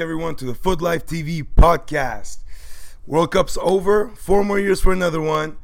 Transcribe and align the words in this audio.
everyone, 0.00 0.34
to 0.36 0.44
the 0.44 0.54
Foot 0.54 0.80
Life 0.80 1.06
TV 1.06 1.46
podcast. 1.56 2.38
World 3.06 3.32
Cup's 3.32 3.58
over, 3.60 4.10
four 4.10 4.44
more 4.44 4.58
years 4.58 4.80
for 4.80 4.92
another 4.92 5.20
one, 5.20 5.56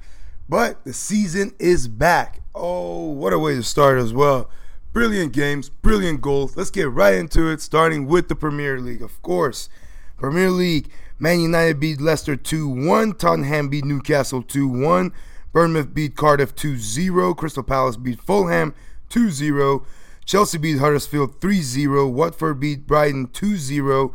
but 0.49 0.85
the 0.85 0.93
season 0.93 1.55
is 1.59 1.87
back. 1.87 2.41
Oh, 2.55 3.11
what 3.11 3.33
a 3.33 3.39
way 3.39 3.55
to 3.55 3.63
start 3.63 3.99
as 3.99 4.13
well. 4.13 4.51
Brilliant 4.93 5.33
games, 5.33 5.69
brilliant 5.69 6.21
goals. 6.21 6.57
Let's 6.57 6.71
get 6.71 6.91
right 6.91 7.15
into 7.15 7.49
it, 7.49 7.61
starting 7.61 8.07
with 8.07 8.29
the 8.29 8.35
Premier 8.35 8.81
League, 8.81 9.03
of 9.03 9.23
course. 9.23 9.69
Premier 10.17 10.51
League, 10.51 10.89
Man 11.19 11.41
United 11.41 11.79
beat 11.79 12.01
Leicester 12.01 12.35
2 12.35 12.69
1, 12.69 13.15
Tottenham 13.15 13.69
beat 13.69 13.85
Newcastle 13.85 14.43
2 14.43 14.67
1, 14.67 15.13
Bournemouth 15.53 15.95
beat 15.95 16.17
Cardiff 16.17 16.55
2 16.57 16.77
0, 16.79 17.35
Crystal 17.35 17.63
Palace 17.63 17.97
beat 17.97 18.21
Fulham 18.21 18.75
2 19.11 19.31
0. 19.31 19.87
Chelsea 20.25 20.59
beat 20.59 20.79
Huddersfield 20.79 21.41
3 21.41 21.61
0. 21.61 22.09
Watford 22.09 22.61
beat 22.61 22.87
Brighton 22.87 23.29
2 23.29 23.57
0. 23.57 24.15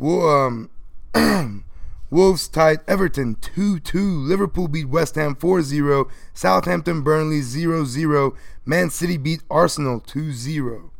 Um, 0.00 0.70
Wolves 2.10 2.48
tied 2.48 2.80
Everton 2.86 3.36
2 3.36 3.80
2. 3.80 3.98
Liverpool 3.98 4.68
beat 4.68 4.88
West 4.88 5.14
Ham 5.14 5.34
4 5.34 5.62
0. 5.62 6.08
Southampton 6.32 7.02
Burnley 7.02 7.40
0 7.40 7.84
0. 7.84 8.34
Man 8.64 8.90
City 8.90 9.16
beat 9.16 9.42
Arsenal 9.50 10.00
2 10.00 10.32
0. 10.32 10.90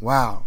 Wow. 0.00 0.46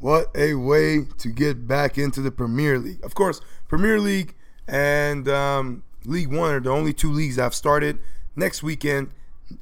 What 0.00 0.30
a 0.34 0.54
way 0.54 1.04
to 1.18 1.28
get 1.28 1.66
back 1.66 1.96
into 1.96 2.20
the 2.20 2.30
Premier 2.30 2.78
League. 2.78 3.02
Of 3.02 3.14
course, 3.14 3.40
Premier 3.68 3.98
League 3.98 4.34
and 4.68 5.28
um, 5.28 5.82
League 6.04 6.32
One 6.32 6.52
are 6.52 6.60
the 6.60 6.70
only 6.70 6.92
two 6.92 7.10
leagues 7.10 7.38
I've 7.38 7.54
started. 7.54 7.98
Next 8.36 8.62
weekend, 8.62 9.12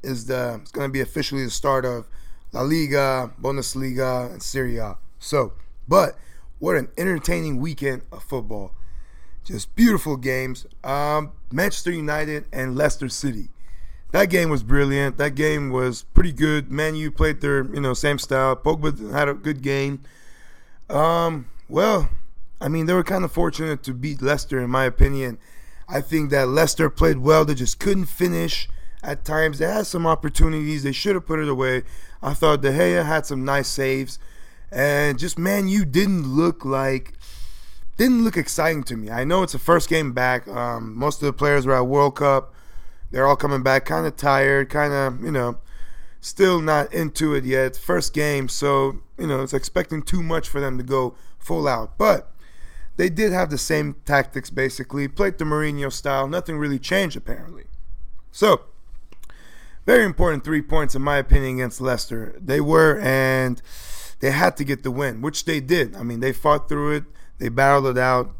is 0.03 0.27
the 0.27 0.59
it's 0.63 0.71
going 0.71 0.89
to 0.89 0.93
be 0.93 1.01
officially 1.01 1.45
the 1.45 1.51
start 1.51 1.85
of 1.85 2.07
La 2.53 2.63
Liga, 2.63 3.33
Bundesliga, 3.41 4.31
and 4.31 4.43
Serie 4.43 4.79
A. 4.79 4.97
So, 5.19 5.53
but 5.89 6.17
what 6.59 6.77
an 6.77 6.89
entertaining 6.97 7.61
weekend 7.61 8.03
of 8.13 8.23
football! 8.23 8.73
Just 9.45 9.75
beautiful 9.75 10.17
games. 10.17 10.67
Um, 10.85 11.33
Manchester 11.51 11.91
United 11.91 12.45
and 12.53 12.77
Leicester 12.77 13.09
City. 13.09 13.49
That 14.13 14.27
game 14.27 14.51
was 14.51 14.63
brilliant. 14.63 15.17
That 15.17 15.35
game 15.35 15.71
was 15.71 16.03
pretty 16.03 16.33
good. 16.33 16.71
Man 16.71 16.95
U 16.95 17.11
played 17.11 17.41
their 17.41 17.65
you 17.75 17.81
know 17.81 17.95
same 17.95 18.19
style. 18.19 18.55
Pogba 18.55 19.13
had 19.13 19.29
a 19.29 19.35
good 19.35 19.63
game. 19.63 20.03
Um, 20.91 21.49
well, 21.69 22.11
I 22.61 22.69
mean 22.69 22.87
they 22.87 22.93
were 22.93 23.03
kind 23.03 23.25
of 23.25 23.33
fortunate 23.33 23.83
to 23.85 23.95
beat 23.95 24.21
Leicester 24.21 24.61
in 24.61 24.71
my 24.71 24.85
opinion. 24.85 25.39
I 25.89 26.01
think 26.01 26.31
that 26.31 26.49
Leicester 26.49 26.91
played 26.91 27.19
well. 27.19 27.45
They 27.45 27.55
just 27.55 27.79
couldn't 27.79 28.07
finish 28.07 28.69
at 29.03 29.25
times. 29.25 29.59
They 29.59 29.67
had 29.67 29.87
some 29.87 30.07
opportunities. 30.07 30.83
They 30.83 30.93
should 30.93 31.15
have 31.15 31.27
put 31.27 31.41
it 31.41 31.49
away. 31.49 31.83
I 32.23 32.35
thought 32.35 32.63
De 32.63 32.71
Gea 32.71 33.05
had 33.05 33.27
some 33.27 33.45
nice 33.45 33.69
saves. 33.69 34.19
And 34.71 35.19
just, 35.19 35.39
Man 35.39 35.69
U 35.69 35.85
didn't 35.85 36.35
look 36.35 36.65
like, 36.65 37.15
didn't 37.97 38.25
look 38.25 38.37
exciting 38.37 38.85
to 38.85 38.97
me. 38.97 39.11
I 39.11 39.25
know 39.25 39.43
it's 39.43 39.53
the 39.53 39.59
first 39.59 39.89
game 39.89 40.13
back. 40.13 40.49
Um, 40.49 40.97
most 40.97 41.23
of 41.23 41.27
the 41.27 41.33
players 41.33 41.67
were 41.67 41.75
at 41.75 41.87
World 41.87 42.17
Cup. 42.17 42.55
They're 43.11 43.27
all 43.27 43.37
coming 43.37 43.63
back 43.63 43.85
kind 43.85 44.07
of 44.07 44.17
tired, 44.17 44.71
kind 44.71 44.93
of, 44.93 45.23
you 45.23 45.31
know, 45.31 45.59
still 46.21 46.61
not 46.63 46.93
into 46.95 47.35
it 47.35 47.45
yet. 47.45 47.77
First 47.77 48.15
game. 48.15 48.49
So, 48.49 49.01
you 49.19 49.27
know, 49.27 49.43
it's 49.43 49.53
expecting 49.53 50.03
too 50.03 50.23
much 50.23 50.49
for 50.49 50.61
them 50.61 50.79
to 50.79 50.85
go 50.85 51.15
full 51.39 51.69
out. 51.69 51.99
But 51.99 52.33
they 52.97 53.11
did 53.11 53.33
have 53.33 53.51
the 53.51 53.59
same 53.59 53.97
tactics 54.07 54.49
basically. 54.49 55.09
Played 55.09 55.37
the 55.37 55.45
Mourinho 55.45 55.93
style. 55.93 56.27
Nothing 56.27 56.57
really 56.57 56.79
changed 56.79 57.17
apparently. 57.17 57.65
So, 58.31 58.63
very 59.85 60.05
important 60.05 60.45
three 60.45 60.63
points 60.63 60.95
in 60.95 61.03
my 61.03 61.17
opinion 61.17 61.55
against 61.55 61.81
Leicester. 61.81 62.37
They 62.41 62.61
were 62.61 63.01
and 63.01 63.61
they 64.21 64.31
had 64.31 64.57
to 64.59 64.65
get 64.65 64.85
the 64.85 64.91
win, 64.91 65.21
which 65.21 65.45
they 65.45 65.61
did. 65.61 65.97
I 65.97 66.05
mean, 66.05 66.21
they 66.21 66.33
fought 66.33 66.69
through 66.69 66.97
it, 66.97 67.05
they 67.39 67.49
battled 67.49 67.87
it 67.87 67.99
out, 67.99 68.31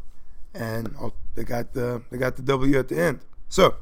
and 0.55 0.95
oh, 1.01 1.13
they 1.35 1.45
got 1.45 1.73
the 1.73 2.03
they 2.11 2.19
got 2.19 2.37
the 2.37 2.43
W 2.43 2.79
at 2.79 2.89
the 2.89 2.99
end. 2.99 3.21
So, 3.49 3.75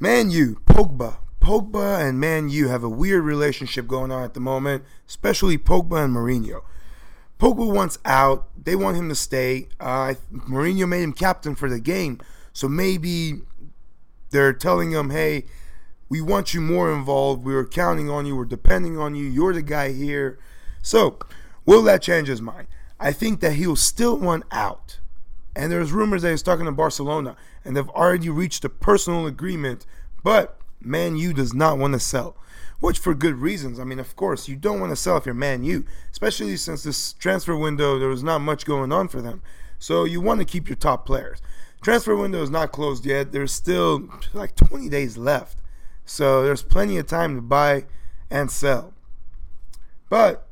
Man 0.00 0.30
U, 0.30 0.60
Pogba, 0.66 1.18
Pogba 1.40 2.06
and 2.06 2.18
Man 2.18 2.48
U 2.48 2.68
have 2.68 2.82
a 2.82 2.88
weird 2.88 3.22
relationship 3.22 3.86
going 3.86 4.10
on 4.10 4.24
at 4.24 4.34
the 4.34 4.40
moment, 4.40 4.84
especially 5.08 5.58
Pogba 5.58 6.04
and 6.04 6.14
Mourinho. 6.14 6.62
Pogba 7.38 7.72
wants 7.72 7.98
out. 8.04 8.48
They 8.62 8.76
want 8.76 8.96
him 8.96 9.08
to 9.08 9.14
stay. 9.14 9.68
Uh, 9.78 10.14
Mourinho 10.32 10.88
made 10.88 11.02
him 11.02 11.12
captain 11.12 11.54
for 11.54 11.70
the 11.70 11.80
game, 11.80 12.20
so 12.52 12.68
maybe 12.68 13.42
they're 14.30 14.52
telling 14.52 14.90
him, 14.90 15.10
"Hey, 15.10 15.44
we 16.10 16.20
want 16.20 16.52
you 16.52 16.60
more 16.60 16.92
involved. 16.92 17.44
We 17.44 17.54
are 17.54 17.64
counting 17.64 18.10
on 18.10 18.26
you. 18.26 18.36
We're 18.36 18.44
depending 18.44 18.98
on 18.98 19.14
you. 19.14 19.24
You're 19.24 19.54
the 19.54 19.62
guy 19.62 19.92
here. 19.92 20.38
So, 20.82 21.18
will 21.64 21.82
that 21.84 22.02
change 22.02 22.28
his 22.28 22.42
mind? 22.42 22.66
I 22.98 23.12
think 23.12 23.40
that 23.40 23.52
he'll 23.52 23.76
still 23.76 24.18
want 24.18 24.44
out. 24.50 24.98
And 25.54 25.70
there's 25.70 25.92
rumors 25.92 26.22
that 26.22 26.32
he's 26.32 26.42
talking 26.42 26.66
to 26.66 26.72
Barcelona, 26.72 27.36
and 27.64 27.76
they've 27.76 27.88
already 27.90 28.28
reached 28.28 28.64
a 28.64 28.68
personal 28.68 29.26
agreement. 29.26 29.86
But 30.22 30.58
Man 30.80 31.16
U 31.16 31.32
does 31.32 31.54
not 31.54 31.78
want 31.78 31.94
to 31.94 32.00
sell, 32.00 32.36
which 32.80 32.98
for 32.98 33.14
good 33.14 33.36
reasons. 33.36 33.78
I 33.78 33.84
mean, 33.84 34.00
of 34.00 34.16
course, 34.16 34.48
you 34.48 34.56
don't 34.56 34.80
want 34.80 34.90
to 34.90 34.96
sell 34.96 35.16
if 35.16 35.26
you're 35.26 35.34
Man 35.34 35.62
U, 35.64 35.84
especially 36.10 36.56
since 36.56 36.82
this 36.82 37.12
transfer 37.14 37.56
window 37.56 37.98
there 37.98 38.08
was 38.08 38.22
not 38.22 38.40
much 38.40 38.64
going 38.64 38.92
on 38.92 39.08
for 39.08 39.22
them. 39.22 39.42
So 39.78 40.04
you 40.04 40.20
want 40.20 40.40
to 40.40 40.44
keep 40.44 40.68
your 40.68 40.76
top 40.76 41.06
players. 41.06 41.40
Transfer 41.82 42.16
window 42.16 42.42
is 42.42 42.50
not 42.50 42.72
closed 42.72 43.06
yet. 43.06 43.32
There's 43.32 43.52
still 43.52 44.08
like 44.34 44.56
20 44.56 44.88
days 44.88 45.16
left. 45.16 45.59
So 46.10 46.42
there's 46.42 46.64
plenty 46.64 46.98
of 46.98 47.06
time 47.06 47.36
to 47.36 47.40
buy 47.40 47.84
and 48.30 48.50
sell. 48.50 48.92
But 50.08 50.48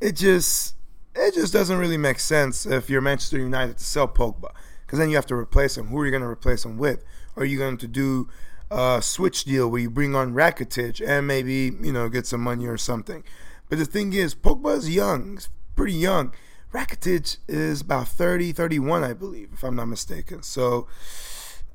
it 0.00 0.16
just 0.16 0.74
it 1.14 1.34
just 1.34 1.52
doesn't 1.52 1.78
really 1.78 1.96
make 1.96 2.18
sense 2.18 2.66
if 2.66 2.90
you're 2.90 3.00
Manchester 3.00 3.38
United 3.38 3.78
to 3.78 3.84
sell 3.84 4.08
Pogba 4.08 4.50
because 4.84 4.98
then 4.98 5.10
you 5.10 5.14
have 5.14 5.26
to 5.26 5.36
replace 5.36 5.78
him. 5.78 5.86
Who 5.86 6.00
are 6.00 6.04
you 6.04 6.10
going 6.10 6.24
to 6.24 6.28
replace 6.28 6.64
him 6.64 6.76
with? 6.76 7.04
Are 7.36 7.44
you 7.44 7.56
going 7.56 7.76
to 7.76 7.86
do 7.86 8.28
a 8.68 9.00
switch 9.00 9.44
deal 9.44 9.70
where 9.70 9.82
you 9.82 9.90
bring 9.90 10.16
on 10.16 10.34
Rakitic 10.34 11.00
and 11.06 11.28
maybe 11.28 11.72
you 11.80 11.92
know 11.92 12.08
get 12.08 12.26
some 12.26 12.40
money 12.40 12.66
or 12.66 12.76
something? 12.76 13.22
But 13.68 13.78
the 13.78 13.86
thing 13.86 14.12
is, 14.12 14.34
Pogba 14.34 14.76
is 14.76 14.90
young, 14.90 15.34
he's 15.34 15.48
pretty 15.76 15.94
young. 15.94 16.34
Rakitic 16.72 17.36
is 17.46 17.82
about 17.82 18.08
30, 18.08 18.50
31, 18.50 19.04
I 19.04 19.12
believe, 19.12 19.50
if 19.52 19.62
I'm 19.62 19.76
not 19.76 19.86
mistaken. 19.86 20.42
So 20.42 20.88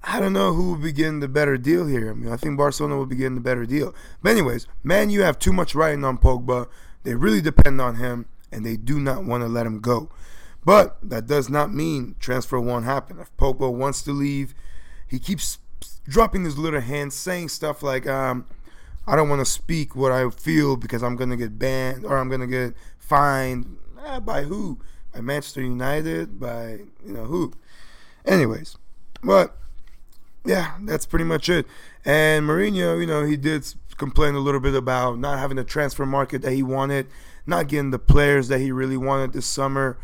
I 0.03 0.19
don't 0.19 0.33
know 0.33 0.53
who 0.53 0.71
will 0.71 0.81
be 0.81 0.91
getting 0.91 1.19
the 1.19 1.27
better 1.27 1.57
deal 1.57 1.85
here. 1.85 2.11
I 2.11 2.13
mean, 2.13 2.31
I 2.31 2.37
think 2.37 2.57
Barcelona 2.57 2.97
will 2.97 3.05
be 3.05 3.15
getting 3.15 3.35
the 3.35 3.41
better 3.41 3.65
deal. 3.65 3.93
But 4.23 4.31
anyways, 4.31 4.65
man, 4.83 5.09
you 5.09 5.21
have 5.23 5.37
too 5.37 5.51
much 5.51 5.75
writing 5.75 6.05
on 6.05 6.17
Pogba. 6.17 6.67
They 7.03 7.15
really 7.15 7.41
depend 7.41 7.81
on 7.81 7.95
him, 7.95 8.25
and 8.51 8.65
they 8.65 8.77
do 8.77 8.99
not 8.99 9.25
want 9.25 9.43
to 9.43 9.47
let 9.47 9.65
him 9.65 9.79
go. 9.79 10.09
But 10.63 10.97
that 11.03 11.27
does 11.27 11.49
not 11.49 11.73
mean 11.73 12.15
transfer 12.19 12.59
won't 12.59 12.85
happen. 12.85 13.19
If 13.19 13.35
Pogba 13.37 13.71
wants 13.73 14.01
to 14.03 14.11
leave, 14.11 14.53
he 15.07 15.19
keeps 15.19 15.59
dropping 16.07 16.45
his 16.45 16.57
little 16.57 16.81
hands, 16.81 17.15
saying 17.15 17.49
stuff 17.49 17.83
like, 17.83 18.07
um, 18.07 18.45
"I 19.05 19.15
don't 19.15 19.29
want 19.29 19.39
to 19.39 19.45
speak 19.45 19.95
what 19.95 20.11
I 20.11 20.29
feel 20.29 20.75
because 20.77 21.03
I'm 21.03 21.15
gonna 21.15 21.37
get 21.37 21.59
banned 21.59 22.05
or 22.05 22.17
I'm 22.17 22.29
gonna 22.29 22.47
get 22.47 22.73
fined." 22.97 23.77
Eh, 24.05 24.19
by 24.19 24.43
who? 24.43 24.79
By 25.13 25.21
Manchester 25.21 25.61
United? 25.61 26.39
By 26.39 26.83
you 27.05 27.13
know 27.13 27.25
who? 27.25 27.53
Anyways, 28.25 28.77
but 29.23 29.57
yeah, 30.45 30.75
that's 30.81 31.05
pretty 31.05 31.25
much 31.25 31.49
it. 31.49 31.65
And 32.05 32.47
Mourinho, 32.47 32.99
you 32.99 33.05
know, 33.05 33.25
he 33.25 33.37
did 33.37 33.65
complain 33.97 34.35
a 34.35 34.39
little 34.39 34.59
bit 34.59 34.73
about 34.73 35.19
not 35.19 35.39
having 35.39 35.57
the 35.57 35.63
transfer 35.63 36.05
market 36.05 36.41
that 36.41 36.53
he 36.53 36.63
wanted, 36.63 37.07
not 37.45 37.67
getting 37.67 37.91
the 37.91 37.99
players 37.99 38.47
that 38.47 38.59
he 38.59 38.71
really 38.71 38.97
wanted 38.97 39.33
this 39.33 39.45
summer. 39.45 39.97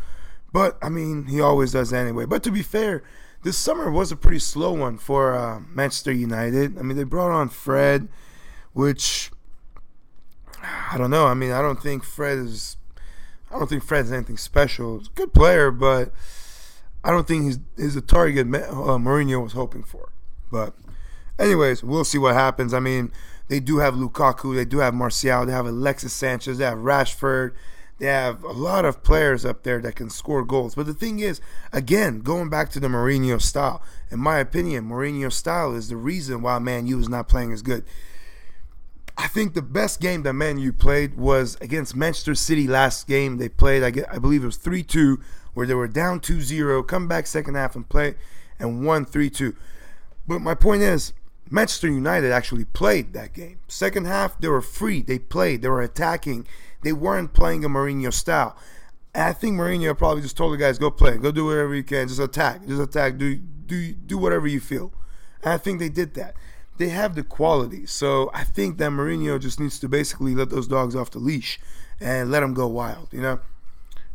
But 0.52 0.78
I 0.82 0.90
mean, 0.90 1.26
he 1.26 1.42
always 1.42 1.72
does 1.72 1.92
anyway. 1.92 2.26
But 2.26 2.44
to 2.44 2.52
be 2.52 2.62
fair, 2.62 3.04
this 3.44 3.58
summer 3.58 3.92
was 3.92 4.12
a 4.12 4.16
pretty 4.16 4.40
slow 4.40 4.74
one 4.74 4.98
for 4.98 5.36
uh, 5.36 5.62
Manchester 5.70 6.12
United. 6.12 6.78
I 6.78 6.82
mean, 6.82 6.98
they 6.98 7.04
brought 7.04 7.32
on 7.32 7.50
Fred, 7.50 8.08
which 8.74 9.32
I 10.92 10.98
don't 10.98 11.12
know. 11.12 11.28
I 11.28 11.34
mean, 11.34 11.52
I 11.52 11.62
don't 11.62 11.82
think 11.82 12.04
Fred 12.04 12.38
is. 12.38 12.78
I 13.52 13.60
don't 13.60 13.70
think 13.70 13.84
Fred's 13.84 14.12
anything 14.12 14.38
special. 14.38 14.98
He's 14.98 15.08
a 15.08 15.12
good 15.12 15.34
player, 15.34 15.72
but 15.72 16.12
I 17.04 17.12
don't 17.12 17.28
think 17.28 17.46
he's 17.46 17.60
he's 17.78 17.96
the 17.96 18.02
target 18.02 18.48
uh, 18.48 18.98
Mourinho 18.98 19.42
was 19.44 19.54
hoping 19.54 19.84
for. 19.84 20.10
But, 20.56 20.74
anyways, 21.38 21.84
we'll 21.84 22.06
see 22.06 22.18
what 22.18 22.34
happens. 22.34 22.74
I 22.74 22.80
mean, 22.80 23.12
they 23.50 23.60
do 23.60 23.80
have 23.80 23.96
Lukaku, 23.96 24.56
they 24.56 24.64
do 24.64 24.78
have 24.78 24.94
Martial, 24.94 25.46
they 25.46 25.52
have 25.52 25.66
Alexis 25.66 26.14
Sanchez, 26.14 26.60
they 26.60 26.64
have 26.64 26.78
Rashford. 26.78 27.52
They 27.98 28.06
have 28.06 28.42
a 28.44 28.54
lot 28.54 28.86
of 28.86 29.04
players 29.04 29.44
up 29.44 29.64
there 29.64 29.82
that 29.82 29.96
can 29.96 30.10
score 30.10 30.46
goals. 30.46 30.76
But 30.76 30.86
the 30.86 30.94
thing 30.94 31.20
is, 31.20 31.42
again, 31.74 32.20
going 32.20 32.50
back 32.50 32.70
to 32.72 32.80
the 32.80 32.88
Mourinho 32.88 33.42
style, 33.42 33.82
in 34.10 34.20
my 34.20 34.40
opinion, 34.40 34.86
Mourinho 34.86 35.32
style 35.32 35.74
is 35.76 35.90
the 35.90 35.98
reason 35.98 36.42
why 36.42 36.58
Man 36.60 36.88
U 36.88 37.00
is 37.00 37.10
not 37.10 37.28
playing 37.28 37.52
as 37.52 37.62
good. 37.62 37.84
I 39.18 39.28
think 39.28 39.54
the 39.54 39.62
best 39.62 40.00
game 40.00 40.24
that 40.24 40.34
Man 40.34 40.58
U 40.58 40.72
played 40.72 41.18
was 41.18 41.58
against 41.60 41.98
Manchester 41.98 42.36
City 42.36 42.66
last 42.66 43.08
game. 43.08 43.38
They 43.38 43.50
played, 43.50 43.84
I, 43.84 43.90
get, 43.90 44.06
I 44.10 44.20
believe 44.20 44.44
it 44.44 44.48
was 44.48 44.58
3 44.58 44.84
2, 44.84 45.20
where 45.54 45.68
they 45.68 45.74
were 45.74 45.88
down 45.90 46.22
2 46.22 46.42
0, 46.42 46.84
come 46.84 47.10
back 47.10 47.28
second 47.28 47.56
half 47.56 47.76
and 47.76 47.88
play, 47.88 48.16
and 48.58 48.86
won 48.86 49.06
3 49.06 49.30
2. 49.30 49.54
But 50.28 50.40
my 50.40 50.56
point 50.56 50.82
is, 50.82 51.14
Manchester 51.50 51.88
United 51.88 52.32
actually 52.32 52.66
played 52.66 53.14
that 53.14 53.34
game. 53.34 53.60
Second 53.68 54.08
half, 54.08 54.40
they 54.40 54.48
were 54.48 54.62
free. 54.62 55.02
They 55.02 55.20
played. 55.20 55.62
They 55.62 55.70
were 55.70 55.82
attacking. 55.82 56.48
They 56.82 56.94
weren't 56.94 57.34
playing 57.34 57.64
a 57.64 57.70
Mourinho 57.70 58.12
style. 58.12 58.58
I 59.14 59.32
think 59.34 59.56
Mourinho 59.56 59.98
probably 59.98 60.24
just 60.24 60.36
told 60.36 60.54
the 60.54 60.58
guys, 60.58 60.78
"Go 60.80 60.92
play. 60.92 61.18
Go 61.18 61.32
do 61.32 61.46
whatever 61.46 61.74
you 61.76 61.84
can. 61.84 62.08
Just 62.08 62.20
attack. 62.20 62.66
Just 62.68 62.82
attack. 62.82 63.18
Do 63.18 63.36
do 63.36 63.94
do 63.94 64.18
whatever 64.18 64.48
you 64.48 64.60
feel." 64.60 64.92
And 65.44 65.54
I 65.54 65.58
think 65.58 65.80
they 65.80 65.90
did 65.90 66.16
that. 66.16 66.36
They 66.78 66.90
have 66.90 67.16
the 67.16 67.24
quality. 67.24 67.86
So 67.86 68.30
I 68.34 68.44
think 68.44 68.78
that 68.80 68.92
Mourinho 68.92 69.40
just 69.40 69.60
needs 69.60 69.80
to 69.80 69.88
basically 69.88 70.36
let 70.36 70.50
those 70.50 70.68
dogs 70.68 70.96
off 70.96 71.12
the 71.12 71.20
leash 71.20 71.60
and 72.02 72.30
let 72.30 72.42
them 72.42 72.54
go 72.54 72.68
wild. 72.68 73.08
You 73.12 73.22
know, 73.22 73.40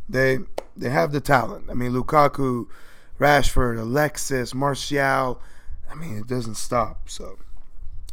they 0.07 0.39
they 0.77 0.89
have 0.89 1.11
the 1.11 1.21
talent. 1.21 1.65
I 1.69 1.73
mean, 1.73 1.93
Lukaku, 1.93 2.67
Rashford, 3.19 3.79
Alexis, 3.79 4.53
Martial. 4.53 5.41
I 5.91 5.95
mean, 5.95 6.17
it 6.17 6.27
doesn't 6.27 6.55
stop. 6.55 7.09
So, 7.09 7.37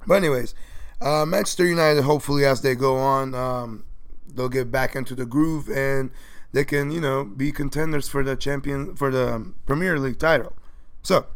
but 0.06 0.14
anyways, 0.14 0.54
uh, 1.00 1.24
Manchester 1.24 1.64
United. 1.64 2.02
Hopefully, 2.02 2.44
as 2.44 2.62
they 2.62 2.74
go 2.74 2.96
on, 2.96 3.34
um, 3.34 3.84
they'll 4.26 4.48
get 4.48 4.70
back 4.70 4.96
into 4.96 5.14
the 5.14 5.26
groove 5.26 5.68
and 5.68 6.10
they 6.52 6.64
can, 6.64 6.90
you 6.90 7.00
know, 7.00 7.24
be 7.24 7.52
contenders 7.52 8.08
for 8.08 8.22
the 8.24 8.36
champion 8.36 8.96
for 8.96 9.10
the 9.10 9.52
Premier 9.66 9.98
League 9.98 10.18
title. 10.18 10.54
So, 11.02 11.26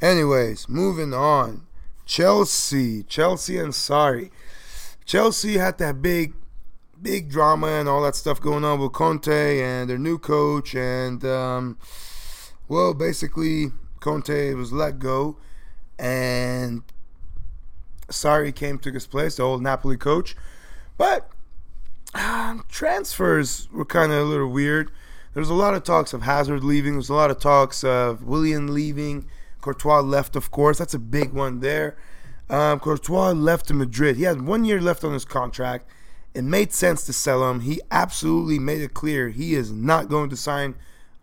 anyways, 0.00 0.68
moving 0.68 1.14
on. 1.14 1.66
Chelsea, 2.04 3.02
Chelsea, 3.02 3.58
and 3.58 3.74
sorry, 3.74 4.32
Chelsea 5.04 5.58
had 5.58 5.76
that 5.76 6.00
big, 6.00 6.32
big 7.00 7.30
drama 7.30 7.66
and 7.66 7.86
all 7.86 8.02
that 8.02 8.14
stuff 8.14 8.40
going 8.40 8.64
on 8.64 8.80
with 8.80 8.92
Conte 8.92 9.60
and 9.60 9.90
their 9.90 9.98
new 9.98 10.16
coach, 10.16 10.74
and 10.74 11.22
um, 11.26 11.76
well, 12.66 12.94
basically 12.94 13.72
Conte 14.08 14.54
was 14.54 14.72
let 14.72 14.98
go, 14.98 15.36
and 15.98 16.82
Sarri 18.08 18.54
came 18.54 18.78
to 18.78 18.90
his 18.90 19.06
place, 19.06 19.36
the 19.36 19.42
old 19.42 19.62
Napoli 19.62 19.98
coach. 19.98 20.34
But 20.96 21.30
um, 22.14 22.64
transfers 22.70 23.68
were 23.70 23.84
kind 23.84 24.10
of 24.10 24.18
a 24.18 24.24
little 24.24 24.48
weird. 24.48 24.90
There's 25.34 25.50
a 25.50 25.54
lot 25.54 25.74
of 25.74 25.84
talks 25.84 26.14
of 26.14 26.22
Hazard 26.22 26.64
leaving. 26.64 26.94
There's 26.94 27.10
a 27.10 27.14
lot 27.14 27.30
of 27.30 27.38
talks 27.38 27.84
of 27.84 28.22
Willian 28.22 28.72
leaving. 28.72 29.28
Courtois 29.60 30.00
left, 30.00 30.36
of 30.36 30.50
course. 30.50 30.78
That's 30.78 30.94
a 30.94 30.98
big 30.98 31.34
one 31.34 31.60
there. 31.60 31.98
Um, 32.48 32.80
Courtois 32.80 33.32
left 33.32 33.68
to 33.68 33.74
Madrid. 33.74 34.16
He 34.16 34.22
had 34.22 34.40
one 34.40 34.64
year 34.64 34.80
left 34.80 35.04
on 35.04 35.12
his 35.12 35.26
contract. 35.26 35.86
It 36.32 36.44
made 36.44 36.72
sense 36.72 37.04
to 37.04 37.12
sell 37.12 37.50
him. 37.50 37.60
He 37.60 37.82
absolutely 37.90 38.58
made 38.58 38.80
it 38.80 38.94
clear 38.94 39.28
he 39.28 39.54
is 39.54 39.70
not 39.70 40.08
going 40.08 40.30
to 40.30 40.36
sign 40.36 40.76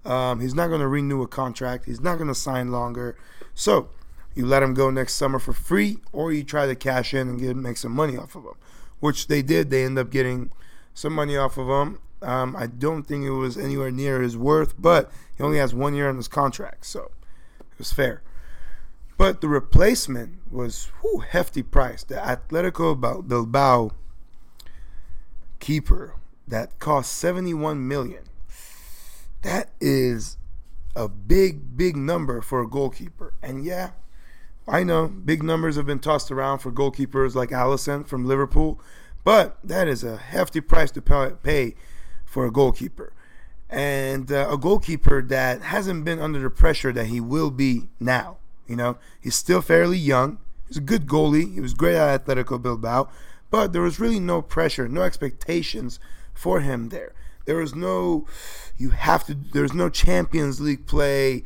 um, 0.06 0.40
he's 0.40 0.54
not 0.54 0.68
going 0.68 0.81
to 0.81 0.88
renew 0.88 1.22
a 1.22 1.28
contract. 1.28 1.86
He's 1.86 2.02
not 2.02 2.16
going 2.16 2.28
to 2.28 2.36
sign 2.36 2.72
longer. 2.72 3.18
So 3.54 3.90
you 4.36 4.46
let 4.46 4.63
him 4.63 4.74
go 4.74 4.90
next 4.90 5.16
summer 5.16 5.40
for 5.40 5.54
free, 5.54 5.98
or 6.12 6.31
you 6.31 6.44
try 6.44 6.68
to 6.68 6.75
cash 6.75 7.13
in 7.13 7.30
and 7.30 7.40
get 7.40 7.56
make 7.56 7.78
some 7.78 7.94
money 7.94 8.18
off 8.18 8.36
of 8.36 8.44
him, 8.44 8.56
which 9.00 9.28
they 9.28 9.42
did. 9.42 9.69
They 9.69 9.84
end 9.84 9.98
up 9.98 10.12
getting 10.12 10.52
some 10.94 11.13
money 11.13 11.38
off 11.38 11.57
of 11.57 11.68
him. 11.68 12.00
Um, 12.22 12.56
I 12.56 12.68
don't 12.68 13.04
think 13.04 13.25
it 13.25 13.31
was 13.31 13.57
anywhere 13.57 13.92
near 13.92 14.22
his 14.22 14.38
worth, 14.38 14.74
but 14.80 15.12
he 15.38 15.44
only 15.44 15.57
has 15.57 15.74
one 15.74 15.96
year 15.96 16.10
on 16.10 16.18
his 16.18 16.28
contract, 16.28 16.86
so 16.86 17.12
it 17.60 17.78
was 17.78 17.92
fair. 17.92 18.22
But 19.18 19.42
the 19.42 19.48
replacement 19.48 20.52
was 20.52 20.92
whew, 21.02 21.19
hefty 21.19 21.63
price. 21.63 22.04
The 22.04 22.16
Atletico 22.16 23.28
Bilbao 23.28 23.92
keeper 25.60 26.16
that 26.48 26.78
cost 26.80 27.13
71 27.13 27.88
million 27.88 28.24
that 29.45 29.69
is 29.80 30.38
a 30.95 31.07
big, 31.07 31.77
big 31.77 31.95
number 31.95 32.42
for 32.42 32.62
a 32.62 32.68
goalkeeper. 32.68 33.36
And 33.44 33.63
yeah, 33.63 33.92
I 34.68 34.83
know 34.83 35.07
big 35.07 35.44
numbers 35.44 35.75
have 35.75 35.86
been 35.86 36.00
tossed 36.00 36.31
around 36.31 36.59
for 36.59 36.71
goalkeepers 36.71 37.36
like 37.36 37.51
Alisson 37.51 38.07
from 38.07 38.25
Liverpool, 38.25 38.81
but 39.24 39.59
that 39.63 39.88
is 39.88 40.03
a 40.03 40.18
hefty 40.18 40.62
price 40.62 40.89
to 40.92 41.01
pay 41.01 41.75
for 42.25 42.47
a 42.47 42.51
goalkeeper. 42.51 43.13
And 43.69 44.31
uh, 44.31 44.47
a 44.50 44.57
goalkeeper 44.57 45.21
that 45.21 45.62
hasn't 45.62 46.06
been 46.06 46.19
under 46.19 46.39
the 46.39 46.50
pressure 46.50 46.92
that 46.94 47.07
he 47.07 47.21
will 47.21 47.51
be 47.51 47.89
now. 48.00 48.38
You 48.68 48.75
know, 48.75 48.97
he's 49.21 49.36
still 49.36 49.62
fairly 49.62 50.00
young. 50.00 50.39
He's 50.68 50.77
a 50.77 50.81
good 50.81 51.06
goalie. 51.06 51.53
He 51.53 51.62
was 51.62 51.75
great 51.75 51.95
at 51.95 52.25
Atletico 52.25 52.59
Bilbao, 52.59 53.09
but 53.51 53.74
there 53.74 53.83
was 53.83 54.00
really 54.00 54.19
no 54.19 54.42
pressure, 54.42 54.88
no 54.88 55.03
expectations 55.03 56.00
for 56.33 56.62
him 56.62 56.89
there. 56.89 57.13
There 57.45 57.57
was 57.57 57.75
no, 57.75 58.25
you 58.77 58.89
have 58.89 59.25
to, 59.25 59.33
there's 59.54 59.74
no 59.74 59.89
Champions 59.89 60.60
League 60.60 60.86
play, 60.86 61.44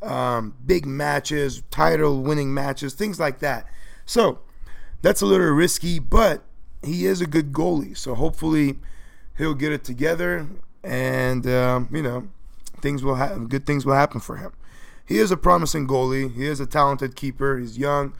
um, 0.00 0.54
big 0.64 0.86
matches, 0.86 1.62
title 1.70 2.22
winning 2.22 2.52
matches, 2.52 2.94
things 2.94 3.20
like 3.20 3.38
that. 3.40 3.66
So 4.04 4.40
that's 5.00 5.20
a 5.20 5.26
little 5.26 5.50
risky, 5.50 5.98
but 5.98 6.42
he 6.82 7.06
is 7.06 7.20
a 7.20 7.26
good 7.26 7.52
goalie. 7.52 7.96
So 7.96 8.14
hopefully 8.14 8.78
he'll 9.38 9.54
get 9.54 9.72
it 9.72 9.84
together 9.84 10.48
and, 10.82 11.46
um, 11.46 11.88
you 11.92 12.02
know, 12.02 12.28
things 12.80 13.04
will 13.04 13.14
happen, 13.14 13.46
good 13.46 13.66
things 13.66 13.86
will 13.86 13.94
happen 13.94 14.20
for 14.20 14.36
him. 14.36 14.52
He 15.06 15.18
is 15.18 15.30
a 15.30 15.36
promising 15.36 15.86
goalie. 15.86 16.32
He 16.32 16.46
is 16.46 16.60
a 16.60 16.66
talented 16.66 17.16
keeper. 17.16 17.58
He's 17.58 17.76
young. 17.76 18.14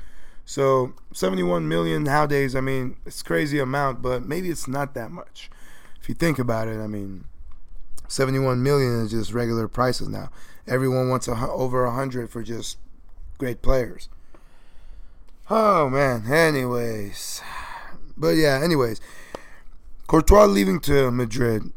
So 0.45 0.95
71 1.13 1.69
million 1.69 2.03
nowadays, 2.05 2.55
I 2.55 2.61
mean, 2.61 2.97
it's 3.07 3.23
crazy 3.23 3.59
amount, 3.59 4.03
but 4.03 4.27
maybe 4.27 4.51
it's 4.51 4.69
not 4.69 4.95
that 4.95 5.11
much 5.11 5.49
if 6.03 6.09
you 6.09 6.17
think 6.17 6.41
about 6.41 6.67
it, 6.67 6.81
I 6.81 6.89
mean, 6.89 7.25
71 8.13 8.63
million 8.63 9.01
is 9.01 9.11
just 9.11 9.33
regular 9.33 9.67
prices 9.67 10.07
now. 10.07 10.29
Everyone 10.69 11.09
wants 11.09 11.29
a, 11.29 11.33
over 11.33 11.87
100 11.87 12.29
for 12.29 12.43
just 12.43 12.77
great 13.39 13.63
players. 13.63 14.11
Oh 15.49 15.89
man. 15.89 16.31
Anyways, 16.31 17.41
but 18.15 18.37
yeah. 18.37 18.61
Anyways, 18.63 19.01
Courtois 20.09 20.45
leaving 20.45 20.79
to 20.81 21.11
Madrid. 21.11 21.73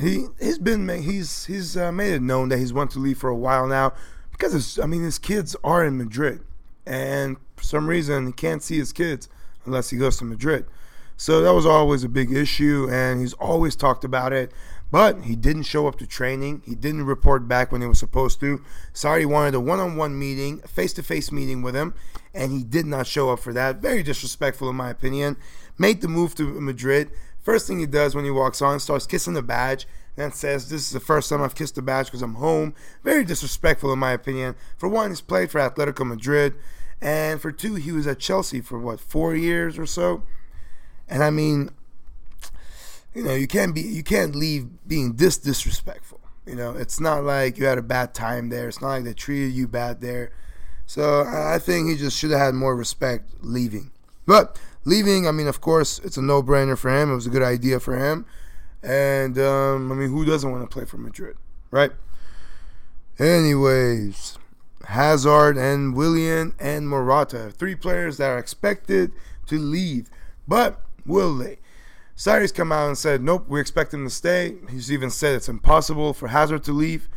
He 0.00 0.26
he's 0.40 0.58
been 0.58 0.88
he's 0.88 1.44
he's 1.46 1.76
uh, 1.76 1.92
made 1.92 2.14
it 2.14 2.22
known 2.22 2.48
that 2.48 2.58
he's 2.58 2.72
wanted 2.72 2.94
to 2.94 2.98
leave 2.98 3.18
for 3.18 3.30
a 3.30 3.36
while 3.36 3.68
now 3.68 3.92
because 4.32 4.80
I 4.80 4.86
mean 4.86 5.02
his 5.02 5.20
kids 5.20 5.54
are 5.62 5.84
in 5.84 5.98
Madrid, 5.98 6.40
and 6.84 7.36
for 7.56 7.62
some 7.62 7.88
reason 7.88 8.26
he 8.26 8.32
can't 8.32 8.62
see 8.62 8.76
his 8.76 8.92
kids 8.92 9.28
unless 9.64 9.90
he 9.90 9.98
goes 9.98 10.16
to 10.16 10.24
Madrid. 10.24 10.66
So 11.16 11.40
that 11.40 11.54
was 11.54 11.64
always 11.64 12.04
a 12.04 12.08
big 12.08 12.32
issue, 12.32 12.88
and 12.90 13.20
he's 13.20 13.32
always 13.34 13.74
talked 13.74 14.04
about 14.04 14.32
it. 14.32 14.52
But 14.90 15.24
he 15.24 15.34
didn't 15.34 15.64
show 15.64 15.88
up 15.88 15.98
to 15.98 16.06
training. 16.06 16.62
He 16.64 16.74
didn't 16.74 17.06
report 17.06 17.48
back 17.48 17.72
when 17.72 17.80
he 17.80 17.86
was 17.88 17.98
supposed 17.98 18.38
to. 18.40 18.62
Sarri 18.94 19.26
wanted 19.26 19.54
a 19.54 19.60
one 19.60 19.80
on 19.80 19.96
one 19.96 20.18
meeting, 20.18 20.60
face 20.60 20.92
to 20.94 21.02
face 21.02 21.32
meeting 21.32 21.60
with 21.62 21.74
him, 21.74 21.94
and 22.32 22.52
he 22.52 22.62
did 22.62 22.86
not 22.86 23.06
show 23.06 23.30
up 23.30 23.40
for 23.40 23.52
that. 23.52 23.76
Very 23.82 24.02
disrespectful, 24.02 24.70
in 24.70 24.76
my 24.76 24.90
opinion. 24.90 25.36
Made 25.76 26.02
the 26.02 26.08
move 26.08 26.34
to 26.36 26.60
Madrid. 26.60 27.10
First 27.42 27.66
thing 27.66 27.80
he 27.80 27.86
does 27.86 28.14
when 28.14 28.24
he 28.24 28.30
walks 28.30 28.62
on, 28.62 28.78
starts 28.78 29.06
kissing 29.06 29.34
the 29.34 29.42
badge, 29.42 29.86
and 30.16 30.32
says, 30.32 30.68
This 30.68 30.82
is 30.82 30.90
the 30.90 31.00
first 31.00 31.28
time 31.28 31.42
I've 31.42 31.54
kissed 31.54 31.74
the 31.74 31.82
badge 31.82 32.06
because 32.06 32.22
I'm 32.22 32.34
home. 32.34 32.74
Very 33.02 33.24
disrespectful, 33.24 33.92
in 33.92 33.98
my 33.98 34.12
opinion. 34.12 34.54
For 34.78 34.88
one, 34.88 35.10
he's 35.10 35.20
played 35.20 35.50
for 35.50 35.60
Atletico 35.60 36.06
Madrid. 36.06 36.54
And 37.00 37.40
for 37.40 37.52
two, 37.52 37.74
he 37.74 37.92
was 37.92 38.06
at 38.06 38.18
Chelsea 38.18 38.60
for 38.60 38.78
what, 38.78 39.00
four 39.00 39.34
years 39.34 39.78
or 39.78 39.86
so? 39.86 40.22
And 41.08 41.22
I 41.22 41.30
mean, 41.30 41.70
you 43.16 43.22
know, 43.22 43.34
you 43.34 43.46
can't 43.46 43.74
be 43.74 43.80
you 43.80 44.02
can't 44.02 44.36
leave 44.36 44.68
being 44.86 45.14
this 45.14 45.38
disrespectful. 45.38 46.20
You 46.44 46.54
know, 46.54 46.72
it's 46.72 47.00
not 47.00 47.24
like 47.24 47.56
you 47.56 47.64
had 47.64 47.78
a 47.78 47.82
bad 47.82 48.12
time 48.12 48.50
there. 48.50 48.68
It's 48.68 48.82
not 48.82 48.88
like 48.88 49.04
they 49.04 49.14
treated 49.14 49.52
you 49.52 49.66
bad 49.66 50.02
there. 50.02 50.32
So 50.84 51.22
I 51.22 51.58
think 51.58 51.88
he 51.88 51.96
just 51.96 52.18
should 52.18 52.30
have 52.30 52.38
had 52.40 52.54
more 52.54 52.76
respect 52.76 53.32
leaving. 53.40 53.90
But 54.26 54.60
leaving, 54.84 55.26
I 55.26 55.32
mean, 55.32 55.48
of 55.48 55.62
course, 55.62 55.98
it's 56.00 56.18
a 56.18 56.22
no-brainer 56.22 56.76
for 56.76 56.90
him. 56.90 57.10
It 57.10 57.14
was 57.14 57.26
a 57.26 57.30
good 57.30 57.42
idea 57.42 57.80
for 57.80 57.96
him. 57.96 58.26
And 58.82 59.38
um, 59.38 59.90
I 59.90 59.94
mean, 59.94 60.10
who 60.10 60.26
doesn't 60.26 60.50
want 60.50 60.62
to 60.62 60.72
play 60.72 60.84
for 60.84 60.98
Madrid, 60.98 61.38
right? 61.70 61.92
Anyways, 63.18 64.38
Hazard 64.84 65.56
and 65.56 65.96
Willian 65.96 66.52
and 66.60 66.86
Morata, 66.86 67.50
three 67.50 67.74
players 67.74 68.18
that 68.18 68.28
are 68.28 68.38
expected 68.38 69.10
to 69.46 69.58
leave. 69.58 70.10
But 70.46 70.80
Will 71.06 71.36
they? 71.36 71.58
Sarri's 72.16 72.50
come 72.50 72.72
out 72.72 72.88
and 72.88 72.96
said, 72.96 73.22
nope, 73.22 73.44
we 73.46 73.60
expect 73.60 73.92
him 73.92 74.04
to 74.04 74.10
stay. 74.10 74.56
He's 74.70 74.90
even 74.90 75.10
said 75.10 75.34
it's 75.34 75.50
impossible 75.50 76.14
for 76.14 76.28
Hazard 76.28 76.64
to 76.64 76.72
leave. 76.72 77.10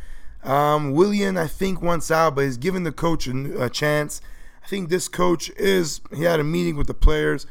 Um, 0.43 0.91
Willian, 0.91 1.37
I 1.37 1.47
think, 1.47 1.81
wants 1.81 2.11
out, 2.11 2.35
but 2.35 2.43
he's 2.43 2.57
given 2.57 2.83
the 2.83 2.91
coach 2.91 3.25
a, 3.25 3.63
a, 3.63 3.69
chance. 3.69 4.19
I 4.61 4.67
think 4.67 4.89
this 4.89 5.07
coach 5.07 5.49
is, 5.51 6.01
he 6.13 6.23
had 6.23 6.41
a 6.41 6.43
meeting 6.43 6.75
with 6.75 6.87
the 6.87 6.93
players, 6.93 7.47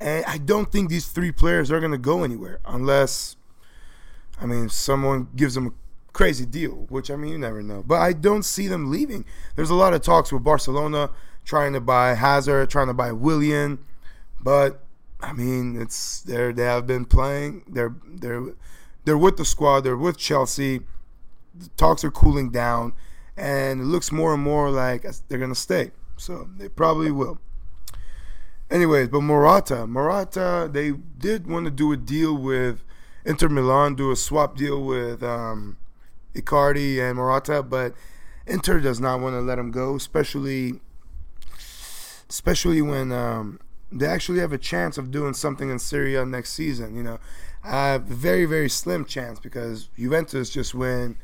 and 0.00 0.24
I 0.24 0.38
don't 0.38 0.72
think 0.72 0.88
these 0.88 1.08
three 1.08 1.32
players 1.32 1.70
are 1.70 1.80
going 1.80 1.92
to 1.92 1.98
go 1.98 2.24
anywhere 2.24 2.60
unless, 2.64 3.36
I 4.40 4.46
mean, 4.46 4.70
someone 4.70 5.28
gives 5.36 5.54
them 5.54 5.66
a 5.66 6.12
crazy 6.14 6.46
deal, 6.46 6.86
which, 6.88 7.10
I 7.10 7.16
mean, 7.16 7.32
you 7.32 7.38
never 7.38 7.62
know. 7.62 7.84
But 7.86 8.00
I 8.00 8.14
don't 8.14 8.42
see 8.42 8.68
them 8.68 8.90
leaving. 8.90 9.26
There's 9.54 9.70
a 9.70 9.74
lot 9.74 9.92
of 9.92 10.00
talks 10.00 10.32
with 10.32 10.44
Barcelona 10.44 11.10
trying 11.44 11.74
to 11.74 11.80
buy 11.80 12.14
Hazard, 12.14 12.70
trying 12.70 12.88
to 12.88 12.94
buy 12.94 13.12
Willian, 13.12 13.80
but 14.40 14.85
I 15.20 15.32
mean, 15.32 15.80
it's 15.80 16.22
they 16.22 16.52
they 16.52 16.64
have 16.64 16.86
been 16.86 17.04
playing. 17.04 17.64
They're 17.68 17.94
they're 18.06 18.54
they're 19.04 19.18
with 19.18 19.36
the 19.36 19.44
squad. 19.44 19.80
They're 19.80 19.96
with 19.96 20.18
Chelsea. 20.18 20.80
The 21.54 21.68
talks 21.76 22.04
are 22.04 22.10
cooling 22.10 22.50
down, 22.50 22.92
and 23.36 23.80
it 23.80 23.84
looks 23.84 24.12
more 24.12 24.34
and 24.34 24.42
more 24.42 24.70
like 24.70 25.06
they're 25.28 25.38
gonna 25.38 25.54
stay. 25.54 25.92
So 26.16 26.48
they 26.56 26.68
probably 26.68 27.10
will. 27.10 27.38
anyways, 28.70 29.08
but 29.08 29.20
Morata, 29.22 29.86
Morata, 29.86 30.68
they 30.70 30.92
did 30.92 31.46
want 31.46 31.64
to 31.66 31.70
do 31.70 31.92
a 31.92 31.96
deal 31.96 32.34
with 32.36 32.82
Inter 33.24 33.48
Milan, 33.48 33.94
do 33.94 34.10
a 34.10 34.16
swap 34.16 34.56
deal 34.56 34.82
with 34.82 35.22
um, 35.22 35.78
Icardi 36.34 36.98
and 37.00 37.16
Morata, 37.16 37.62
but 37.62 37.94
Inter 38.46 38.80
does 38.80 39.00
not 39.00 39.20
want 39.20 39.34
to 39.34 39.40
let 39.40 39.58
him 39.58 39.70
go, 39.70 39.96
especially 39.96 40.80
especially 42.28 42.82
when 42.82 43.12
um, 43.12 43.60
they 43.92 44.06
actually 44.06 44.40
have 44.40 44.52
a 44.52 44.58
chance 44.58 44.98
of 44.98 45.10
doing 45.10 45.34
something 45.34 45.70
in 45.70 45.78
Serie 45.78 46.16
A 46.16 46.24
next 46.24 46.52
season. 46.52 46.96
You 46.96 47.02
know, 47.02 47.18
a 47.64 47.98
very 47.98 48.44
very 48.44 48.68
slim 48.68 49.04
chance 49.04 49.40
because 49.40 49.88
Juventus 49.96 50.50
just 50.50 50.74
went 50.74 51.16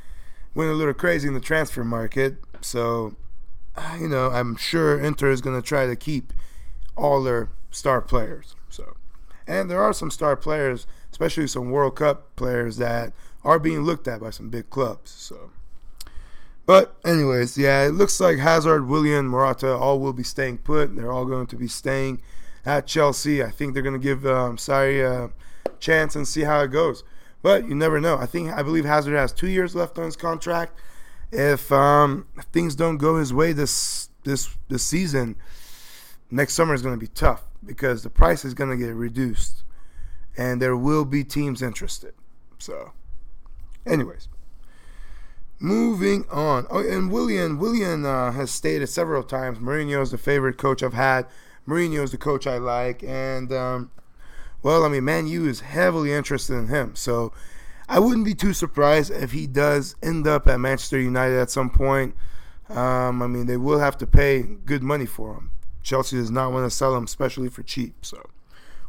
went 0.55 0.71
a 0.71 0.75
little 0.75 0.95
crazy 0.95 1.29
in 1.29 1.35
the 1.35 1.41
transfer 1.41 1.85
market. 1.85 2.37
So, 2.61 3.17
uh, 3.77 3.97
you 4.01 4.09
know, 4.09 4.31
I'm 4.31 4.57
sure 4.57 4.99
Inter 5.01 5.31
is 5.31 5.41
going 5.41 5.61
to 5.61 5.67
try 5.67 5.87
to 5.87 5.97
keep 5.97 6.33
all 6.97 7.23
their 7.23 7.49
star 7.71 8.01
players. 8.01 8.55
So, 8.69 8.97
and 9.47 9.71
there 9.71 9.83
are 9.83 9.93
some 9.93 10.11
star 10.11 10.37
players, 10.37 10.87
especially 11.11 11.47
some 11.47 11.71
World 11.71 11.97
Cup 11.97 12.37
players 12.37 12.77
that 12.77 13.13
are 13.45 13.59
being 13.59 13.83
looked 13.83 14.07
at 14.07 14.21
by 14.21 14.31
some 14.31 14.51
big 14.51 14.71
clubs. 14.71 15.11
So. 15.11 15.51
But 16.65 16.95
anyways, 17.05 17.59
yeah, 17.59 17.85
it 17.85 17.91
looks 17.91 18.21
like 18.21 18.39
Hazard, 18.39 18.87
Willian, 18.87 19.27
Morata 19.27 19.75
all 19.75 19.99
will 19.99 20.13
be 20.13 20.23
staying 20.23 20.59
put. 20.59 20.95
They're 20.95 21.11
all 21.11 21.25
going 21.25 21.49
to 21.49 21.57
be 21.57 21.67
staying 21.67 22.23
at 22.65 22.87
Chelsea. 22.87 23.43
I 23.43 23.51
think 23.51 23.75
they're 23.75 23.83
going 23.83 24.01
to 24.01 24.05
give 24.05 24.27
um, 24.27 24.57
Sarri 24.57 25.03
a 25.05 25.31
chance 25.81 26.17
and 26.17 26.27
see 26.27 26.43
how 26.43 26.61
it 26.61 26.69
goes. 26.69 27.05
But 27.43 27.69
you 27.69 27.75
never 27.75 28.01
know. 28.01 28.17
I 28.17 28.27
think 28.27 28.53
I 28.53 28.63
believe 28.63 28.85
Hazard 28.85 29.17
has 29.17 29.33
two 29.33 29.49
years 29.49 29.75
left 29.75 29.99
on 29.99 30.05
his 30.05 30.17
contract. 30.17 30.79
If, 31.33 31.73
um, 31.73 32.27
if 32.37 32.45
things 32.45 32.75
don't 32.75 32.99
go 32.99 33.17
his 33.17 33.33
way 33.33 33.53
this 33.53 34.11
this 34.25 34.55
this 34.69 34.85
season, 34.85 35.37
next 36.31 36.55
summer 36.55 36.75
is 36.75 36.83
going 36.83 36.95
to 36.95 37.01
be 37.01 37.09
tough 37.09 37.43
because 37.65 38.03
the 38.03 38.11
price 38.11 38.45
is 38.45 38.55
going 38.55 38.71
to 38.71 38.77
get 38.77 38.95
reduced, 38.95 39.65
and 40.37 40.63
there 40.63 40.77
will 40.77 41.05
be 41.05 41.25
teams 41.25 41.63
interested. 41.63 42.15
So, 42.59 42.93
anyways. 43.87 44.29
Moving 45.59 46.25
on. 46.29 46.67
Oh, 46.71 46.81
and 46.81 47.13
Willian, 47.13 47.57
Willian 47.57 48.05
uh, 48.05 48.33
has 48.33 48.51
stated 48.51 48.89
several 48.89 49.23
times 49.23 49.61
Mourinho 49.61 50.03
is 50.03 50.11
the 50.11 50.19
favorite 50.19 50.59
coach 50.59 50.83
I've 50.83 50.93
had. 50.93 51.27
Mourinho 51.67 52.03
is 52.03 52.11
the 52.11 52.19
coach 52.19 52.47
I 52.47 52.59
like, 52.59 53.03
and 53.03 53.53
um, 53.53 53.91
well, 54.63 54.85
I 54.85 54.89
mean, 54.89 55.05
Man 55.05 55.27
U 55.27 55.47
is 55.47 55.61
heavily 55.61 56.13
interested 56.13 56.55
in 56.55 56.69
him. 56.69 56.95
So 56.97 57.33
I 57.89 57.99
wouldn't 57.99 58.25
be 58.25 58.35
too 58.35 58.53
surprised 58.53 59.11
if 59.11 59.33
he 59.33 59.47
does 59.47 59.97
end 60.03 60.27
up 60.27 60.47
at 60.49 60.61
Manchester 60.61 61.01
United 61.01 61.39
at 61.39 61.51
some 61.51 61.71
point. 61.71 62.15
Um, 62.69 63.23
I 63.23 63.27
mean, 63.27 63.47
they 63.47 63.57
will 63.57 63.81
have 63.81 63.99
to 63.99 64.07
pay 64.07 64.43
good 64.43 64.83
money 64.83 65.07
for 65.07 65.35
him. 65.35 65.51
Chelsea 65.83 66.17
does 66.17 66.31
not 66.31 66.53
want 66.53 66.65
to 66.65 66.75
sell 66.75 66.95
him, 66.97 67.05
especially 67.05 67.49
for 67.49 67.63
cheap. 67.63 68.05
So 68.05 68.23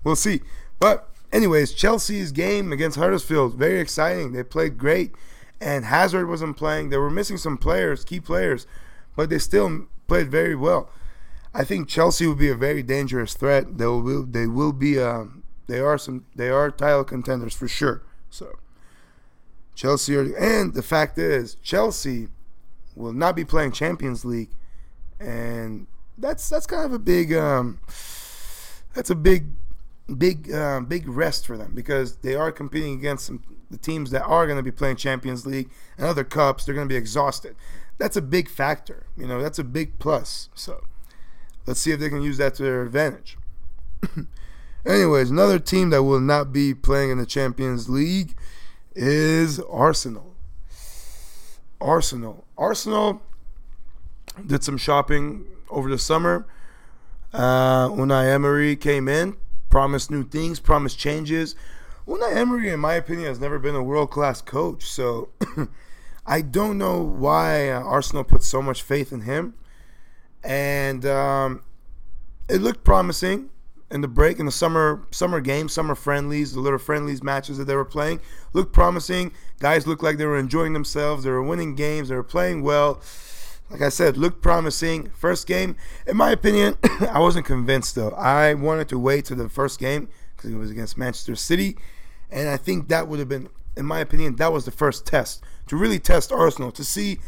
we'll 0.03 0.15
see. 0.15 0.41
But 0.79 1.09
anyways, 1.31 1.73
Chelsea's 1.73 2.31
game 2.31 2.71
against 2.71 2.97
Huddersfield 2.97 3.55
very 3.55 3.79
exciting. 3.79 4.31
They 4.31 4.43
played 4.43 4.77
great 4.77 5.11
and 5.63 5.85
Hazard 5.85 6.27
wasn't 6.27 6.57
playing. 6.57 6.89
They 6.89 6.97
were 6.97 7.09
missing 7.09 7.37
some 7.37 7.57
players, 7.57 8.03
key 8.03 8.19
players, 8.19 8.67
but 9.15 9.29
they 9.29 9.39
still 9.39 9.87
played 10.07 10.29
very 10.29 10.55
well. 10.55 10.89
I 11.53 11.63
think 11.63 11.87
Chelsea 11.87 12.25
will 12.25 12.35
be 12.35 12.49
a 12.49 12.55
very 12.55 12.81
dangerous 12.81 13.33
threat. 13.33 13.77
They 13.77 13.85
will 13.85 14.25
they 14.25 14.47
will 14.47 14.73
be 14.73 14.99
uh, 14.99 15.25
they 15.67 15.79
are 15.79 15.97
some 15.97 16.25
they 16.35 16.49
are 16.49 16.71
title 16.71 17.03
contenders 17.03 17.53
for 17.53 17.67
sure. 17.67 18.03
So 18.29 18.57
Chelsea 19.75 20.15
are, 20.15 20.35
and 20.35 20.73
the 20.73 20.81
fact 20.81 21.17
is 21.17 21.55
Chelsea 21.55 22.27
will 22.95 23.13
not 23.13 23.35
be 23.35 23.45
playing 23.45 23.71
Champions 23.71 24.25
League, 24.25 24.49
and 25.19 25.87
that's 26.17 26.49
that's 26.49 26.65
kind 26.65 26.85
of 26.85 26.93
a 26.93 26.99
big 26.99 27.33
um, 27.33 27.79
that's 28.93 29.09
a 29.09 29.15
big 29.15 29.45
big 30.17 30.51
uh, 30.51 30.79
big 30.81 31.07
rest 31.07 31.45
for 31.45 31.57
them 31.57 31.73
because 31.75 32.17
they 32.17 32.35
are 32.35 32.51
competing 32.51 32.93
against 32.93 33.27
some 33.27 33.43
the 33.73 33.77
teams 33.77 34.11
that 34.11 34.23
are 34.23 34.45
going 34.45 34.57
to 34.57 34.63
be 34.63 34.71
playing 34.71 34.95
Champions 34.95 35.45
League 35.45 35.69
and 35.97 36.05
other 36.05 36.23
cups, 36.23 36.63
they're 36.63 36.75
going 36.75 36.87
to 36.87 36.93
be 36.93 36.97
exhausted. 36.97 37.55
That's 37.97 38.15
a 38.15 38.21
big 38.21 38.47
factor. 38.47 39.07
You 39.17 39.27
know, 39.27 39.41
that's 39.41 39.59
a 39.59 39.63
big 39.63 39.99
plus. 39.99 40.49
So 40.53 40.83
let's 41.65 41.79
see 41.79 41.91
if 41.91 41.99
they 41.99 42.09
can 42.09 42.21
use 42.21 42.37
that 42.37 42.55
to 42.55 42.63
their 42.63 42.83
advantage. 42.83 43.37
Anyways, 44.85 45.31
another 45.31 45.59
team 45.59 45.91
that 45.91 46.03
will 46.03 46.19
not 46.19 46.51
be 46.51 46.73
playing 46.73 47.09
in 47.09 47.17
the 47.17 47.25
Champions 47.25 47.89
League 47.89 48.35
is 48.95 49.59
Arsenal. 49.61 50.35
Arsenal. 51.79 52.45
Arsenal 52.57 53.21
did 54.45 54.63
some 54.63 54.77
shopping 54.77 55.45
over 55.69 55.89
the 55.89 55.97
summer. 55.97 56.45
Uh, 57.33 57.89
Unai 57.89 58.31
Emery 58.31 58.75
came 58.75 59.07
in, 59.07 59.35
promised 59.69 60.11
new 60.11 60.23
things, 60.23 60.59
promised 60.59 60.99
changes. 60.99 61.55
Unai 62.07 62.35
Emery, 62.35 62.69
in 62.69 62.79
my 62.79 62.93
opinion, 62.93 63.27
has 63.27 63.39
never 63.39 63.57
been 63.57 63.75
a 63.75 63.83
world 63.83 64.11
class 64.11 64.41
coach. 64.41 64.85
So 64.85 65.29
I 66.25 66.41
don't 66.41 66.77
know 66.77 67.01
why 67.01 67.69
uh, 67.69 67.81
Arsenal 67.81 68.23
put 68.23 68.43
so 68.43 68.61
much 68.61 68.81
faith 68.81 69.11
in 69.11 69.21
him. 69.21 69.55
And 70.43 71.05
um, 71.05 71.63
it 72.49 72.61
looked 72.61 72.83
promising 72.83 73.49
in 73.93 74.01
the 74.01 74.07
break 74.07 74.39
in 74.39 74.45
the 74.45 74.51
summer 74.51 75.05
summer 75.11 75.39
games, 75.39 75.71
summer 75.71 75.95
friendlies, 75.95 76.53
the 76.53 76.59
little 76.59 76.79
friendlies 76.79 77.21
matches 77.21 77.57
that 77.59 77.65
they 77.65 77.75
were 77.75 77.85
playing 77.85 78.19
looked 78.51 78.73
promising. 78.73 79.31
Guys 79.59 79.85
looked 79.85 80.03
like 80.03 80.17
they 80.17 80.25
were 80.25 80.37
enjoying 80.37 80.73
themselves. 80.73 81.23
They 81.23 81.29
were 81.29 81.43
winning 81.43 81.75
games. 81.75 82.09
They 82.09 82.15
were 82.15 82.23
playing 82.23 82.63
well. 82.63 83.01
Like 83.69 83.81
I 83.81 83.89
said, 83.89 84.17
looked 84.17 84.41
promising. 84.41 85.09
First 85.11 85.47
game, 85.47 85.75
in 86.07 86.17
my 86.17 86.31
opinion, 86.31 86.75
I 87.11 87.19
wasn't 87.19 87.45
convinced 87.45 87.95
though. 87.95 88.11
I 88.11 88.55
wanted 88.55 88.89
to 88.89 88.99
wait 88.99 89.25
to 89.25 89.35
the 89.35 89.47
first 89.47 89.79
game 89.79 90.09
because 90.35 90.51
it 90.51 90.57
was 90.57 90.71
against 90.71 90.97
Manchester 90.97 91.35
City. 91.35 91.77
And 92.31 92.49
I 92.49 92.57
think 92.57 92.87
that 92.89 93.07
would 93.07 93.19
have 93.19 93.29
been, 93.29 93.47
in 93.77 93.85
my 93.85 93.99
opinion, 93.99 94.37
that 94.37 94.51
was 94.51 94.65
the 94.65 94.71
first 94.71 95.05
test 95.05 95.43
to 95.67 95.75
really 95.75 95.99
test 95.99 96.31
Arsenal 96.31 96.71
to 96.71 96.83
see 96.83 97.19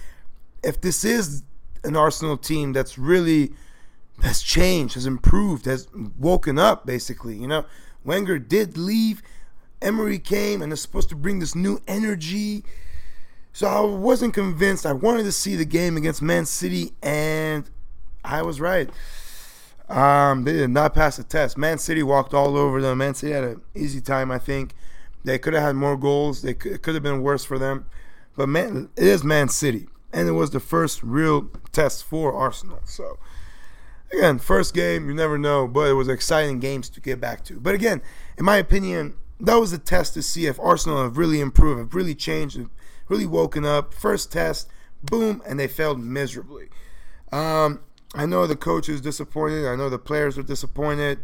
if 0.63 0.81
this 0.81 1.05
is 1.05 1.43
an 1.85 1.95
Arsenal 1.95 2.37
team 2.37 2.73
that's 2.73 2.97
really 2.97 3.53
has 4.23 4.41
changed, 4.41 4.95
has 4.95 5.05
improved, 5.05 5.65
has 5.65 5.87
woken 6.17 6.57
up. 6.57 6.85
Basically, 6.85 7.35
you 7.35 7.47
know, 7.47 7.65
Wenger 8.03 8.39
did 8.39 8.77
leave, 8.77 9.21
Emery 9.81 10.19
came, 10.19 10.61
and 10.61 10.71
is 10.73 10.81
supposed 10.81 11.09
to 11.09 11.15
bring 11.15 11.39
this 11.39 11.55
new 11.55 11.81
energy. 11.87 12.63
So 13.53 13.67
I 13.67 13.79
wasn't 13.81 14.33
convinced. 14.33 14.85
I 14.85 14.93
wanted 14.93 15.23
to 15.23 15.31
see 15.31 15.55
the 15.55 15.65
game 15.65 15.95
against 15.95 16.21
Man 16.21 16.45
City, 16.45 16.91
and 17.01 17.69
I 18.23 18.41
was 18.41 18.59
right. 18.59 18.89
Um, 19.87 20.43
they 20.43 20.53
did 20.53 20.71
not 20.71 20.93
pass 20.93 21.17
the 21.17 21.23
test. 21.23 21.57
Man 21.57 21.77
City 21.77 22.03
walked 22.03 22.33
all 22.33 22.57
over 22.57 22.81
them. 22.81 22.97
Man 22.97 23.13
City 23.13 23.33
had 23.33 23.43
an 23.43 23.61
easy 23.75 24.01
time, 24.01 24.31
I 24.31 24.39
think. 24.39 24.73
They 25.23 25.37
could 25.37 25.53
have 25.53 25.63
had 25.63 25.75
more 25.75 25.97
goals. 25.97 26.41
They 26.41 26.53
could, 26.53 26.73
it 26.73 26.81
could 26.81 26.95
have 26.95 27.03
been 27.03 27.21
worse 27.21 27.43
for 27.43 27.57
them. 27.57 27.85
But 28.35 28.49
man, 28.49 28.89
it 28.95 29.05
is 29.05 29.23
Man 29.23 29.49
City, 29.49 29.87
and 30.15 30.29
it 30.29 30.31
was 30.31 30.51
the 30.51 30.61
first 30.61 31.03
real 31.03 31.49
test 31.73 32.05
for 32.05 32.33
Arsenal. 32.33 32.79
So 32.85 33.19
again, 34.13 34.39
first 34.39 34.73
game, 34.73 35.09
you 35.09 35.13
never 35.13 35.37
know, 35.37 35.67
but 35.67 35.89
it 35.89 35.93
was 35.93 36.07
exciting 36.07 36.61
games 36.61 36.89
to 36.91 37.01
get 37.01 37.19
back 37.19 37.43
to. 37.45 37.59
But 37.59 37.75
again, 37.75 38.01
in 38.37 38.45
my 38.45 38.55
opinion, 38.55 39.15
that 39.41 39.55
was 39.55 39.73
a 39.73 39.77
test 39.77 40.13
to 40.13 40.23
see 40.23 40.45
if 40.45 40.57
Arsenal 40.57 41.03
have 41.03 41.17
really 41.17 41.41
improved, 41.41 41.79
have 41.79 41.93
really 41.93 42.15
changed, 42.15 42.55
have 42.55 42.69
really 43.09 43.25
woken 43.25 43.65
up. 43.65 43.93
First 43.93 44.31
test, 44.31 44.69
boom, 45.03 45.43
and 45.45 45.59
they 45.59 45.67
failed 45.67 45.99
miserably. 45.99 46.69
Um, 47.33 47.81
I 48.15 48.25
know 48.25 48.47
the 48.47 48.55
coach 48.55 48.87
is 48.87 49.01
disappointed. 49.01 49.67
I 49.67 49.75
know 49.75 49.89
the 49.89 49.99
players 49.99 50.37
are 50.37 50.43
disappointed. 50.43 51.19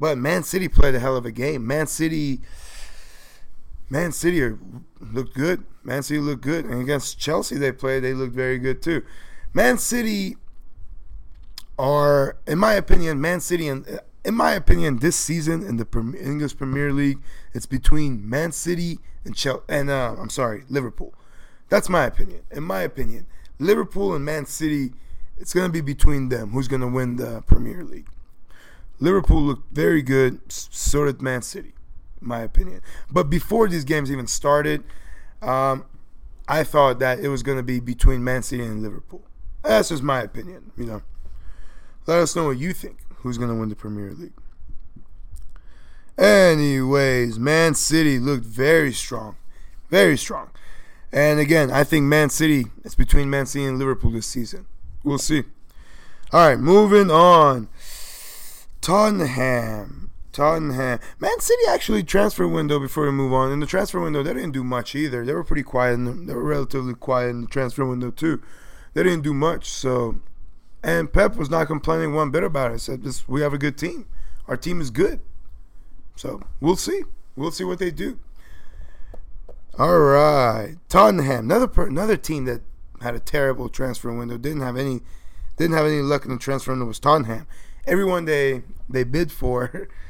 But 0.00 0.16
Man 0.16 0.44
City 0.44 0.66
played 0.66 0.94
a 0.94 0.98
hell 0.98 1.14
of 1.14 1.26
a 1.26 1.30
game. 1.30 1.66
Man 1.66 1.86
City, 1.86 2.40
Man 3.90 4.12
City 4.12 4.56
looked 5.00 5.34
good. 5.34 5.64
Man 5.82 6.02
City 6.02 6.20
looked 6.20 6.42
good, 6.42 6.64
and 6.64 6.80
against 6.80 7.18
Chelsea 7.18 7.56
they 7.56 7.72
played, 7.72 8.04
they 8.04 8.14
looked 8.14 8.34
very 8.34 8.58
good 8.58 8.80
too. 8.80 9.02
Man 9.52 9.76
City 9.78 10.36
are, 11.78 12.36
in 12.46 12.58
my 12.58 12.74
opinion, 12.74 13.20
Man 13.20 13.40
City 13.40 13.68
and 13.68 14.00
in 14.24 14.34
my 14.34 14.52
opinion, 14.52 14.98
this 14.98 15.16
season 15.16 15.62
in 15.64 15.76
the 15.78 16.18
English 16.22 16.56
Premier 16.56 16.92
League, 16.92 17.18
it's 17.54 17.66
between 17.66 18.28
Man 18.28 18.52
City 18.52 18.98
and 19.24 19.34
Chelsea, 19.34 19.62
and 19.68 19.90
uh, 19.90 20.14
I'm 20.18 20.30
sorry, 20.30 20.64
Liverpool. 20.68 21.14
That's 21.68 21.88
my 21.88 22.04
opinion. 22.04 22.42
In 22.50 22.62
my 22.62 22.80
opinion, 22.80 23.26
Liverpool 23.58 24.14
and 24.14 24.24
Man 24.24 24.46
City 24.46 24.92
it's 25.40 25.54
going 25.54 25.66
to 25.66 25.72
be 25.72 25.80
between 25.80 26.28
them 26.28 26.50
who's 26.50 26.68
going 26.68 26.82
to 26.82 26.86
win 26.86 27.16
the 27.16 27.42
Premier 27.46 27.82
League. 27.82 28.08
Liverpool 29.00 29.40
looked 29.40 29.72
very 29.74 30.02
good, 30.02 30.40
so 30.52 31.06
did 31.06 31.22
Man 31.22 31.40
City, 31.40 31.72
my 32.20 32.40
opinion. 32.40 32.82
But 33.10 33.30
before 33.30 33.68
these 33.68 33.84
games 33.84 34.10
even 34.10 34.26
started, 34.26 34.84
um, 35.42 35.84
I 36.48 36.64
thought 36.64 36.98
that 36.98 37.20
it 37.20 37.28
was 37.28 37.42
going 37.42 37.58
to 37.58 37.62
be 37.62 37.80
between 37.80 38.24
Man 38.24 38.42
City 38.42 38.64
and 38.64 38.82
Liverpool. 38.82 39.22
That's 39.62 39.90
just 39.90 40.02
my 40.02 40.20
opinion, 40.20 40.72
you 40.76 40.84
know. 40.84 41.02
Let 42.06 42.18
us 42.18 42.34
know 42.34 42.46
what 42.46 42.58
you 42.58 42.72
think. 42.72 42.98
Who's 43.16 43.38
going 43.38 43.50
to 43.50 43.56
win 43.56 43.68
the 43.68 43.76
Premier 43.76 44.12
League? 44.12 44.32
Anyways, 46.18 47.38
Man 47.38 47.74
City 47.74 48.18
looked 48.18 48.44
very 48.44 48.92
strong. 48.92 49.36
Very 49.90 50.16
strong. 50.16 50.50
And 51.12 51.40
again, 51.40 51.70
I 51.70 51.84
think 51.84 52.04
Man 52.04 52.30
City, 52.30 52.66
it's 52.84 52.94
between 52.94 53.30
Man 53.30 53.46
City 53.46 53.64
and 53.64 53.78
Liverpool 53.78 54.10
this 54.10 54.26
season. 54.26 54.66
We'll 55.02 55.18
see. 55.18 55.44
All 56.32 56.48
right, 56.48 56.58
moving 56.58 57.10
on. 57.10 57.68
Tottenham. 58.80 59.99
Tottenham. 60.32 61.00
Man 61.18 61.40
City 61.40 61.62
actually 61.68 62.02
transfer 62.02 62.46
window 62.46 62.78
before 62.78 63.04
we 63.04 63.12
move 63.12 63.32
on. 63.32 63.52
In 63.52 63.60
the 63.60 63.66
transfer 63.66 64.00
window, 64.00 64.22
they 64.22 64.34
didn't 64.34 64.52
do 64.52 64.64
much 64.64 64.94
either. 64.94 65.24
They 65.24 65.32
were 65.32 65.44
pretty 65.44 65.62
quiet. 65.62 65.96
The, 65.96 66.12
they 66.12 66.34
were 66.34 66.44
relatively 66.44 66.94
quiet 66.94 67.30
in 67.30 67.42
the 67.42 67.46
transfer 67.48 67.84
window 67.84 68.10
too. 68.10 68.42
They 68.94 69.02
didn't 69.02 69.22
do 69.22 69.34
much. 69.34 69.68
So, 69.68 70.20
and 70.82 71.12
Pep 71.12 71.36
was 71.36 71.50
not 71.50 71.66
complaining 71.66 72.14
one 72.14 72.30
bit 72.30 72.44
about 72.44 72.70
it. 72.70 72.74
He 72.74 72.78
said, 72.78 73.02
"This 73.02 73.28
we 73.28 73.40
have 73.40 73.52
a 73.52 73.58
good 73.58 73.76
team. 73.76 74.06
Our 74.46 74.56
team 74.56 74.80
is 74.80 74.90
good." 74.90 75.20
So 76.16 76.42
we'll 76.60 76.76
see. 76.76 77.02
We'll 77.36 77.50
see 77.50 77.64
what 77.64 77.78
they 77.78 77.90
do. 77.90 78.18
All 79.78 79.98
right, 79.98 80.76
Tottenham, 80.88 81.50
another 81.50 81.70
another 81.82 82.16
team 82.16 82.44
that 82.44 82.60
had 83.00 83.14
a 83.14 83.20
terrible 83.20 83.68
transfer 83.68 84.12
window. 84.12 84.36
Didn't 84.36 84.60
have 84.60 84.76
any, 84.76 85.00
didn't 85.56 85.76
have 85.76 85.86
any 85.86 86.02
luck 86.02 86.24
in 86.26 86.32
the 86.32 86.38
transfer 86.38 86.72
window. 86.72 86.84
Was 86.84 86.98
Tottenham. 86.98 87.46
Everyone 87.86 88.26
they 88.26 88.62
they 88.88 89.04
bid 89.04 89.32
for, 89.32 89.88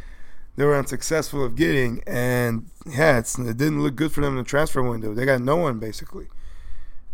they 0.57 0.65
were 0.65 0.77
unsuccessful 0.77 1.45
of 1.45 1.57
getting, 1.57 2.03
and 2.07 2.69
yeah, 2.87 3.19
it 3.19 3.35
didn't 3.37 3.83
look 3.83 3.97
good 3.97 4.13
for 4.13 4.21
them 4.21 4.37
in 4.37 4.39
the 4.39 4.49
transfer 4.49 4.83
window. 4.83 5.15
They 5.15 5.25
got 5.25 5.41
no 5.41 5.57
one 5.57 5.79
basically, 5.79 6.27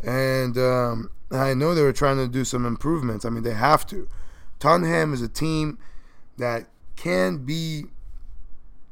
and 0.03 0.57
um, 0.59 1.11
I 1.31 1.55
know 1.55 1.75
they 1.75 1.83
were 1.83 1.93
trying 1.93 2.17
to 2.17 2.29
do 2.29 2.45
some 2.45 2.67
improvements. 2.67 3.25
I 3.25 3.31
mean, 3.31 3.43
they 3.43 3.55
have 3.55 3.87
to. 3.89 4.09
Tottenham 4.59 5.13
is 5.13 5.23
a 5.23 5.29
team 5.29 5.79
that 6.39 6.67
can 6.97 7.39
be 7.39 7.87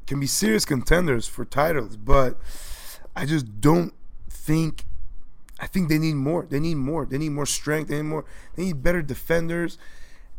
can 0.05 0.19
be 0.19 0.27
serious 0.27 0.65
contenders 0.65 1.27
for 1.27 1.45
titles, 1.45 1.97
but 1.97 2.37
I 3.15 3.25
just 3.25 3.61
don't 3.61 3.93
think. 4.29 4.85
I 5.59 5.67
think 5.67 5.87
they 5.87 5.97
need 5.97 6.15
more. 6.15 6.45
They 6.49 6.59
need 6.59 6.75
more. 6.75 7.05
They 7.05 7.17
need 7.17 7.29
more 7.29 7.45
strength. 7.45 7.87
They 7.87 7.95
need 7.95 8.09
more. 8.09 8.25
They 8.55 8.65
need 8.65 8.83
better 8.83 9.01
defenders. 9.01 9.77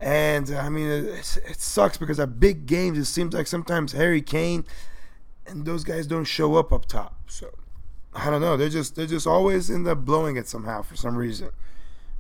And 0.00 0.50
I 0.50 0.68
mean, 0.68 0.88
it, 0.88 1.38
it 1.48 1.60
sucks 1.60 1.96
because 1.96 2.20
at 2.20 2.38
big 2.38 2.66
games, 2.66 2.98
it 2.98 3.06
seems 3.06 3.34
like 3.34 3.46
sometimes 3.46 3.92
Harry 3.92 4.20
Kane 4.20 4.64
and 5.46 5.64
those 5.64 5.84
guys 5.84 6.06
don't 6.06 6.24
show 6.24 6.56
up 6.56 6.72
up 6.72 6.86
top. 6.86 7.14
So 7.28 7.50
I 8.14 8.30
don't 8.30 8.40
know. 8.40 8.56
They're 8.56 8.68
just 8.68 8.96
they 8.96 9.06
just 9.06 9.26
always 9.26 9.70
end 9.70 9.88
up 9.88 10.04
blowing 10.04 10.36
it 10.36 10.48
somehow 10.48 10.82
for 10.82 10.96
some 10.96 11.16
reason. 11.16 11.50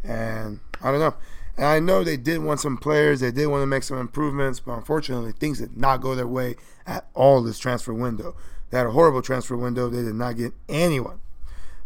And 0.02 0.60
I 0.82 0.90
don't 0.90 1.00
know. 1.00 1.14
And 1.56 1.66
I 1.66 1.80
know 1.80 2.04
they 2.04 2.16
did 2.16 2.38
want 2.38 2.60
some 2.60 2.76
players. 2.76 3.20
They 3.20 3.30
did 3.30 3.46
want 3.46 3.62
to 3.62 3.66
make 3.66 3.82
some 3.82 3.98
improvements, 3.98 4.60
but 4.60 4.72
unfortunately, 4.72 5.32
things 5.32 5.58
did 5.58 5.76
not 5.76 6.02
go 6.02 6.14
their 6.14 6.26
way 6.26 6.56
at 6.86 7.06
all 7.14 7.42
this 7.42 7.58
transfer 7.58 7.94
window. 7.94 8.36
They 8.70 8.78
had 8.78 8.86
a 8.86 8.90
horrible 8.90 9.22
transfer 9.22 9.56
window. 9.56 9.88
They 9.88 10.02
did 10.02 10.14
not 10.14 10.36
get 10.36 10.52
anyone. 10.68 11.20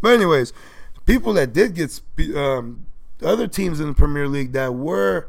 But 0.01 0.15
anyways, 0.15 0.53
people 1.07 1.33
that 1.35 1.53
did 1.53 1.75
get 1.75 2.01
um, 2.37 2.87
other 3.23 3.47
teams 3.47 3.81
in 3.81 3.89
the 3.89 3.95
Premier 3.95 4.27
League 4.27 4.53
that 4.53 4.75
were 4.75 5.29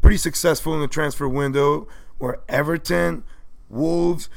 pretty 0.00 0.16
successful 0.16 0.74
in 0.74 0.80
the 0.80 0.88
transfer 0.88 1.28
window 1.28 1.88
were 2.18 2.40
Everton, 2.48 3.24
Wolves, 3.68 4.28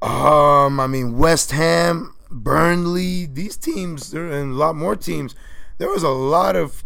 um, 0.00 0.80
I 0.80 0.86
mean 0.86 1.18
West 1.18 1.52
Ham, 1.52 2.14
Burnley. 2.30 3.26
These 3.26 3.56
teams, 3.56 4.12
and 4.12 4.52
a 4.52 4.54
lot 4.54 4.76
more 4.76 4.96
teams. 4.96 5.34
There 5.78 5.88
was 5.88 6.02
a 6.02 6.08
lot 6.08 6.56
of 6.56 6.84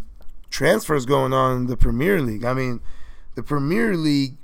transfers 0.50 1.06
going 1.06 1.32
on 1.32 1.56
in 1.56 1.66
the 1.66 1.76
Premier 1.76 2.20
League. 2.20 2.44
I 2.44 2.54
mean, 2.54 2.80
the 3.34 3.42
Premier 3.42 3.96
League, 3.96 4.36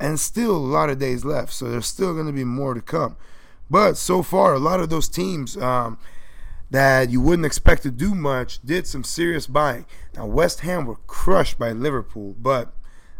and 0.00 0.18
still 0.18 0.56
a 0.56 0.58
lot 0.58 0.90
of 0.90 0.98
days 0.98 1.24
left, 1.24 1.52
so 1.52 1.70
there's 1.70 1.86
still 1.86 2.14
going 2.14 2.26
to 2.26 2.32
be 2.32 2.44
more 2.44 2.74
to 2.74 2.80
come. 2.80 3.16
But 3.68 3.96
so 3.96 4.22
far, 4.22 4.54
a 4.54 4.58
lot 4.58 4.80
of 4.80 4.90
those 4.90 5.08
teams 5.08 5.56
um, 5.56 5.98
that 6.70 7.10
you 7.10 7.20
wouldn't 7.20 7.46
expect 7.46 7.82
to 7.84 7.90
do 7.90 8.14
much 8.14 8.60
did 8.62 8.86
some 8.86 9.04
serious 9.04 9.46
buying. 9.46 9.86
Now, 10.14 10.26
West 10.26 10.60
Ham 10.60 10.86
were 10.86 10.98
crushed 11.06 11.58
by 11.58 11.72
Liverpool, 11.72 12.34
but 12.38 12.72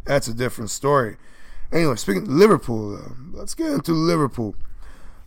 that's 0.04 0.28
a 0.28 0.34
different 0.34 0.70
story. 0.70 1.16
Anyway, 1.72 1.96
speaking 1.96 2.22
of 2.22 2.28
Liverpool, 2.28 2.96
uh, 2.96 3.12
let's 3.32 3.54
get 3.54 3.70
into 3.72 3.92
Liverpool. 3.92 4.54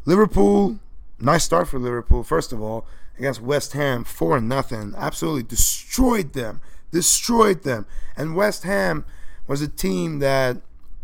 Liverpool, 0.05 0.79
nice 1.19 1.43
start 1.43 1.67
for 1.67 1.79
Liverpool. 1.79 2.23
First 2.23 2.51
of 2.51 2.61
all, 2.61 2.85
against 3.17 3.41
West 3.41 3.73
Ham, 3.73 4.03
four 4.03 4.39
nothing, 4.39 4.93
absolutely 4.97 5.43
destroyed 5.43 6.33
them, 6.33 6.61
destroyed 6.91 7.63
them. 7.63 7.85
And 8.15 8.35
West 8.35 8.63
Ham 8.63 9.05
was 9.47 9.61
a 9.61 9.67
team 9.67 10.19
that 10.19 10.57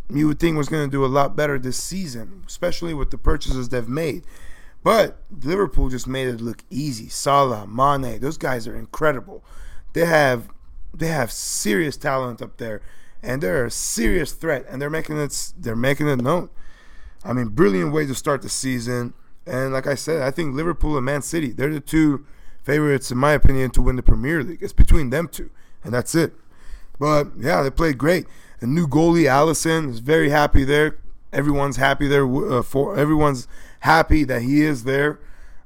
you 0.09 0.27
would 0.27 0.39
think 0.39 0.57
was 0.57 0.69
going 0.69 0.87
to 0.87 0.91
do 0.91 1.03
a 1.03 1.07
lot 1.07 1.35
better 1.35 1.57
this 1.57 1.77
season, 1.77 2.43
especially 2.47 2.93
with 2.93 3.11
the 3.11 3.17
purchases 3.17 3.69
they've 3.69 3.89
made. 3.89 4.23
But 4.85 5.17
Liverpool 5.41 5.89
just 5.89 6.05
made 6.05 6.27
it 6.27 6.39
look 6.39 6.63
easy. 6.69 7.09
Salah, 7.09 7.65
Mane, 7.65 8.19
those 8.19 8.37
guys 8.37 8.67
are 8.67 8.75
incredible. 8.75 9.43
They 9.93 10.05
have 10.05 10.49
they 10.93 11.07
have 11.07 11.31
serious 11.31 11.97
talent 11.97 12.39
up 12.39 12.57
there, 12.57 12.83
and 13.23 13.41
they're 13.41 13.65
a 13.65 13.71
serious 13.71 14.33
threat. 14.33 14.63
And 14.69 14.79
they're 14.79 14.91
making 14.91 15.17
it 15.17 15.53
they're 15.57 15.75
making 15.75 16.07
it 16.07 16.17
known. 16.17 16.51
I 17.23 17.33
mean, 17.33 17.47
brilliant 17.47 17.93
way 17.93 18.05
to 18.05 18.13
start 18.13 18.43
the 18.43 18.49
season. 18.49 19.15
And 19.47 19.73
like 19.73 19.87
I 19.87 19.95
said, 19.95 20.21
I 20.21 20.29
think 20.29 20.53
Liverpool 20.53 20.97
and 20.97 21.05
Man 21.05 21.23
City 21.23 21.51
they're 21.51 21.73
the 21.73 21.79
two 21.79 22.23
favorites 22.61 23.09
in 23.09 23.17
my 23.17 23.31
opinion 23.31 23.71
to 23.71 23.81
win 23.81 23.95
the 23.95 24.03
Premier 24.03 24.43
League. 24.43 24.61
It's 24.61 24.71
between 24.71 25.09
them 25.09 25.29
two, 25.29 25.49
and 25.83 25.95
that's 25.95 26.13
it. 26.13 26.35
But 26.99 27.29
yeah, 27.39 27.63
they 27.63 27.71
played 27.71 27.97
great. 27.97 28.27
A 28.61 28.67
new 28.67 28.87
goalie, 28.87 29.23
Alisson, 29.23 29.89
is 29.89 29.97
very 29.97 30.29
happy 30.29 30.63
there. 30.63 30.99
Everyone's 31.35 31.75
happy 31.75 32.07
there. 32.07 32.25
Uh, 32.25 32.63
for 32.63 32.97
everyone's 32.97 33.47
happy 33.81 34.23
that 34.23 34.41
he 34.41 34.61
is 34.61 34.85
there. 34.85 35.19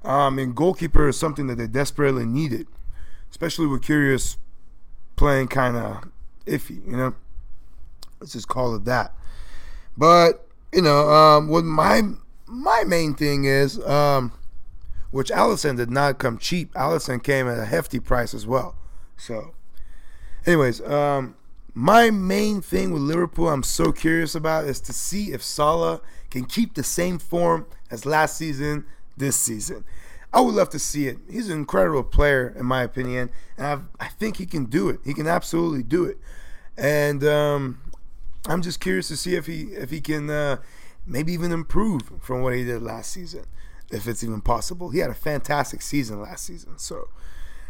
Um, 0.04 0.40
and 0.40 0.56
goalkeeper 0.56 1.08
is 1.08 1.18
something 1.18 1.48
that 1.48 1.60
they 1.60 1.68
desperately 1.68 2.26
needed, 2.26 2.68
especially 3.30 3.68
with 3.68 3.84
Karius 3.84 4.38
playing 5.16 5.50
kind 5.50 5.78
of 5.78 6.10
iffy. 6.48 6.84
You 6.86 6.98
know, 6.98 7.16
let's 8.20 8.34
just 8.34 8.48
call 8.48 8.76
it 8.76 8.86
that. 8.86 9.14
But 9.96 10.48
you 10.74 10.82
know, 10.82 11.10
um, 11.10 11.50
what 11.50 11.64
my 11.64 12.02
my 12.48 12.84
main 12.86 13.14
thing 13.14 13.46
is, 13.46 13.80
um, 13.86 14.32
which 15.12 15.30
Alisson 15.30 15.78
did 15.78 15.92
not 15.92 16.18
come 16.18 16.38
cheap. 16.38 16.74
Alisson 16.74 17.24
came 17.24 17.48
at 17.48 17.60
a 17.60 17.66
hefty 17.66 18.00
price 18.00 18.34
as 18.34 18.48
well. 18.48 18.76
So, 19.18 19.54
anyways, 20.46 20.82
um, 20.82 21.36
my 21.74 22.10
main 22.10 22.62
thing 22.62 22.92
with 22.92 23.02
Liverpool, 23.02 23.50
I'm 23.50 23.64
so 23.64 23.92
curious 23.92 24.36
about, 24.36 24.66
is 24.66 24.80
to 24.82 24.94
see 24.94 25.32
if 25.32 25.44
Salah 25.44 26.02
can 26.30 26.46
keep 26.46 26.74
the 26.74 26.84
same 26.84 27.20
form 27.20 27.66
as 27.92 28.06
last 28.06 28.38
season 28.38 28.86
this 29.18 29.36
season. 29.36 29.84
I 30.32 30.42
would 30.42 30.54
love 30.54 30.70
to 30.70 30.80
see 30.80 31.08
it. 31.08 31.18
He's 31.30 31.50
an 31.50 31.58
incredible 31.58 32.04
player, 32.04 32.54
in 32.58 32.66
my 32.66 32.84
opinion, 32.84 33.32
and 33.58 33.66
I've, 33.66 33.84
i 34.00 34.08
think 34.08 34.38
he 34.38 34.46
can 34.46 34.66
do 34.66 34.90
it. 34.90 35.00
He 35.04 35.14
can 35.14 35.28
absolutely 35.28 35.84
do 35.84 36.06
it, 36.06 36.18
and 36.78 37.24
um, 37.24 37.82
I'm 38.48 38.62
just 38.62 38.80
curious 38.80 39.08
to 39.08 39.18
see 39.18 39.36
if 39.36 39.48
he 39.48 39.62
if 39.74 39.90
he 39.90 40.02
can 40.02 40.30
uh, 40.30 40.58
maybe 41.06 41.34
even 41.34 41.52
improve 41.52 42.04
from 42.22 42.44
what 42.44 42.54
he 42.54 42.64
did 42.64 42.84
last 42.84 43.12
season, 43.12 43.46
if 43.92 44.08
it's 44.08 44.24
even 44.24 44.42
possible. 44.42 44.92
He 44.92 45.00
had 45.00 45.10
a 45.10 45.16
fantastic 45.16 45.82
season 45.82 46.22
last 46.22 46.46
season, 46.46 46.78
so 46.78 47.10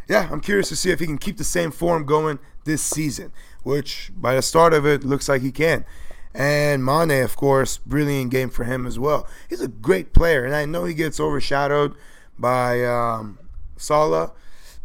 yeah, 0.10 0.28
I'm 0.30 0.42
curious 0.42 0.68
to 0.70 0.76
see 0.76 0.92
if 0.92 1.00
he 1.00 1.06
can 1.06 1.18
keep 1.18 1.38
the 1.38 1.46
same 1.46 1.72
form 1.72 2.06
going 2.06 2.40
this 2.66 2.82
season, 2.82 3.32
which 3.64 4.12
by 4.16 4.36
the 4.36 4.42
start 4.42 4.74
of 4.74 4.86
it 4.86 5.04
looks 5.04 5.30
like 5.30 5.42
he 5.42 5.52
can. 5.52 5.86
And 6.34 6.86
Mane, 6.86 7.24
of 7.24 7.36
course, 7.36 7.78
brilliant 7.78 8.32
game 8.32 8.50
for 8.50 8.64
him 8.64 8.86
as 8.86 9.00
well. 9.00 9.28
He's 9.50 9.62
a 9.62 9.68
great 9.68 10.14
player, 10.14 10.46
and 10.46 10.56
I 10.56 10.66
know 10.66 10.86
he 10.86 10.94
gets 10.94 11.20
overshadowed 11.20 11.96
by 12.38 12.86
um, 12.86 13.40
Salah, 13.78 14.32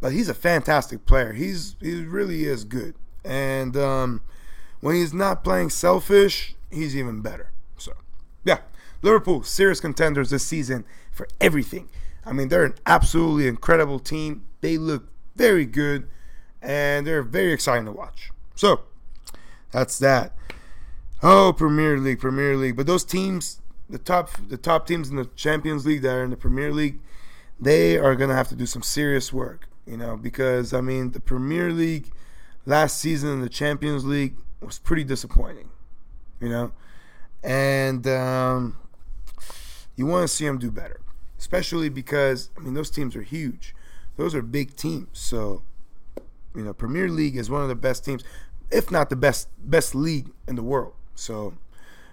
but 0.00 0.12
he's 0.12 0.28
a 0.28 0.34
fantastic 0.34 1.04
player. 1.06 1.32
He's 1.32 1.76
he 1.80 2.04
really 2.04 2.44
is 2.44 2.64
good, 2.64 2.94
and 3.24 3.76
um, 3.76 4.22
when 4.80 4.96
he's 4.96 5.14
not 5.14 5.44
playing 5.44 5.70
selfish, 5.70 6.54
he's 6.70 6.96
even 6.96 7.20
better. 7.20 7.50
So, 7.76 7.92
yeah, 8.44 8.58
Liverpool 9.02 9.42
serious 9.42 9.80
contenders 9.80 10.30
this 10.30 10.46
season 10.46 10.84
for 11.10 11.28
everything. 11.40 11.88
I 12.26 12.32
mean, 12.32 12.48
they're 12.48 12.64
an 12.64 12.74
absolutely 12.86 13.48
incredible 13.48 13.98
team. 13.98 14.44
They 14.60 14.78
look 14.78 15.08
very 15.36 15.66
good, 15.66 16.08
and 16.62 17.06
they're 17.06 17.22
very 17.22 17.52
exciting 17.52 17.84
to 17.84 17.92
watch. 17.92 18.30
So 18.54 18.80
that's 19.70 19.98
that. 19.98 20.36
Oh, 21.22 21.54
Premier 21.56 21.98
League, 21.98 22.20
Premier 22.20 22.56
League. 22.56 22.76
But 22.76 22.86
those 22.86 23.04
teams, 23.04 23.60
the 23.88 23.98
top, 23.98 24.30
the 24.48 24.56
top 24.56 24.86
teams 24.86 25.08
in 25.10 25.16
the 25.16 25.26
Champions 25.36 25.86
League 25.86 26.02
that 26.02 26.14
are 26.14 26.24
in 26.24 26.30
the 26.30 26.36
Premier 26.36 26.72
League, 26.72 27.00
they 27.60 27.96
are 27.96 28.14
gonna 28.14 28.34
have 28.34 28.48
to 28.48 28.56
do 28.56 28.66
some 28.66 28.82
serious 28.82 29.32
work. 29.32 29.68
You 29.86 29.96
know, 29.96 30.16
because 30.16 30.72
I 30.72 30.80
mean, 30.80 31.12
the 31.12 31.20
Premier 31.20 31.70
League 31.70 32.10
last 32.66 32.98
season 32.98 33.30
in 33.30 33.40
the 33.40 33.48
Champions 33.48 34.04
League 34.04 34.36
was 34.60 34.78
pretty 34.78 35.04
disappointing. 35.04 35.70
You 36.40 36.48
know, 36.48 36.72
and 37.42 38.06
um, 38.06 38.76
you 39.96 40.06
want 40.06 40.28
to 40.28 40.34
see 40.34 40.46
them 40.46 40.58
do 40.58 40.70
better, 40.70 41.00
especially 41.38 41.88
because 41.88 42.50
I 42.56 42.60
mean 42.60 42.74
those 42.74 42.90
teams 42.90 43.14
are 43.16 43.22
huge 43.22 43.74
those 44.16 44.34
are 44.34 44.42
big 44.42 44.76
teams. 44.76 45.08
So, 45.12 45.62
you 46.54 46.62
know, 46.62 46.72
Premier 46.72 47.08
League 47.08 47.36
is 47.36 47.50
one 47.50 47.62
of 47.62 47.68
the 47.68 47.74
best 47.74 48.04
teams, 48.04 48.22
if 48.70 48.90
not 48.90 49.10
the 49.10 49.16
best 49.16 49.48
best 49.58 49.94
league 49.94 50.30
in 50.48 50.56
the 50.56 50.62
world. 50.62 50.94
So, 51.14 51.54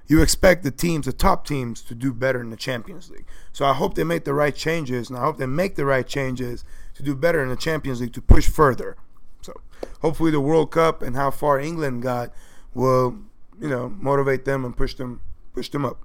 you 0.07 0.21
expect 0.21 0.63
the 0.63 0.71
teams, 0.71 1.05
the 1.05 1.13
top 1.13 1.47
teams, 1.47 1.81
to 1.83 1.95
do 1.95 2.13
better 2.13 2.41
in 2.41 2.49
the 2.49 2.57
Champions 2.57 3.09
League. 3.09 3.25
So 3.53 3.65
I 3.65 3.73
hope 3.73 3.95
they 3.95 4.03
make 4.03 4.25
the 4.25 4.33
right 4.33 4.53
changes, 4.53 5.09
and 5.09 5.17
I 5.17 5.21
hope 5.21 5.37
they 5.37 5.45
make 5.45 5.75
the 5.75 5.85
right 5.85 6.05
changes 6.05 6.65
to 6.95 7.03
do 7.03 7.15
better 7.15 7.41
in 7.41 7.49
the 7.49 7.55
Champions 7.55 8.01
League 8.01 8.13
to 8.13 8.21
push 8.21 8.49
further. 8.49 8.97
So 9.41 9.53
hopefully 10.01 10.31
the 10.31 10.41
World 10.41 10.69
Cup 10.69 11.01
and 11.01 11.15
how 11.15 11.31
far 11.31 11.59
England 11.59 12.01
got 12.01 12.33
will, 12.73 13.19
you 13.59 13.69
know, 13.69 13.89
motivate 13.89 14.43
them 14.43 14.65
and 14.65 14.75
push 14.75 14.95
them 14.95 15.21
push 15.53 15.69
them 15.69 15.85
up. 15.85 15.99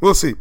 We'll 0.00 0.14
see. 0.14 0.34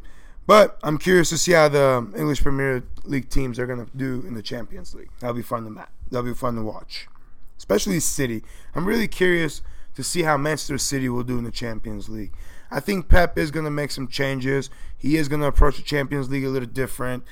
But 0.47 0.79
I'm 0.81 0.97
curious 0.97 1.29
to 1.29 1.37
see 1.37 1.51
how 1.51 1.67
the 1.67 2.09
English 2.17 2.41
Premier 2.41 2.83
League 3.03 3.29
teams 3.29 3.59
are 3.59 3.67
going 3.67 3.85
to 3.85 3.97
do 3.97 4.23
in 4.25 4.33
the 4.33 4.41
Champions 4.41 4.95
League. 4.95 5.09
That'll 5.19 5.35
be 5.35 5.41
fun 5.41 5.65
to 5.65 5.69
match. 5.69 5.89
That'll 6.09 6.25
be 6.25 6.33
fun 6.33 6.55
to 6.55 6.61
watch, 6.61 7.09
especially 7.57 7.99
City. 7.99 8.43
I'm 8.73 8.85
really 8.85 9.09
curious 9.09 9.61
to 9.95 10.03
see 10.03 10.23
how 10.23 10.37
Manchester 10.37 10.77
City 10.77 11.09
will 11.09 11.23
do 11.23 11.37
in 11.37 11.43
the 11.43 11.51
Champions 11.51 12.07
League. 12.07 12.31
I 12.71 12.79
think 12.79 13.09
Pep 13.09 13.37
is 13.37 13.51
going 13.51 13.65
to 13.65 13.71
make 13.71 13.91
some 13.91 14.07
changes. 14.07 14.69
He 14.97 15.17
is 15.17 15.27
going 15.27 15.41
to 15.41 15.47
approach 15.47 15.77
the 15.77 15.83
Champions 15.83 16.29
League 16.29 16.45
a 16.45 16.49
little 16.49 16.69
different. 16.69 17.23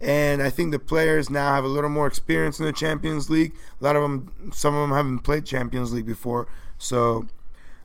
And 0.00 0.40
I 0.40 0.48
think 0.48 0.70
the 0.70 0.78
players 0.78 1.28
now 1.28 1.54
have 1.54 1.64
a 1.64 1.68
little 1.68 1.90
more 1.90 2.06
experience 2.06 2.60
in 2.60 2.66
the 2.66 2.72
Champions 2.72 3.28
League. 3.28 3.52
A 3.80 3.84
lot 3.84 3.96
of 3.96 4.02
them, 4.02 4.52
some 4.54 4.74
of 4.74 4.80
them 4.88 4.96
haven't 4.96 5.20
played 5.20 5.44
Champions 5.44 5.92
League 5.92 6.06
before. 6.06 6.46
So 6.78 7.26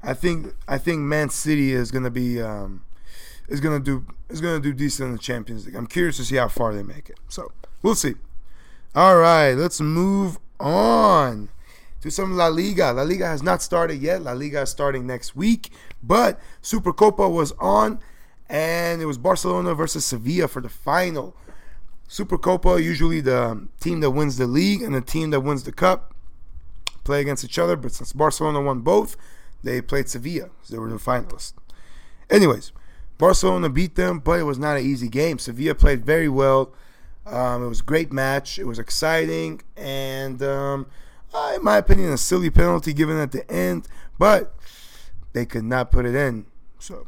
I 0.04 0.14
think 0.14 0.54
I 0.68 0.78
think 0.78 1.02
Man 1.02 1.30
City 1.30 1.74
is 1.74 1.92
going 1.92 2.04
to 2.04 2.12
be 2.12 2.42
um, 2.42 2.86
is 3.48 3.62
to 3.62 3.80
do 3.80 4.06
is 4.30 4.42
to 4.42 4.60
do 4.60 4.74
decent 4.74 5.08
in 5.08 5.14
the 5.14 5.20
Champions 5.20 5.66
League. 5.66 5.76
I'm 5.76 5.88
curious 5.88 6.18
to 6.18 6.26
see 6.26 6.36
how 6.36 6.48
far 6.48 6.74
they 6.74 6.84
make 6.84 7.10
it. 7.10 7.20
So 7.30 7.52
we'll 7.82 7.96
see. 7.96 8.16
All 8.96 9.18
right, 9.18 9.54
let's 9.54 9.82
move 9.82 10.40
on 10.60 11.50
to 12.02 12.10
some 12.10 12.38
La 12.38 12.48
Liga. 12.48 12.94
La 12.94 13.04
Liga 13.04 13.28
has 13.28 13.44
not 13.44 13.62
started 13.62 14.02
yet. 14.02 14.22
La 14.22 14.32
Liga 14.32 14.62
is 14.62 14.70
starting 14.70 15.06
next 15.06 15.36
week, 15.36 15.70
but 16.02 16.40
Supercopa 16.62 17.32
was 17.32 17.52
on, 17.54 18.00
and 18.50 19.02
it 19.02 19.06
was 19.06 19.18
Barcelona 19.18 19.76
versus 19.76 20.06
Sevilla 20.06 20.48
for 20.48 20.62
the 20.62 20.70
final. 20.70 21.36
Supercopa 22.08 22.82
usually 22.82 23.22
the 23.22 23.68
team 23.80 24.00
that 24.00 24.12
wins 24.12 24.38
the 24.38 24.48
league 24.48 24.82
and 24.82 24.94
the 24.94 25.02
team 25.02 25.32
that 25.32 25.42
wins 25.42 25.64
the 25.64 25.72
cup 25.72 26.14
play 27.04 27.22
against 27.22 27.44
each 27.44 27.60
other, 27.60 27.76
but 27.76 27.92
since 27.92 28.14
Barcelona 28.14 28.62
won 28.62 28.82
both, 28.82 29.18
they 29.64 29.82
played 29.82 30.10
Sevilla. 30.10 30.50
So 30.64 30.74
They 30.74 30.80
were 30.80 30.90
the 30.90 30.96
finalists. 30.96 31.54
Anyways, 32.30 32.72
Barcelona 33.18 33.70
beat 33.70 33.96
them, 33.96 34.20
but 34.20 34.40
it 34.40 34.44
was 34.44 34.60
not 34.60 34.78
an 34.78 34.86
easy 34.86 35.08
game. 35.08 35.40
Sevilla 35.40 35.76
played 35.76 36.06
very 36.06 36.30
well. 36.30 36.74
Um, 37.26 37.64
it 37.64 37.68
was 37.68 37.80
a 37.80 37.84
great 37.84 38.12
match. 38.12 38.60
It 38.60 38.66
was 38.66 38.78
exciting, 38.78 39.62
and 39.76 40.44
um, 40.44 40.86
uh, 41.34 41.54
in 41.56 41.64
my 41.64 41.78
opinion, 41.78 42.12
a 42.12 42.18
silly 42.18 42.50
penalty 42.50 42.94
given 42.94 43.18
at 43.18 43.32
the 43.32 43.50
end, 43.52 43.88
but 44.20 44.54
they 45.34 45.46
could 45.46 45.64
not 45.64 45.92
put 45.92 46.06
it 46.06 46.14
in. 46.14 46.46
So 46.78 47.08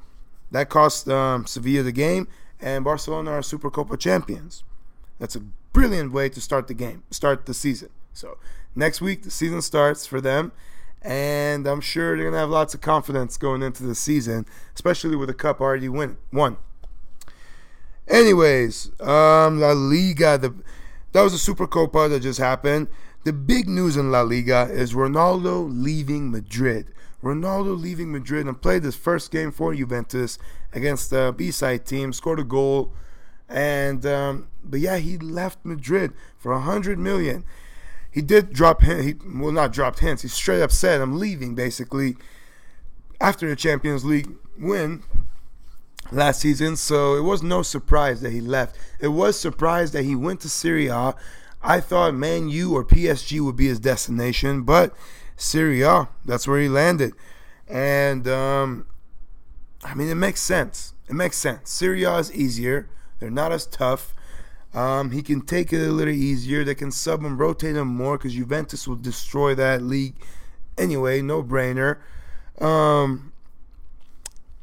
that 0.51 0.69
cost 0.69 1.07
um, 1.07 1.45
Sevilla 1.45 1.83
the 1.83 1.91
game, 1.91 2.27
and 2.59 2.83
Barcelona 2.83 3.31
are 3.31 3.43
Super 3.43 3.69
Copa 3.69 3.95
champions. 3.97 4.63
That's 5.19 5.35
a 5.35 5.41
brilliant 5.73 6.11
way 6.11 6.29
to 6.29 6.41
start 6.41 6.67
the 6.67 6.73
game, 6.73 7.03
start 7.11 7.45
the 7.45 7.53
season. 7.53 7.89
So 8.13 8.37
next 8.75 9.01
week 9.01 9.23
the 9.23 9.31
season 9.31 9.61
starts 9.61 10.07
for 10.07 10.19
them, 10.19 10.51
and 11.01 11.67
I'm 11.67 11.81
sure 11.81 12.15
they're 12.15 12.25
gonna 12.25 12.39
have 12.39 12.49
lots 12.49 12.73
of 12.73 12.81
confidence 12.81 13.37
going 13.37 13.61
into 13.61 13.83
the 13.83 13.95
season, 13.95 14.45
especially 14.73 15.15
with 15.15 15.29
the 15.29 15.33
cup 15.33 15.61
already 15.61 15.89
win 15.89 16.17
won. 16.31 16.57
Anyways, 18.07 18.91
um, 19.01 19.59
La 19.59 19.71
Liga, 19.71 20.37
the 20.37 20.55
that 21.11 21.21
was 21.21 21.33
a 21.33 21.39
Super 21.39 21.67
Copa 21.67 22.07
that 22.09 22.21
just 22.21 22.39
happened. 22.39 22.87
The 23.23 23.33
big 23.33 23.67
news 23.67 23.97
in 23.97 24.11
La 24.11 24.21
Liga 24.21 24.69
is 24.71 24.93
Ronaldo 24.93 25.67
leaving 25.69 26.31
Madrid. 26.31 26.93
Ronaldo 27.23 27.79
leaving 27.79 28.11
Madrid 28.11 28.45
and 28.45 28.61
played 28.61 28.83
his 28.83 28.95
first 28.95 29.31
game 29.31 29.51
for 29.51 29.73
Juventus 29.73 30.37
against 30.71 31.09
the 31.09 31.33
B-side 31.35 31.85
team, 31.85 32.13
scored 32.13 32.39
a 32.39 32.43
goal, 32.43 32.93
and 33.49 34.05
um, 34.05 34.47
but 34.63 34.79
yeah, 34.79 34.97
he 34.97 35.17
left 35.17 35.59
Madrid 35.63 36.13
for 36.37 36.51
a 36.51 36.61
hundred 36.61 36.99
million. 36.99 37.43
He 38.17 38.23
did 38.23 38.51
drop 38.51 38.81
hint. 38.81 39.03
He 39.03 39.15
well, 39.39 39.51
not 39.51 39.71
dropped 39.71 39.99
hints. 39.99 40.23
He 40.23 40.27
straight 40.27 40.63
up 40.63 40.71
said, 40.71 41.01
"I'm 41.01 41.19
leaving." 41.19 41.53
Basically, 41.53 42.17
after 43.21 43.47
the 43.47 43.55
Champions 43.55 44.03
League 44.03 44.31
win 44.57 45.03
last 46.11 46.41
season, 46.41 46.77
so 46.77 47.13
it 47.13 47.21
was 47.21 47.43
no 47.43 47.61
surprise 47.61 48.21
that 48.21 48.31
he 48.31 48.41
left. 48.41 48.75
It 48.99 49.09
was 49.09 49.39
surprise 49.39 49.91
that 49.91 50.01
he 50.01 50.15
went 50.15 50.39
to 50.39 50.49
Serie 50.49 50.87
A. 50.87 51.13
I 51.61 51.79
thought 51.79 52.15
Man 52.15 52.49
U 52.49 52.73
or 52.73 52.83
PSG 52.83 53.39
would 53.39 53.55
be 53.55 53.67
his 53.67 53.79
destination, 53.79 54.63
but 54.63 54.95
Serie 55.35 55.83
A, 55.83 56.09
that's 56.25 56.47
where 56.47 56.59
he 56.59 56.67
landed. 56.67 57.13
And 57.67 58.27
um, 58.27 58.87
I 59.83 59.93
mean, 59.93 60.07
it 60.07 60.15
makes 60.15 60.41
sense. 60.41 60.95
It 61.07 61.13
makes 61.13 61.37
sense. 61.37 61.69
Serie 61.69 62.03
A 62.03 62.17
is 62.17 62.33
easier. 62.33 62.89
They're 63.19 63.29
not 63.29 63.51
as 63.51 63.67
tough. 63.67 64.15
Um, 64.77 65.09
he 65.09 65.23
can 65.23 65.41
take 65.41 65.73
it 65.73 65.81
a 65.81 65.91
little 65.91 66.13
easier. 66.13 66.63
They 66.63 66.75
can 66.75 66.91
sub 66.91 67.25
and 67.25 67.39
rotate 67.39 67.75
him 67.75 67.87
more 67.87 68.19
because 68.19 68.35
Juventus 68.35 68.87
will 68.87 68.95
destroy 68.95 69.55
that 69.55 69.81
league 69.81 70.13
anyway. 70.77 71.19
No 71.23 71.41
brainer. 71.41 71.97
Um, 72.61 73.33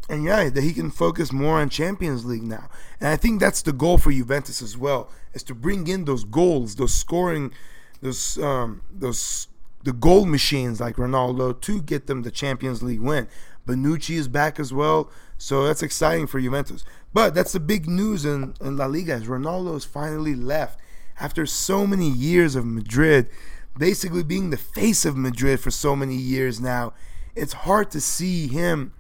and 0.09 0.23
yeah, 0.23 0.49
that 0.51 0.63
he 0.63 0.73
can 0.73 0.93
focus 0.93 1.33
more 1.33 1.59
on 1.59 1.69
Champions 1.69 2.25
League 2.25 2.45
now. 2.45 2.69
And 3.01 3.09
I 3.09 3.17
think 3.17 3.41
that's 3.41 3.63
the 3.63 3.73
goal 3.73 3.99
for 3.99 4.13
Juventus 4.13 4.63
as 4.63 4.79
well, 4.79 5.11
is 5.33 5.43
to 5.45 5.55
bring 5.55 5.89
in 5.89 6.05
those 6.05 6.23
goals, 6.23 6.77
those 6.77 6.95
scoring, 6.95 7.53
those 8.01 8.39
um, 8.39 8.83
those 8.93 9.49
the 9.83 9.93
goal 9.93 10.27
machines 10.27 10.81
like 10.81 10.95
Ronaldo 10.95 11.61
to 11.63 11.83
get 11.83 12.07
them 12.07 12.23
the 12.23 12.31
Champions 12.31 12.85
League 12.85 13.01
win. 13.01 13.27
Bonucci 13.67 14.15
is 14.15 14.29
back 14.29 14.61
as 14.61 14.73
well, 14.73 15.11
so 15.39 15.65
that's 15.65 15.83
exciting 15.83 16.29
for 16.29 16.41
Juventus. 16.41 16.85
But 17.15 17.33
that's 17.33 17.53
the 17.53 17.61
big 17.61 17.89
news 17.89 18.25
in, 18.25 18.55
in 18.61 18.77
La 18.77 18.87
Liga 18.87 19.15
is 19.15 19.25
Ronaldo 19.25 19.73
has 19.75 19.85
finally 19.85 20.35
left 20.35 20.81
after 21.19 21.47
so 21.47 21.87
many 21.87 22.11
years 22.11 22.57
of 22.57 22.67
Madrid, 22.67 23.31
basically 23.79 24.25
being 24.25 24.51
the 24.51 24.57
face 24.57 25.05
of 25.05 25.17
Madrid 25.17 25.61
for 25.61 25.71
so 25.71 25.95
many 25.95 26.17
years 26.17 26.61
now. 26.61 26.93
It's 27.37 27.53
hard 27.53 27.93
to 27.93 28.01
see 28.01 28.49
him 28.49 28.93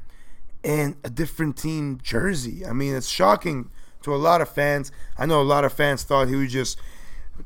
in 0.62 0.96
a 1.02 1.10
different 1.10 1.56
team 1.56 1.98
jersey. 2.02 2.64
I 2.64 2.72
mean, 2.72 2.94
it's 2.94 3.08
shocking 3.08 3.70
to 4.02 4.14
a 4.14 4.16
lot 4.16 4.40
of 4.40 4.48
fans. 4.48 4.92
I 5.18 5.26
know 5.26 5.40
a 5.40 5.42
lot 5.42 5.64
of 5.64 5.72
fans 5.72 6.04
thought 6.04 6.28
he 6.28 6.36
was 6.36 6.52
just 6.52 6.78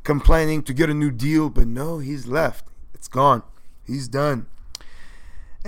complaining 0.05 0.63
to 0.65 0.75
get 0.75 0.91
a 0.91 0.95
new 0.95 1.11
deal, 1.11 1.49
but 1.49 1.67
no, 1.67 1.99
he's 1.99 2.27
left. 2.27 2.67
It's 2.93 3.09
gone. 3.09 3.43
He's 3.87 4.07
done. 4.07 4.47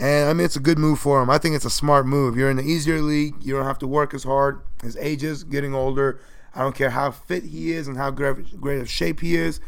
And 0.00 0.30
I 0.30 0.32
mean, 0.32 0.46
it's 0.46 0.56
a 0.56 0.60
good 0.60 0.78
move 0.78 0.98
for 0.98 1.22
him. 1.22 1.28
I 1.28 1.36
think 1.36 1.54
it's 1.54 1.66
a 1.66 1.70
smart 1.70 2.06
move. 2.06 2.34
You're 2.34 2.48
in 2.48 2.56
the 2.56 2.62
easier 2.62 3.02
league. 3.02 3.34
You 3.42 3.54
don't 3.54 3.66
have 3.66 3.78
to 3.80 3.86
work 3.86 4.14
as 4.14 4.24
hard. 4.24 4.62
His 4.82 4.96
age 4.96 5.22
is 5.22 5.44
getting 5.44 5.74
older. 5.74 6.18
I 6.54 6.62
don't 6.62 6.74
care 6.74 6.88
how 6.88 7.10
fit 7.10 7.44
he 7.44 7.72
is 7.72 7.86
and 7.86 7.98
how 7.98 8.10
great, 8.10 8.38
of 8.64 8.88
shape 8.88 9.20
he 9.20 9.36
is. 9.36 9.60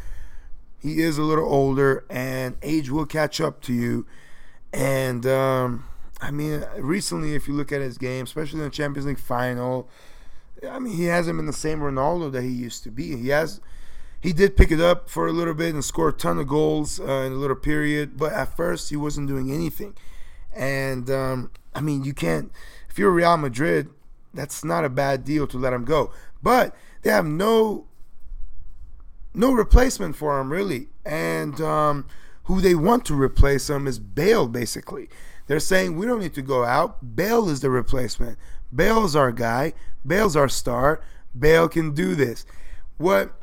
He 0.80 1.02
is 1.02 1.18
a 1.18 1.22
little 1.22 1.44
older, 1.44 2.04
and 2.08 2.56
age 2.62 2.90
will 2.90 3.04
catch 3.04 3.42
up 3.42 3.60
to 3.62 3.74
you. 3.74 4.06
And 4.72 5.26
um, 5.26 5.84
I 6.22 6.30
mean, 6.30 6.64
recently, 6.78 7.34
if 7.34 7.46
you 7.46 7.52
look 7.52 7.70
at 7.70 7.82
his 7.82 7.98
game, 7.98 8.24
especially 8.24 8.60
in 8.60 8.64
the 8.64 8.70
Champions 8.70 9.06
League 9.06 9.18
final, 9.18 9.90
I 10.68 10.78
mean, 10.78 10.96
he 10.96 11.04
hasn't 11.04 11.36
been 11.36 11.46
the 11.46 11.52
same 11.52 11.80
Ronaldo 11.80 12.32
that 12.32 12.42
he 12.42 12.48
used 12.48 12.84
to 12.84 12.90
be. 12.90 13.16
He 13.16 13.28
has, 13.28 13.60
he 14.18 14.32
did 14.32 14.56
pick 14.56 14.70
it 14.70 14.80
up 14.80 15.10
for 15.10 15.26
a 15.26 15.32
little 15.32 15.54
bit 15.54 15.74
and 15.74 15.84
score 15.84 16.08
a 16.08 16.12
ton 16.12 16.38
of 16.38 16.48
goals 16.48 16.98
uh, 16.98 17.04
in 17.04 17.32
a 17.32 17.36
little 17.36 17.54
period, 17.54 18.16
but 18.16 18.32
at 18.32 18.56
first 18.56 18.88
he 18.88 18.96
wasn't 18.96 19.28
doing 19.28 19.52
anything. 19.52 19.94
And 20.54 21.10
um, 21.10 21.50
I 21.74 21.80
mean, 21.80 22.04
you 22.04 22.14
can't. 22.14 22.50
If 22.88 22.98
you're 22.98 23.10
Real 23.10 23.36
Madrid, 23.36 23.88
that's 24.34 24.64
not 24.64 24.84
a 24.84 24.90
bad 24.90 25.24
deal 25.24 25.46
to 25.48 25.58
let 25.58 25.72
him 25.72 25.84
go. 25.84 26.12
But 26.42 26.74
they 27.02 27.10
have 27.10 27.26
no 27.26 27.86
no 29.34 29.52
replacement 29.52 30.16
for 30.16 30.38
him 30.38 30.52
really, 30.52 30.88
and 31.04 31.60
um, 31.60 32.06
who 32.44 32.60
they 32.60 32.74
want 32.74 33.04
to 33.06 33.14
replace 33.14 33.70
him 33.70 33.86
is 33.86 33.98
Bale, 33.98 34.46
basically. 34.46 35.08
They're 35.46 35.60
saying 35.60 35.96
we 35.96 36.06
don't 36.06 36.20
need 36.20 36.34
to 36.34 36.42
go 36.42 36.64
out. 36.64 37.16
Bale 37.16 37.48
is 37.48 37.60
the 37.60 37.70
replacement. 37.70 38.38
Bale's 38.74 39.16
our 39.16 39.32
guy. 39.32 39.72
Bale's 40.06 40.36
our 40.36 40.48
star. 40.48 41.02
Bale 41.38 41.68
can 41.68 41.94
do 41.94 42.14
this. 42.14 42.44
What 42.98 43.42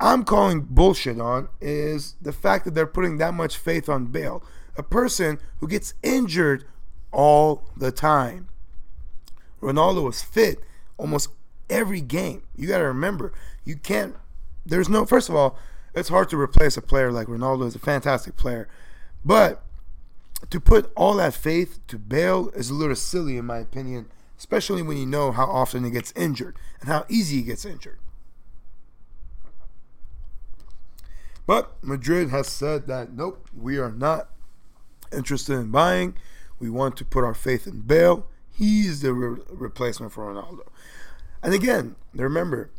I'm 0.00 0.24
calling 0.24 0.62
bullshit 0.62 1.20
on 1.20 1.48
is 1.60 2.16
the 2.20 2.32
fact 2.32 2.64
that 2.64 2.74
they're 2.74 2.86
putting 2.86 3.18
that 3.18 3.34
much 3.34 3.56
faith 3.56 3.88
on 3.88 4.06
Bale, 4.06 4.42
a 4.80 4.82
person 4.82 5.38
who 5.58 5.68
gets 5.68 5.92
injured 6.02 6.64
all 7.12 7.70
the 7.76 7.92
time. 7.92 8.48
Ronaldo 9.60 10.02
was 10.04 10.22
fit 10.22 10.64
almost 10.96 11.28
every 11.68 12.00
game. 12.00 12.44
You 12.56 12.66
got 12.66 12.78
to 12.78 12.84
remember, 12.84 13.34
you 13.62 13.76
can't. 13.76 14.16
There's 14.64 14.88
no. 14.88 15.04
First 15.04 15.28
of 15.28 15.34
all, 15.34 15.58
it's 15.94 16.08
hard 16.08 16.30
to 16.30 16.40
replace 16.40 16.78
a 16.78 16.82
player 16.82 17.12
like 17.12 17.26
Ronaldo. 17.26 17.66
is 17.66 17.74
a 17.74 17.78
fantastic 17.78 18.38
player, 18.38 18.68
but 19.22 19.62
to 20.48 20.58
put 20.58 20.90
all 20.96 21.16
that 21.16 21.34
faith 21.34 21.78
to 21.88 21.98
Bale 21.98 22.48
is 22.54 22.70
a 22.70 22.74
little 22.74 22.96
silly, 22.96 23.36
in 23.36 23.44
my 23.44 23.58
opinion, 23.58 24.06
especially 24.38 24.80
when 24.80 24.96
you 24.96 25.04
know 25.04 25.30
how 25.30 25.44
often 25.44 25.84
he 25.84 25.90
gets 25.90 26.10
injured 26.16 26.56
and 26.80 26.88
how 26.88 27.04
easy 27.10 27.36
he 27.36 27.42
gets 27.42 27.66
injured. 27.66 27.98
But 31.46 31.72
Madrid 31.82 32.30
has 32.30 32.48
said 32.48 32.86
that 32.86 33.12
nope, 33.12 33.46
we 33.54 33.76
are 33.76 33.92
not 33.92 34.30
interested 35.12 35.54
in 35.54 35.70
buying. 35.70 36.16
We 36.58 36.70
want 36.70 36.96
to 36.98 37.04
put 37.04 37.24
our 37.24 37.34
faith 37.34 37.66
in 37.66 37.80
Bale. 37.80 38.26
He's 38.52 39.00
the 39.00 39.12
re- 39.12 39.42
replacement 39.50 40.12
for 40.12 40.32
Ronaldo. 40.32 40.66
And 41.42 41.54
again, 41.54 41.96
remember, 42.14 42.70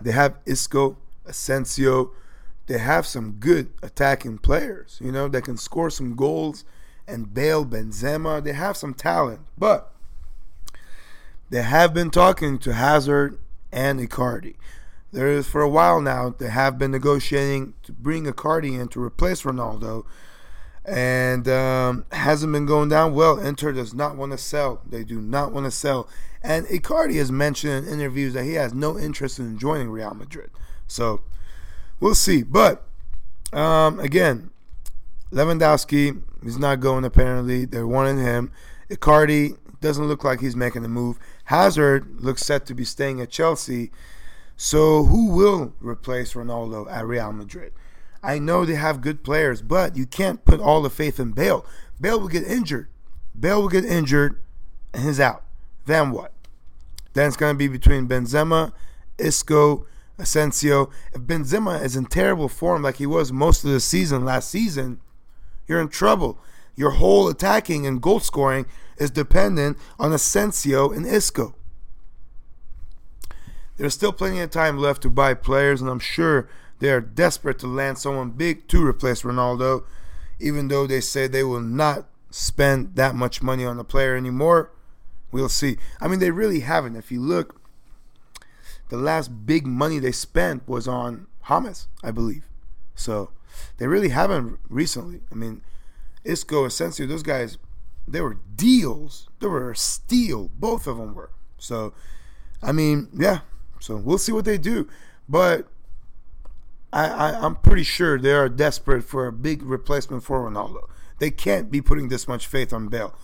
they 0.00 0.12
have 0.12 0.36
Isco, 0.44 0.98
Asensio. 1.24 2.12
They 2.66 2.78
have 2.78 3.06
some 3.06 3.32
good 3.32 3.70
attacking 3.82 4.38
players, 4.38 4.98
you 5.02 5.12
know, 5.12 5.28
that 5.28 5.44
can 5.44 5.56
score 5.56 5.88
some 5.88 6.16
goals 6.16 6.64
and 7.06 7.32
Bale, 7.32 7.64
Benzema. 7.64 8.42
They 8.42 8.52
have 8.52 8.76
some 8.76 8.92
talent, 8.92 9.40
but 9.56 9.92
they 11.48 11.62
have 11.62 11.94
been 11.94 12.10
talking 12.10 12.58
to 12.58 12.74
Hazard 12.74 13.38
and 13.72 14.00
Icardi. 14.00 14.56
There 15.12 15.28
is 15.28 15.46
for 15.46 15.62
a 15.62 15.68
while 15.68 16.00
now 16.00 16.30
they 16.30 16.48
have 16.48 16.78
been 16.78 16.90
negotiating 16.90 17.74
to 17.84 17.92
bring 17.92 18.26
Icardi 18.26 18.78
in 18.78 18.88
to 18.88 19.02
replace 19.02 19.42
Ronaldo, 19.42 20.04
and 20.86 21.48
um, 21.48 22.06
hasn't 22.12 22.52
been 22.52 22.64
going 22.66 22.88
down 22.88 23.14
well. 23.14 23.38
Inter 23.38 23.72
does 23.72 23.92
not 23.92 24.16
want 24.16 24.32
to 24.32 24.38
sell. 24.38 24.80
They 24.88 25.04
do 25.04 25.20
not 25.20 25.52
want 25.52 25.66
to 25.66 25.70
sell. 25.70 26.08
And 26.42 26.64
Icardi 26.66 27.16
has 27.16 27.32
mentioned 27.32 27.86
in 27.86 27.92
interviews 27.92 28.34
that 28.34 28.44
he 28.44 28.54
has 28.54 28.72
no 28.72 28.96
interest 28.96 29.38
in 29.38 29.58
joining 29.58 29.90
Real 29.90 30.14
Madrid. 30.14 30.50
So 30.86 31.22
we'll 31.98 32.14
see. 32.14 32.44
But 32.44 32.84
um, 33.52 33.98
again, 33.98 34.50
Lewandowski 35.32 36.22
is 36.44 36.56
not 36.56 36.78
going 36.78 37.04
apparently. 37.04 37.64
They're 37.64 37.86
wanting 37.86 38.18
him. 38.18 38.52
Icardi 38.88 39.58
doesn't 39.80 40.06
look 40.06 40.22
like 40.22 40.40
he's 40.40 40.54
making 40.54 40.82
the 40.82 40.88
move. 40.88 41.18
Hazard 41.44 42.20
looks 42.20 42.42
set 42.42 42.64
to 42.66 42.74
be 42.74 42.84
staying 42.84 43.20
at 43.20 43.30
Chelsea. 43.30 43.90
So 44.56 45.04
who 45.04 45.30
will 45.32 45.74
replace 45.80 46.34
Ronaldo 46.34 46.90
at 46.90 47.04
Real 47.06 47.32
Madrid? 47.32 47.72
I 48.26 48.40
know 48.40 48.64
they 48.64 48.74
have 48.74 49.00
good 49.00 49.22
players, 49.22 49.62
but 49.62 49.96
you 49.96 50.04
can't 50.04 50.44
put 50.44 50.60
all 50.60 50.82
the 50.82 50.90
faith 50.90 51.20
in 51.20 51.30
Bale. 51.30 51.64
Bale 52.00 52.18
will 52.18 52.28
get 52.28 52.42
injured. 52.42 52.88
Bale 53.38 53.62
will 53.62 53.68
get 53.68 53.84
injured 53.84 54.42
and 54.92 55.04
he's 55.04 55.20
out. 55.20 55.44
Then 55.86 56.10
what? 56.10 56.32
Then 57.12 57.28
it's 57.28 57.36
going 57.36 57.54
to 57.54 57.58
be 57.58 57.68
between 57.68 58.08
Benzema, 58.08 58.72
Isco, 59.16 59.86
Asensio. 60.18 60.90
If 61.14 61.22
Benzema 61.22 61.80
is 61.82 61.94
in 61.94 62.06
terrible 62.06 62.48
form 62.48 62.82
like 62.82 62.96
he 62.96 63.06
was 63.06 63.32
most 63.32 63.62
of 63.64 63.70
the 63.70 63.78
season 63.78 64.24
last 64.24 64.50
season, 64.50 65.00
you're 65.68 65.80
in 65.80 65.88
trouble. 65.88 66.36
Your 66.74 66.90
whole 66.90 67.28
attacking 67.28 67.86
and 67.86 68.02
goal 68.02 68.18
scoring 68.18 68.66
is 68.98 69.10
dependent 69.12 69.78
on 70.00 70.12
Asensio 70.12 70.90
and 70.90 71.06
Isco. 71.06 71.54
There's 73.76 73.94
still 73.94 74.12
plenty 74.12 74.40
of 74.40 74.50
time 74.50 74.78
left 74.78 75.02
to 75.02 75.10
buy 75.10 75.34
players, 75.34 75.80
and 75.80 75.88
I'm 75.88 76.00
sure 76.00 76.48
they 76.78 76.90
are 76.90 77.00
desperate 77.00 77.58
to 77.60 77.66
land 77.66 77.98
someone 77.98 78.30
big 78.30 78.68
to 78.68 78.84
replace 78.84 79.22
Ronaldo, 79.22 79.84
even 80.38 80.68
though 80.68 80.86
they 80.86 81.00
say 81.00 81.26
they 81.26 81.44
will 81.44 81.60
not 81.60 82.06
spend 82.30 82.96
that 82.96 83.14
much 83.14 83.42
money 83.42 83.64
on 83.64 83.76
the 83.76 83.84
player 83.84 84.16
anymore. 84.16 84.70
We'll 85.32 85.48
see. 85.48 85.78
I 86.00 86.08
mean, 86.08 86.20
they 86.20 86.30
really 86.30 86.60
haven't. 86.60 86.96
If 86.96 87.10
you 87.10 87.20
look, 87.20 87.60
the 88.88 88.96
last 88.96 89.46
big 89.46 89.66
money 89.66 89.98
they 89.98 90.12
spent 90.12 90.66
was 90.68 90.86
on 90.86 91.26
James, 91.48 91.88
I 92.02 92.10
believe. 92.10 92.44
So 92.94 93.30
they 93.78 93.86
really 93.86 94.10
haven't 94.10 94.58
recently. 94.68 95.20
I 95.30 95.34
mean, 95.34 95.62
Isco, 96.24 96.64
Asensio, 96.64 97.06
those 97.06 97.22
guys, 97.22 97.58
they 98.06 98.20
were 98.20 98.38
deals. 98.54 99.28
They 99.40 99.46
were 99.46 99.70
a 99.70 99.76
steal. 99.76 100.50
Both 100.58 100.86
of 100.86 100.98
them 100.98 101.14
were. 101.14 101.30
So, 101.58 101.94
I 102.62 102.72
mean, 102.72 103.08
yeah. 103.14 103.40
So 103.80 103.96
we'll 103.96 104.18
see 104.18 104.32
what 104.32 104.44
they 104.44 104.58
do. 104.58 104.88
But 105.28 105.68
I, 106.96 107.08
I, 107.08 107.44
I'm 107.44 107.56
pretty 107.56 107.82
sure 107.82 108.18
they 108.18 108.32
are 108.32 108.48
desperate 108.48 109.02
for 109.02 109.26
a 109.26 109.32
big 109.32 109.62
replacement 109.62 110.22
for 110.22 110.50
Ronaldo. 110.50 110.88
They 111.18 111.30
can't 111.30 111.70
be 111.70 111.82
putting 111.82 112.08
this 112.08 112.26
much 112.26 112.46
faith 112.46 112.72
on 112.72 112.88
Bale. 112.88 113.14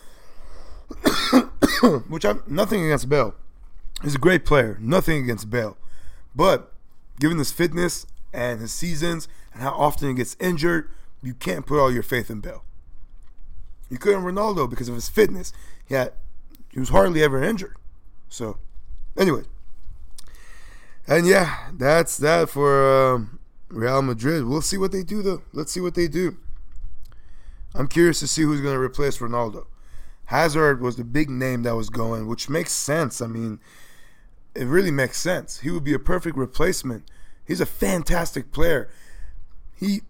Which 2.09 2.27
I'm 2.27 2.43
nothing 2.47 2.85
against 2.85 3.09
Bale. 3.09 3.35
He's 4.03 4.17
a 4.17 4.19
great 4.19 4.45
player. 4.45 4.77
Nothing 4.79 5.23
against 5.23 5.49
Bale. 5.49 5.79
But 6.37 6.71
given 7.19 7.39
his 7.39 7.51
fitness 7.51 8.07
and 8.31 8.61
his 8.61 8.73
seasons 8.73 9.27
and 9.55 9.63
how 9.63 9.71
often 9.71 10.09
he 10.09 10.15
gets 10.15 10.37
injured, 10.39 10.91
you 11.23 11.33
can't 11.33 11.65
put 11.65 11.81
all 11.81 11.91
your 11.91 12.03
faith 12.03 12.29
in 12.29 12.41
Bale. 12.41 12.65
You 13.89 13.97
couldn't 13.97 14.23
Ronaldo 14.23 14.69
because 14.69 14.91
of 14.91 14.97
his 14.97 15.09
fitness. 15.09 15.51
He 15.87 15.95
had 15.95 16.13
he 16.71 16.79
was 16.79 16.91
hardly 16.91 17.23
ever 17.23 17.43
injured. 17.43 17.77
So 18.29 18.59
anyway. 19.17 19.45
And 21.07 21.27
yeah, 21.27 21.71
that's 21.73 22.19
that 22.19 22.51
for 22.51 23.15
um, 23.15 23.39
Real 23.73 24.03
Madrid. 24.03 24.45
We'll 24.45 24.63
see 24.63 24.77
what 24.77 24.93
they 24.93 25.03
do 25.03 25.23
though. 25.23 25.43
Let's 25.53 25.73
see 25.73 25.81
what 25.81 25.95
they 25.95 26.09
do. 26.09 26.37
I'm 27.75 27.89
curious 27.89 28.21
to 28.21 28.29
see 28.29 28.43
who's 28.43 28.61
going 28.61 28.75
to 28.75 28.81
replace 28.81 29.19
Ronaldo. 29.19 29.67
Hazard 30.27 30.81
was 30.81 30.97
the 30.97 31.05
big 31.05 31.31
name 31.31 31.63
that 31.63 31.75
was 31.75 31.89
going, 31.89 32.27
which 32.27 32.49
makes 32.49 32.73
sense. 32.73 33.21
I 33.21 33.27
mean, 33.27 33.61
it 34.55 34.67
really 34.67 34.91
makes 34.91 35.19
sense. 35.19 35.61
He 35.61 35.71
would 35.71 35.85
be 35.85 35.95
a 35.95 35.99
perfect 35.99 36.37
replacement. 36.37 37.05
He's 37.45 37.61
a 37.61 37.67
fantastic 37.67 38.53
player. 38.53 38.91
He 39.75 40.03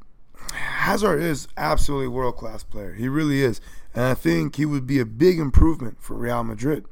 Hazard 0.52 1.20
is 1.22 1.46
absolutely 1.56 2.08
world 2.08 2.36
class 2.36 2.64
player. 2.64 2.94
He 2.94 3.08
really 3.08 3.42
is, 3.42 3.60
and 3.94 4.04
I 4.04 4.14
think 4.14 4.56
he 4.56 4.66
would 4.66 4.86
be 4.86 4.98
a 4.98 5.06
big 5.06 5.38
improvement 5.38 5.98
for 6.00 6.14
Real 6.14 6.42
Madrid. 6.42 6.84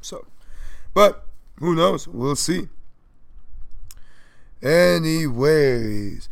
So, 0.00 0.26
but 0.94 1.26
who 1.58 1.76
knows? 1.76 2.08
We'll 2.08 2.36
see. 2.36 2.68
Anyways, 4.62 6.28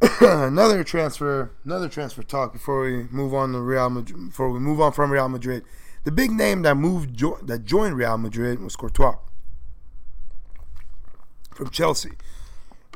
another 0.20 0.84
transfer, 0.84 1.50
another 1.64 1.88
transfer 1.88 2.22
talk 2.22 2.52
before 2.52 2.82
we 2.82 3.04
move 3.04 3.32
on 3.32 3.52
to 3.52 3.60
Real 3.60 3.88
Madrid. 3.88 4.28
Before 4.28 4.50
we 4.50 4.60
move 4.60 4.80
on 4.80 4.92
from 4.92 5.10
Real 5.10 5.28
Madrid, 5.28 5.64
the 6.04 6.12
big 6.12 6.30
name 6.30 6.62
that 6.62 6.76
moved 6.76 7.16
jo- 7.16 7.38
that 7.42 7.64
joined 7.64 7.96
Real 7.96 8.18
Madrid 8.18 8.60
was 8.60 8.76
Courtois 8.76 9.16
from 11.54 11.70
Chelsea, 11.70 12.12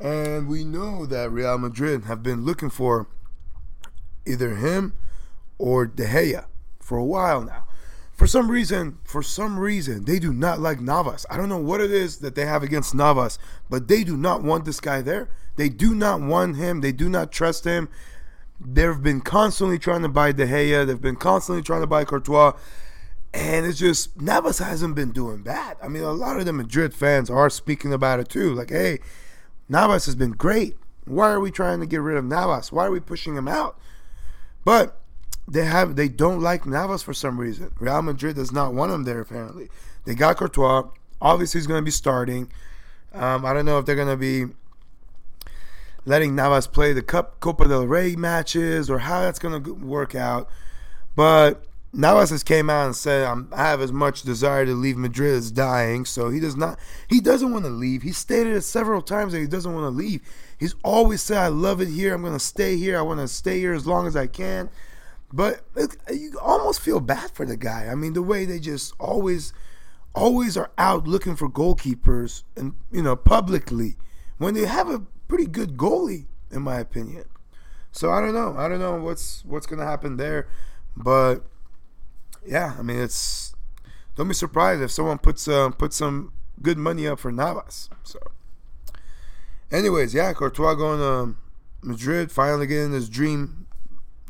and 0.02 0.48
we 0.48 0.64
know 0.64 1.06
that 1.06 1.30
Real 1.30 1.56
Madrid 1.56 2.04
have 2.04 2.22
been 2.22 2.44
looking 2.44 2.70
for 2.70 3.08
either 4.26 4.56
him 4.56 4.94
or 5.58 5.86
De 5.86 6.06
Gea 6.06 6.44
for 6.78 6.98
a 6.98 7.04
while 7.04 7.40
now 7.40 7.65
for 8.16 8.26
some 8.26 8.50
reason, 8.50 8.98
for 9.04 9.22
some 9.22 9.58
reason, 9.60 10.06
they 10.06 10.18
do 10.18 10.32
not 10.32 10.58
like 10.58 10.80
Navas. 10.80 11.26
I 11.30 11.36
don't 11.36 11.50
know 11.50 11.58
what 11.58 11.82
it 11.82 11.90
is 11.90 12.18
that 12.18 12.34
they 12.34 12.46
have 12.46 12.62
against 12.62 12.94
Navas, 12.94 13.38
but 13.68 13.88
they 13.88 14.04
do 14.04 14.16
not 14.16 14.42
want 14.42 14.64
this 14.64 14.80
guy 14.80 15.02
there. 15.02 15.28
They 15.56 15.68
do 15.68 15.94
not 15.94 16.22
want 16.22 16.56
him. 16.56 16.80
They 16.80 16.92
do 16.92 17.10
not 17.10 17.30
trust 17.30 17.64
him. 17.64 17.90
They've 18.58 19.02
been 19.02 19.20
constantly 19.20 19.78
trying 19.78 20.00
to 20.00 20.08
buy 20.08 20.32
De 20.32 20.46
Gea. 20.46 20.86
They've 20.86 21.00
been 21.00 21.16
constantly 21.16 21.62
trying 21.62 21.82
to 21.82 21.86
buy 21.86 22.04
Courtois. 22.06 22.52
And 23.34 23.66
it's 23.66 23.78
just, 23.78 24.18
Navas 24.18 24.60
hasn't 24.60 24.94
been 24.94 25.12
doing 25.12 25.42
bad. 25.42 25.76
I 25.82 25.88
mean, 25.88 26.02
a 26.02 26.12
lot 26.12 26.38
of 26.38 26.46
the 26.46 26.54
Madrid 26.54 26.94
fans 26.94 27.28
are 27.28 27.50
speaking 27.50 27.92
about 27.92 28.18
it 28.18 28.30
too. 28.30 28.54
Like, 28.54 28.70
hey, 28.70 29.00
Navas 29.68 30.06
has 30.06 30.14
been 30.14 30.32
great. 30.32 30.78
Why 31.04 31.30
are 31.30 31.40
we 31.40 31.50
trying 31.50 31.80
to 31.80 31.86
get 31.86 32.00
rid 32.00 32.16
of 32.16 32.24
Navas? 32.24 32.72
Why 32.72 32.86
are 32.86 32.90
we 32.90 33.00
pushing 33.00 33.36
him 33.36 33.46
out? 33.46 33.78
But 34.64 34.98
they 35.48 35.64
have 35.64 35.96
they 35.96 36.08
don't 36.08 36.40
like 36.40 36.66
Navas 36.66 37.02
for 37.02 37.14
some 37.14 37.38
reason. 37.38 37.70
Real 37.78 38.02
Madrid 38.02 38.36
does 38.36 38.52
not 38.52 38.74
want 38.74 38.92
him 38.92 39.04
there 39.04 39.20
apparently. 39.20 39.68
They 40.04 40.14
got 40.14 40.36
Courtois. 40.36 40.88
Obviously, 41.20 41.60
he's 41.60 41.66
going 41.66 41.80
to 41.80 41.84
be 41.84 41.90
starting. 41.90 42.50
Um, 43.14 43.46
I 43.46 43.52
don't 43.52 43.64
know 43.64 43.78
if 43.78 43.86
they're 43.86 43.96
going 43.96 44.08
to 44.08 44.16
be 44.16 44.52
letting 46.04 46.34
Navas 46.34 46.66
play 46.66 46.92
the 46.92 47.02
Cup 47.02 47.40
Copa 47.40 47.68
del 47.68 47.86
Rey 47.86 48.16
matches 48.16 48.90
or 48.90 48.98
how 49.00 49.20
that's 49.20 49.38
going 49.38 49.62
to 49.62 49.72
work 49.74 50.14
out. 50.14 50.48
But 51.14 51.64
Navas 51.92 52.30
has 52.30 52.42
came 52.42 52.68
out 52.68 52.84
and 52.86 52.94
said 52.94 53.26
i 53.52 53.56
have 53.56 53.80
as 53.80 53.90
much 53.90 54.22
desire 54.22 54.66
to 54.66 54.74
leave 54.74 54.96
Madrid 54.98 55.34
as 55.34 55.50
dying. 55.50 56.04
So 56.04 56.28
he 56.28 56.40
does 56.40 56.56
not. 56.56 56.78
He 57.08 57.20
doesn't 57.20 57.52
want 57.52 57.64
to 57.64 57.70
leave. 57.70 58.02
He 58.02 58.12
stated 58.12 58.54
it 58.54 58.62
several 58.62 59.00
times 59.00 59.32
that 59.32 59.40
he 59.40 59.46
doesn't 59.46 59.72
want 59.72 59.84
to 59.84 59.96
leave. 59.96 60.22
He's 60.58 60.74
always 60.82 61.22
said, 61.22 61.38
"I 61.38 61.48
love 61.48 61.80
it 61.80 61.88
here. 61.88 62.14
I'm 62.14 62.22
going 62.22 62.32
to 62.32 62.40
stay 62.40 62.76
here. 62.76 62.98
I 62.98 63.02
want 63.02 63.20
to 63.20 63.28
stay 63.28 63.60
here 63.60 63.74
as 63.74 63.86
long 63.86 64.06
as 64.06 64.16
I 64.16 64.26
can." 64.26 64.70
But 65.32 65.62
it, 65.74 65.96
you 66.12 66.38
almost 66.40 66.80
feel 66.80 67.00
bad 67.00 67.32
for 67.32 67.44
the 67.44 67.56
guy. 67.56 67.88
I 67.90 67.94
mean, 67.94 68.12
the 68.12 68.22
way 68.22 68.44
they 68.44 68.58
just 68.58 68.94
always, 68.98 69.52
always 70.14 70.56
are 70.56 70.70
out 70.78 71.06
looking 71.06 71.36
for 71.36 71.48
goalkeepers, 71.48 72.44
and 72.56 72.74
you 72.92 73.02
know, 73.02 73.16
publicly, 73.16 73.96
when 74.38 74.54
they 74.54 74.66
have 74.66 74.88
a 74.88 75.02
pretty 75.28 75.46
good 75.46 75.76
goalie, 75.76 76.26
in 76.50 76.62
my 76.62 76.78
opinion. 76.78 77.24
So 77.92 78.10
I 78.10 78.20
don't 78.20 78.34
know. 78.34 78.54
I 78.56 78.68
don't 78.68 78.78
know 78.78 79.00
what's 79.00 79.44
what's 79.44 79.66
gonna 79.66 79.84
happen 79.84 80.16
there, 80.16 80.48
but 80.96 81.44
yeah, 82.46 82.76
I 82.78 82.82
mean, 82.82 82.98
it's 82.98 83.54
don't 84.14 84.28
be 84.28 84.34
surprised 84.34 84.82
if 84.82 84.90
someone 84.90 85.18
puts 85.18 85.48
uh, 85.48 85.70
puts 85.70 85.96
some 85.96 86.32
good 86.62 86.78
money 86.78 87.06
up 87.06 87.18
for 87.18 87.32
Navas. 87.32 87.88
So, 88.02 88.18
anyways, 89.70 90.14
yeah, 90.14 90.32
Courtois 90.32 90.74
going 90.74 91.00
to 91.00 91.36
Madrid, 91.82 92.32
finally 92.32 92.66
getting 92.66 92.92
his 92.92 93.08
dream 93.08 93.66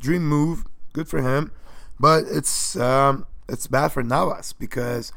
dream 0.00 0.26
move 0.26 0.64
good 0.96 1.08
for 1.08 1.20
him. 1.20 1.52
But 2.00 2.24
it's 2.26 2.74
um, 2.76 3.26
it's 3.48 3.66
bad 3.66 3.92
for 3.92 4.02
Navas 4.02 4.52
because 4.54 5.12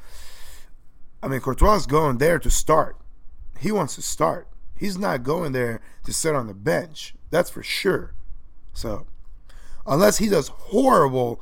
I 1.23 1.27
mean 1.27 1.39
Courtois 1.39 1.75
is 1.75 1.85
going 1.87 2.17
there 2.17 2.37
to 2.37 2.49
start. 2.49 2.97
He 3.57 3.71
wants 3.71 3.95
to 3.95 4.01
start. 4.01 4.47
He's 4.77 4.97
not 4.97 5.23
going 5.23 5.53
there 5.53 5.81
to 6.03 6.13
sit 6.13 6.35
on 6.35 6.47
the 6.47 6.53
bench. 6.53 7.15
That's 7.31 7.49
for 7.49 7.63
sure. 7.63 8.13
So 8.73 9.07
unless 9.87 10.17
he 10.17 10.27
does 10.27 10.49
horrible 10.49 11.41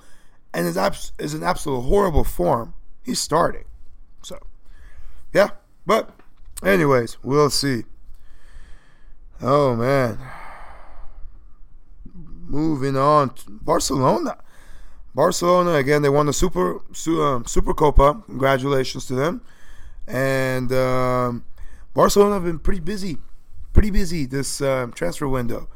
and 0.54 0.66
is 0.68 0.78
abs- 0.78 1.12
is 1.18 1.34
an 1.34 1.44
absolute 1.44 1.82
horrible 1.82 2.24
form, 2.24 2.74
he's 3.04 3.20
starting. 3.20 3.66
So 4.22 4.38
yeah, 5.34 5.50
but 5.86 6.12
anyways, 6.64 7.18
we'll 7.24 7.50
see. 7.50 7.86
Oh 9.42 9.76
man. 9.76 10.20
Moving 12.48 12.96
on, 12.96 13.32
Barcelona. 13.48 14.38
Barcelona 15.14 15.74
again. 15.74 16.02
They 16.02 16.10
won 16.10 16.28
the 16.28 16.34
Super 16.34 16.80
um, 17.08 17.46
Super 17.46 17.74
Copa. 17.74 18.22
Congratulations 18.26 19.06
to 19.08 19.16
them. 19.16 19.42
And 20.08 20.72
um, 20.72 21.44
Barcelona 21.94 22.36
have 22.36 22.46
been 22.46 22.60
pretty 22.60 22.80
busy, 22.80 23.18
pretty 23.74 23.92
busy 23.92 24.26
this 24.26 24.62
uh, 24.62 24.88
transfer 24.96 25.28
window. 25.28 25.68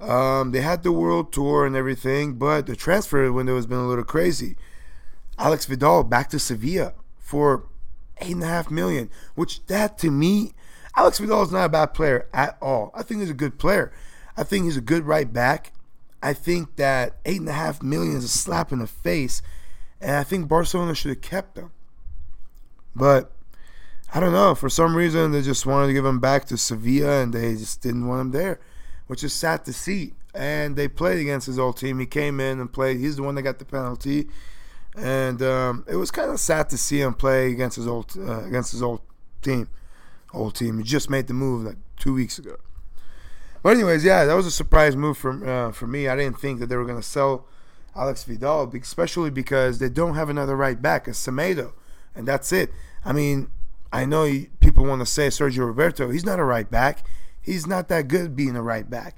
Um, 0.00 0.52
they 0.52 0.62
had 0.62 0.82
the 0.82 0.92
world 0.92 1.32
tour 1.32 1.66
and 1.66 1.76
everything, 1.76 2.34
but 2.34 2.66
the 2.66 2.76
transfer 2.76 3.30
window 3.30 3.56
has 3.56 3.66
been 3.66 3.78
a 3.78 3.86
little 3.86 4.04
crazy. 4.04 4.56
Aleix 5.38 5.66
Vidal 5.66 6.04
back 6.04 6.30
to 6.30 6.38
Sevilla 6.38 6.94
for 7.18 7.64
eight 8.18 8.32
and 8.32 8.42
a 8.42 8.46
half 8.46 8.70
million, 8.70 9.10
which 9.34 9.66
that 9.66 9.98
to 9.98 10.10
me, 10.10 10.54
Aleix 10.96 11.20
Vidal 11.20 11.42
is 11.42 11.52
not 11.52 11.66
a 11.66 11.68
bad 11.68 11.92
player 11.92 12.28
at 12.32 12.56
all. 12.62 12.90
I 12.94 13.02
think 13.02 13.20
he's 13.20 13.30
a 13.30 13.34
good 13.34 13.58
player. 13.58 13.92
I 14.36 14.42
think 14.42 14.64
he's 14.64 14.76
a 14.76 14.82
good 14.82 15.04
right 15.04 15.32
back. 15.32 15.72
I 16.22 16.32
think 16.32 16.76
that 16.76 17.16
eight 17.24 17.40
and 17.40 17.48
a 17.48 17.52
half 17.52 17.82
million 17.82 18.16
is 18.16 18.24
a 18.24 18.28
slap 18.28 18.72
in 18.72 18.78
the 18.78 18.86
face, 18.86 19.42
and 20.00 20.16
I 20.16 20.24
think 20.24 20.48
Barcelona 20.48 20.94
should 20.94 21.10
have 21.10 21.20
kept 21.20 21.58
him. 21.58 21.70
But 22.96 23.30
I 24.14 24.20
don't 24.20 24.32
know. 24.32 24.54
For 24.54 24.68
some 24.68 24.96
reason, 24.96 25.32
they 25.32 25.42
just 25.42 25.66
wanted 25.66 25.88
to 25.88 25.92
give 25.92 26.04
him 26.04 26.20
back 26.20 26.46
to 26.46 26.56
Sevilla, 26.56 27.22
and 27.22 27.32
they 27.32 27.54
just 27.54 27.82
didn't 27.82 28.06
want 28.06 28.20
him 28.20 28.30
there, 28.30 28.60
which 29.06 29.22
is 29.22 29.32
sad 29.32 29.64
to 29.66 29.72
see. 29.72 30.14
And 30.34 30.76
they 30.76 30.88
played 30.88 31.20
against 31.20 31.46
his 31.46 31.58
old 31.58 31.76
team. 31.76 31.98
He 31.98 32.06
came 32.06 32.40
in 32.40 32.58
and 32.58 32.72
played. 32.72 32.98
He's 32.98 33.16
the 33.16 33.22
one 33.22 33.34
that 33.34 33.42
got 33.42 33.58
the 33.58 33.64
penalty, 33.64 34.28
and 34.96 35.42
um, 35.42 35.84
it 35.88 35.96
was 35.96 36.10
kind 36.10 36.30
of 36.30 36.40
sad 36.40 36.70
to 36.70 36.78
see 36.78 37.00
him 37.00 37.14
play 37.14 37.50
against 37.50 37.76
his 37.76 37.86
old 37.86 38.16
uh, 38.16 38.44
against 38.44 38.72
his 38.72 38.82
old 38.82 39.00
team. 39.42 39.68
Old 40.32 40.54
team. 40.54 40.78
He 40.78 40.84
just 40.84 41.10
made 41.10 41.26
the 41.26 41.34
move 41.34 41.64
like 41.64 41.76
two 41.98 42.14
weeks 42.14 42.38
ago. 42.38 42.56
But 43.64 43.78
anyways, 43.78 44.04
yeah, 44.04 44.26
that 44.26 44.34
was 44.34 44.44
a 44.44 44.50
surprise 44.50 44.94
move 44.94 45.16
for 45.16 45.42
uh, 45.48 45.72
for 45.72 45.86
me. 45.86 46.06
I 46.06 46.14
didn't 46.16 46.38
think 46.38 46.60
that 46.60 46.66
they 46.66 46.76
were 46.76 46.86
to 46.86 47.02
sell 47.02 47.46
Aleix 47.96 48.26
Vidal, 48.26 48.70
especially 48.74 49.30
because 49.30 49.78
they 49.78 49.88
don't 49.88 50.16
have 50.16 50.28
another 50.28 50.54
right 50.54 50.80
back, 50.80 51.08
as 51.08 51.16
Semedo, 51.16 51.72
and 52.14 52.28
that's 52.28 52.52
it. 52.52 52.70
I 53.06 53.14
mean, 53.14 53.50
I 53.90 54.04
know 54.04 54.30
people 54.60 54.84
want 54.84 55.00
to 55.00 55.06
say 55.06 55.28
Sergio 55.28 55.66
Roberto. 55.66 56.10
He's 56.10 56.26
not 56.26 56.38
a 56.38 56.44
right 56.44 56.70
back. 56.70 57.06
He's 57.40 57.66
not 57.66 57.88
that 57.88 58.06
good 58.06 58.36
being 58.36 58.54
a 58.54 58.62
right 58.62 58.88
back. 58.88 59.16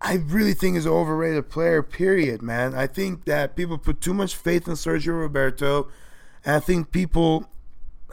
I 0.00 0.14
really 0.14 0.54
think 0.54 0.76
he's 0.76 0.86
an 0.86 0.92
overrated 0.92 1.50
player, 1.50 1.82
period, 1.82 2.42
man. 2.42 2.76
I 2.76 2.86
think 2.86 3.24
that 3.24 3.56
people 3.56 3.78
put 3.78 4.00
too 4.00 4.14
much 4.14 4.36
faith 4.36 4.68
in 4.68 4.74
Sergio 4.74 5.20
Roberto. 5.20 5.88
And 6.44 6.54
I 6.54 6.60
think 6.60 6.92
people, 6.92 7.50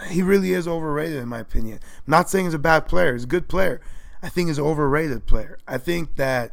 he 0.10 0.24
really 0.24 0.54
is 0.54 0.68
overrated, 0.68 1.18
in 1.18 1.30
my 1.30 1.40
opinion. 1.40 1.80
I'm 2.08 2.12
not 2.12 2.28
saying 2.28 2.46
he's 2.46 2.56
a 2.56 2.60
bad 2.60 2.88
player, 2.88 3.14
he's 3.14 3.26
a 3.26 3.28
good 3.28 3.48
player. 3.48 3.80
I 4.22 4.30
think 4.30 4.50
is 4.50 4.58
an 4.58 4.66
overrated 4.66 5.26
player. 5.26 5.58
I 5.68 5.78
think 5.78 6.16
that, 6.16 6.52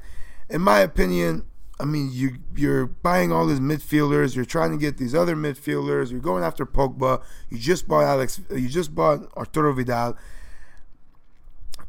in 0.49 0.61
my 0.61 0.81
opinion, 0.81 1.45
I 1.81 1.85
mean, 1.85 2.11
you 2.13 2.37
you're 2.55 2.87
buying 2.87 3.33
all 3.33 3.47
these 3.47 3.61
midfielders. 3.61 4.37
You're 4.37 4.45
trying 4.45 4.71
to 4.71 4.79
get 4.79 4.97
these 4.97 5.15
other 5.15 5.35
midfielders. 5.35 6.11
You're 6.11 6.21
going 6.21 6.45
after 6.45 6.65
Pogba. 6.65 7.23
You 7.51 7.59
just 7.59 7.89
bought 7.89 8.05
Alex. 8.05 8.41
You 8.51 8.69
just 8.69 8.95
bought 8.95 9.33
Arturo 9.37 9.73
Vidal. 9.73 10.17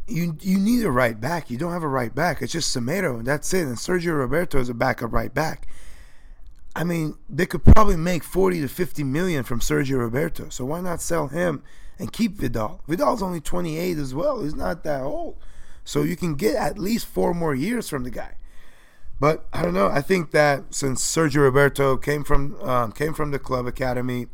You 0.08 0.38
you 0.42 0.58
need 0.58 0.84
a 0.84 0.92
right 0.92 1.20
back. 1.20 1.52
You 1.52 1.58
don't 1.58 1.72
have 1.72 1.84
a 1.84 1.88
right 1.88 2.14
back. 2.14 2.42
It's 2.42 2.54
just 2.54 2.76
Semedo, 2.76 3.18
and 3.20 3.28
that's 3.28 3.54
it. 3.54 3.68
And 3.68 3.78
Sergio 3.78 4.18
Roberto 4.18 4.60
is 4.60 4.70
a 4.70 4.74
backup 4.74 5.14
right 5.14 5.34
back. 5.34 5.68
I 6.76 6.84
mean, 6.84 7.16
they 7.30 7.46
could 7.46 7.64
probably 7.64 7.96
make 7.96 8.24
40 8.24 8.62
to 8.62 8.68
50 8.68 9.04
million 9.06 9.44
from 9.44 9.62
Sergio 9.62 10.00
Roberto. 10.00 10.50
So 10.50 10.66
why 10.66 10.82
not 10.82 11.02
sell 11.02 11.28
him 11.28 11.64
and 11.98 12.12
keep 12.12 12.34
Vidal? 12.34 12.82
Vidal's 12.86 13.24
only 13.24 13.40
28 13.40 13.98
as 13.98 14.14
well. 14.14 14.44
He's 14.44 14.56
not 14.56 14.84
that 14.84 15.02
old. 15.02 15.38
So 15.86 16.02
you 16.02 16.18
can 16.18 16.36
get 16.36 16.56
at 16.56 16.78
least 16.78 17.06
four 17.06 17.34
more 17.34 17.56
years 17.56 17.88
from 17.88 18.04
the 18.04 18.10
guy. 18.10 18.36
But 19.20 19.46
I 19.54 19.62
don't 19.62 19.74
know. 19.74 19.88
I 19.88 20.02
think 20.02 20.32
that 20.32 20.74
since 20.74 21.02
Sergio 21.02 21.44
Roberto 21.44 21.96
came 21.96 22.24
from 22.24 22.60
um, 22.62 22.92
came 22.92 23.14
from 23.14 23.32
the 23.32 23.40
club 23.40 23.66
academy, 23.66 24.28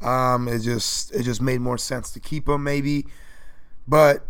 um, 0.00 0.48
it 0.48 0.60
just 0.60 1.14
it 1.14 1.22
just 1.22 1.40
made 1.40 1.60
more 1.60 1.78
sense 1.78 2.10
to 2.12 2.20
keep 2.20 2.48
him 2.48 2.64
maybe. 2.64 3.06
But 3.86 4.26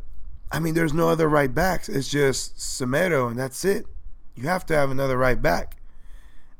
I 0.52 0.58
mean, 0.58 0.74
there's 0.74 0.92
no 0.92 1.08
other 1.08 1.28
right 1.28 1.54
backs. 1.54 1.88
It's 1.88 2.08
just 2.08 2.56
Semedo, 2.56 3.28
and 3.30 3.38
that's 3.38 3.64
it. 3.64 3.86
You 4.34 4.48
have 4.48 4.66
to 4.66 4.74
have 4.74 4.90
another 4.90 5.16
right 5.16 5.40
back. 5.40 5.76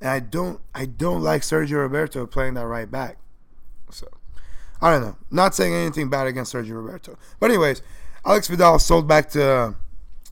And 0.01 0.09
I 0.09 0.21
don't 0.21 0.61
I 0.75 0.87
don't 0.87 1.23
like 1.23 1.43
Sergio 1.43 1.79
Roberto 1.79 2.27
playing 2.27 2.55
that 2.55 2.67
right 2.67 2.91
back. 2.91 3.19
So 3.91 4.07
I 4.81 4.93
don't 4.93 5.03
know. 5.03 5.17
Not 5.31 5.55
saying 5.55 5.75
anything 5.75 6.09
bad 6.09 6.27
against 6.27 6.55
Sergio 6.55 6.73
Roberto. 6.73 7.19
But 7.39 7.51
anyways, 7.51 7.83
Aleix 8.25 8.49
Vidal 8.49 8.79
sold 8.79 9.09
back 9.09 9.31
to 9.31 9.75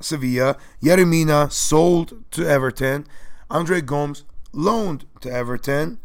Sevilla. 0.01 0.57
Yerry 0.83 1.09
Mina 1.09 1.51
sold 1.51 2.25
to 2.33 2.47
Everton. 2.47 3.07
Andre 3.51 3.81
Gomes 3.81 4.25
loaned 4.53 5.07
to 5.21 5.31
Everton. 5.31 5.99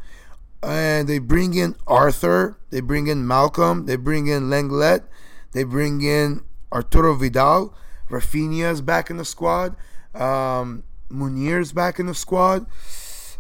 And 0.62 1.10
they 1.10 1.20
bring 1.20 1.54
in 1.54 1.76
Arthur. 1.86 2.58
They 2.70 2.80
bring 2.80 3.08
in 3.08 3.26
Malcom. 3.26 3.86
They 3.86 3.98
bring 3.98 4.28
in 4.28 4.44
Lenglet. 4.44 5.04
They 5.52 5.64
bring 5.64 6.02
in 6.02 6.44
Arturo 6.72 7.16
Vidal. 7.16 7.76
Rafinha's 8.10 8.82
back 8.82 9.10
in 9.10 9.18
the 9.18 9.26
squad. 9.26 9.76
Um, 10.16 10.84
Munir's 11.10 11.74
back 11.74 12.00
in 12.00 12.06
the 12.06 12.16
squad. 12.16 12.66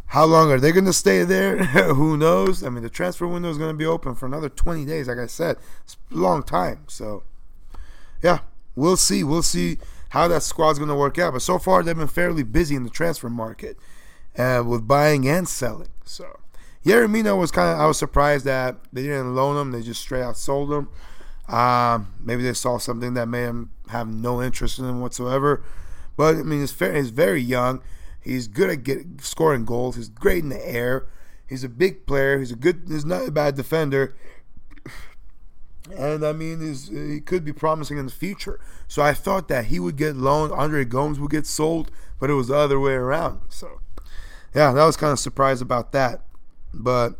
How 0.07 0.25
long 0.25 0.51
are 0.51 0.59
they 0.59 0.71
going 0.71 0.85
to 0.85 0.93
stay 0.93 1.23
there? 1.23 1.57
Who 1.63 2.17
knows? 2.17 2.63
I 2.63 2.69
mean, 2.69 2.83
the 2.83 2.89
transfer 2.89 3.25
window 3.25 3.49
is 3.49 3.57
going 3.57 3.71
to 3.71 3.77
be 3.77 3.85
open 3.85 4.15
for 4.15 4.25
another 4.25 4.49
20 4.49 4.85
days. 4.85 5.07
Like 5.07 5.17
I 5.17 5.27
said, 5.27 5.57
it's 5.83 5.97
a 6.11 6.15
long 6.15 6.43
time. 6.43 6.83
So 6.87 7.23
yeah, 8.23 8.39
we'll 8.75 8.97
see. 8.97 9.23
We'll 9.23 9.43
see 9.43 9.77
how 10.09 10.27
that 10.29 10.43
squad's 10.43 10.79
going 10.79 10.89
to 10.89 10.95
work 10.95 11.19
out. 11.19 11.33
But 11.33 11.41
so 11.41 11.59
far, 11.59 11.83
they've 11.83 11.95
been 11.95 12.07
fairly 12.07 12.43
busy 12.43 12.75
in 12.75 12.83
the 12.83 12.89
transfer 12.89 13.29
market 13.29 13.77
uh, 14.37 14.63
with 14.65 14.87
buying 14.87 15.27
and 15.27 15.47
selling. 15.47 15.89
So, 16.05 16.39
Yerry 16.85 17.09
Mina 17.09 17.35
was 17.35 17.51
kind 17.51 17.71
of, 17.73 17.79
I 17.79 17.85
was 17.85 17.99
surprised 17.99 18.45
that 18.45 18.77
they 18.91 19.03
didn't 19.03 19.35
loan 19.35 19.57
him. 19.57 19.71
They 19.71 19.81
just 19.81 20.01
straight 20.01 20.23
out 20.23 20.37
sold 20.37 20.71
him. 20.71 20.89
Um, 21.53 22.13
maybe 22.21 22.41
they 22.41 22.53
saw 22.53 22.77
something 22.77 23.13
that 23.15 23.27
made 23.27 23.45
him 23.45 23.71
have 23.89 24.07
no 24.07 24.41
interest 24.41 24.79
in 24.79 24.85
him 24.85 25.01
whatsoever. 25.01 25.63
But, 26.15 26.35
I 26.35 26.43
mean, 26.43 26.61
he's, 26.61 26.71
fair, 26.71 26.93
he's 26.93 27.09
very 27.09 27.41
young. 27.41 27.81
He's 28.21 28.47
good 28.47 28.69
at 28.69 28.83
getting, 28.83 29.19
scoring 29.21 29.65
goals. 29.65 29.97
He's 29.97 30.07
great 30.07 30.43
in 30.43 30.49
the 30.49 30.67
air. 30.67 31.07
He's 31.45 31.65
a 31.65 31.69
big 31.69 32.05
player. 32.05 32.39
He's 32.39 32.51
a 32.51 32.55
good, 32.55 32.83
he's 32.87 33.03
not 33.03 33.27
a 33.27 33.31
bad 33.31 33.55
defender 33.55 34.15
and 35.91 36.25
I 36.25 36.31
mean, 36.31 36.61
he 36.61 37.19
could 37.19 37.43
be 37.43 37.53
promising 37.53 37.97
in 37.97 38.05
the 38.05 38.11
future. 38.11 38.59
So 38.87 39.01
I 39.01 39.13
thought 39.13 39.47
that 39.49 39.65
he 39.65 39.79
would 39.79 39.97
get 39.97 40.15
loaned, 40.15 40.53
Andre 40.53 40.85
Gomes 40.85 41.19
would 41.19 41.31
get 41.31 41.45
sold, 41.45 41.91
but 42.19 42.29
it 42.29 42.33
was 42.33 42.47
the 42.47 42.55
other 42.55 42.79
way 42.79 42.93
around. 42.93 43.41
So, 43.49 43.81
yeah, 44.55 44.71
that 44.71 44.85
was 44.85 44.97
kind 44.97 45.11
of 45.11 45.19
surprised 45.19 45.61
about 45.61 45.91
that. 45.91 46.21
But, 46.73 47.15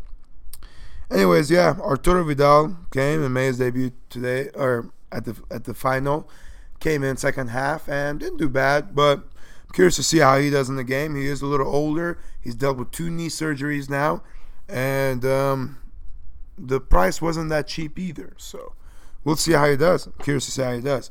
anyways, 1.12 1.52
yeah, 1.52 1.76
Arturo 1.80 2.24
Vidal 2.24 2.78
came 2.92 3.24
and 3.24 3.34
made 3.34 3.48
his 3.48 3.58
debut 3.58 3.92
today, 4.10 4.50
or 4.56 4.92
at 5.12 5.26
the 5.26 5.36
at 5.52 5.66
the 5.66 5.74
final, 5.74 6.30
came 6.80 7.04
in 7.04 7.18
second 7.18 7.50
half 7.50 7.88
and 7.90 8.20
didn't 8.20 8.38
do 8.38 8.50
bad. 8.50 8.96
But 8.96 9.20
I'm 9.20 9.74
curious 9.74 9.96
to 9.98 10.04
see 10.04 10.20
how 10.20 10.38
he 10.40 10.50
does 10.50 10.70
in 10.70 10.76
the 10.76 10.84
game. 10.84 11.16
He 11.16 11.28
is 11.28 11.42
a 11.42 11.46
little 11.48 11.68
older. 11.68 12.18
He's 12.40 12.56
dealt 12.56 12.78
with 12.78 12.92
two 12.92 13.10
knee 13.10 13.30
surgeries 13.30 13.90
now, 13.90 14.24
and 14.70 15.26
um, 15.26 15.78
the 16.58 16.80
price 16.80 17.22
wasn't 17.22 17.50
that 17.50 17.68
cheap 17.68 17.98
either. 17.98 18.34
So 18.38 18.74
we'll 19.24 19.36
see 19.36 19.54
how 19.54 19.70
he 19.70 19.78
does. 19.78 20.08
I'm 20.08 20.14
curious 20.20 20.46
to 20.46 20.52
see 20.52 20.62
how 20.62 20.74
he 20.74 20.82
does. 20.82 21.10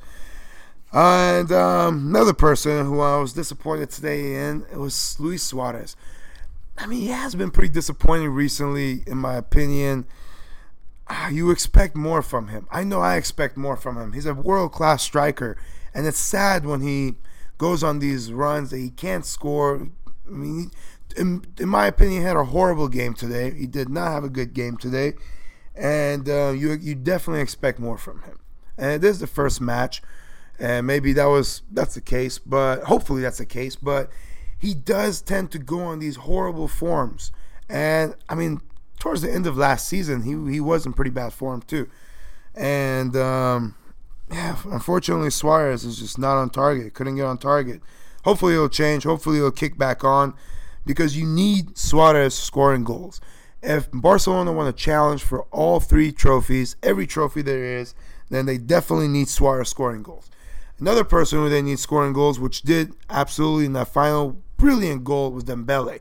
And 0.92 1.50
um, 1.52 2.08
another 2.08 2.34
person 2.34 2.84
who 2.84 3.00
I 3.00 3.18
was 3.18 3.32
disappointed 3.32 3.90
today 3.90 4.34
in 4.48 4.66
it 4.70 4.76
was 4.76 5.18
Luis 5.18 5.42
Suarez. 5.42 5.96
I 6.76 6.86
mean, 6.86 7.00
he 7.00 7.08
has 7.08 7.34
been 7.34 7.50
pretty 7.50 7.72
disappointing 7.72 8.30
recently, 8.30 9.02
in 9.06 9.16
my 9.16 9.34
opinion. 9.36 10.06
Ah, 11.08 11.28
you 11.28 11.50
expect 11.50 11.96
more 11.96 12.22
from 12.22 12.48
him. 12.48 12.66
I 12.70 12.84
know 12.84 13.00
I 13.00 13.16
expect 13.16 13.56
more 13.56 13.76
from 13.76 13.96
him. 13.96 14.12
He's 14.12 14.26
a 14.26 14.34
world 14.34 14.72
class 14.72 15.02
striker, 15.02 15.56
and 15.94 16.06
it's 16.06 16.18
sad 16.18 16.64
when 16.66 16.80
he 16.80 17.14
goes 17.58 17.82
on 17.82 17.98
these 17.98 18.32
runs 18.32 18.70
that 18.70 18.78
he 18.78 18.90
can't 18.90 19.24
score. 19.24 19.88
I 20.26 20.30
mean, 20.30 20.70
in, 21.12 21.44
in 21.58 21.68
my 21.68 21.86
opinion, 21.86 22.22
had 22.22 22.36
a 22.36 22.44
horrible 22.44 22.88
game 22.88 23.14
today. 23.14 23.52
He 23.52 23.66
did 23.66 23.88
not 23.88 24.10
have 24.12 24.24
a 24.24 24.28
good 24.28 24.54
game 24.54 24.76
today, 24.76 25.14
and 25.74 26.28
uh, 26.28 26.50
you 26.50 26.72
you 26.72 26.94
definitely 26.94 27.42
expect 27.42 27.78
more 27.78 27.98
from 27.98 28.22
him. 28.22 28.38
And 28.76 29.02
this 29.02 29.12
is 29.12 29.20
the 29.20 29.26
first 29.26 29.60
match, 29.60 30.02
and 30.58 30.86
maybe 30.86 31.12
that 31.14 31.26
was 31.26 31.62
that's 31.70 31.94
the 31.94 32.00
case, 32.00 32.38
but 32.38 32.84
hopefully 32.84 33.22
that's 33.22 33.38
the 33.38 33.46
case. 33.46 33.76
But 33.76 34.10
he 34.58 34.74
does 34.74 35.20
tend 35.20 35.50
to 35.52 35.58
go 35.58 35.80
on 35.80 35.98
these 35.98 36.16
horrible 36.16 36.68
forms, 36.68 37.32
and 37.68 38.14
I 38.28 38.34
mean, 38.34 38.60
towards 38.98 39.22
the 39.22 39.32
end 39.32 39.46
of 39.46 39.56
last 39.56 39.88
season, 39.88 40.22
he 40.22 40.52
he 40.52 40.60
was 40.60 40.86
in 40.86 40.92
pretty 40.92 41.10
bad 41.10 41.32
form 41.32 41.62
too, 41.62 41.88
and 42.54 43.16
um, 43.16 43.74
yeah, 44.30 44.56
unfortunately, 44.64 45.30
Suarez 45.30 45.84
is 45.84 45.98
just 45.98 46.18
not 46.18 46.36
on 46.36 46.50
target. 46.50 46.94
Couldn't 46.94 47.16
get 47.16 47.26
on 47.26 47.38
target. 47.38 47.82
Hopefully, 48.24 48.54
it'll 48.54 48.68
change. 48.68 49.04
Hopefully, 49.04 49.38
it'll 49.38 49.50
kick 49.50 49.76
back 49.76 50.04
on 50.04 50.34
because 50.84 51.16
you 51.16 51.26
need 51.26 51.76
Suarez 51.76 52.34
scoring 52.34 52.84
goals. 52.84 53.20
If 53.62 53.88
Barcelona 53.92 54.52
want 54.52 54.76
to 54.76 54.82
challenge 54.82 55.22
for 55.22 55.42
all 55.44 55.78
three 55.78 56.10
trophies, 56.12 56.76
every 56.82 57.06
trophy 57.06 57.42
there 57.42 57.64
is, 57.64 57.94
then 58.30 58.46
they 58.46 58.58
definitely 58.58 59.08
need 59.08 59.28
Suarez 59.28 59.68
scoring 59.68 60.02
goals. 60.02 60.30
Another 60.78 61.04
person 61.04 61.38
who 61.38 61.48
they 61.48 61.62
need 61.62 61.78
scoring 61.78 62.12
goals, 62.12 62.40
which 62.40 62.62
did 62.62 62.92
absolutely 63.08 63.66
in 63.66 63.72
that 63.74 63.88
final 63.88 64.42
brilliant 64.56 65.04
goal, 65.04 65.30
was 65.30 65.44
Dembele. 65.44 66.00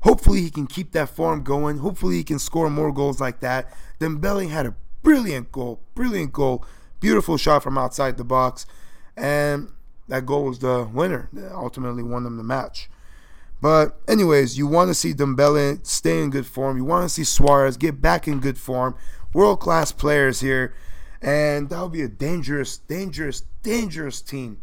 Hopefully 0.00 0.40
he 0.40 0.50
can 0.50 0.66
keep 0.66 0.92
that 0.92 1.08
form 1.10 1.42
going. 1.42 1.78
Hopefully 1.78 2.16
he 2.16 2.24
can 2.24 2.38
score 2.38 2.70
more 2.70 2.92
goals 2.92 3.20
like 3.20 3.40
that. 3.40 3.72
Dembele 4.00 4.48
had 4.48 4.66
a 4.66 4.74
brilliant 5.02 5.52
goal, 5.52 5.80
brilliant 5.94 6.32
goal, 6.32 6.64
beautiful 6.98 7.36
shot 7.36 7.62
from 7.62 7.76
outside 7.76 8.16
the 8.16 8.24
box, 8.24 8.66
and 9.16 9.68
that 10.08 10.24
goal 10.26 10.44
was 10.44 10.60
the 10.60 10.88
winner 10.92 11.28
that 11.32 11.52
ultimately 11.52 12.02
won 12.02 12.24
them 12.24 12.36
the 12.36 12.42
match. 12.42 12.88
But 13.62 13.96
anyways, 14.08 14.58
you 14.58 14.66
want 14.66 14.88
to 14.88 14.94
see 14.94 15.14
Dembele 15.14 15.86
stay 15.86 16.20
in 16.20 16.30
good 16.30 16.46
form. 16.46 16.76
You 16.76 16.84
want 16.84 17.04
to 17.04 17.08
see 17.08 17.22
Suarez 17.22 17.76
get 17.76 18.02
back 18.02 18.26
in 18.26 18.40
good 18.40 18.58
form. 18.58 18.96
World 19.32 19.60
class 19.60 19.92
players 19.92 20.40
here, 20.40 20.74
and 21.22 21.70
that'll 21.70 21.88
be 21.88 22.02
a 22.02 22.08
dangerous, 22.08 22.76
dangerous, 22.76 23.44
dangerous 23.62 24.20
team. 24.20 24.60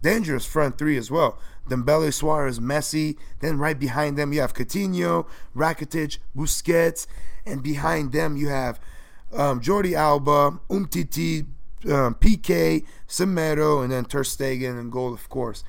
Dangerous 0.00 0.46
front 0.46 0.78
three 0.78 0.96
as 0.96 1.10
well. 1.10 1.40
Dembele, 1.68 2.14
Suarez, 2.14 2.60
Messi. 2.60 3.16
Then 3.40 3.58
right 3.58 3.78
behind 3.78 4.16
them 4.16 4.32
you 4.32 4.40
have 4.40 4.54
Coutinho, 4.54 5.26
Rakitic, 5.54 6.18
Busquets, 6.36 7.08
and 7.44 7.64
behind 7.64 8.12
them 8.12 8.36
you 8.36 8.48
have 8.48 8.78
um, 9.34 9.60
Jordi 9.60 9.94
Alba, 9.94 10.60
Umtiti, 10.70 11.46
um, 11.90 12.14
Piqué, 12.14 12.86
Semedo, 13.08 13.82
and 13.82 13.90
then 13.90 14.04
Ter 14.04 14.22
Stegen 14.22 14.78
and 14.78 14.92
goal, 14.92 15.12
of 15.12 15.28
course. 15.28 15.64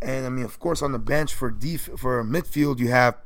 And 0.00 0.26
I 0.26 0.28
mean, 0.28 0.44
of 0.44 0.58
course, 0.60 0.82
on 0.82 0.92
the 0.92 0.98
bench 0.98 1.34
for 1.34 1.50
def- 1.50 1.90
for 1.96 2.22
midfield, 2.24 2.78
you 2.78 2.88
have 2.88 3.16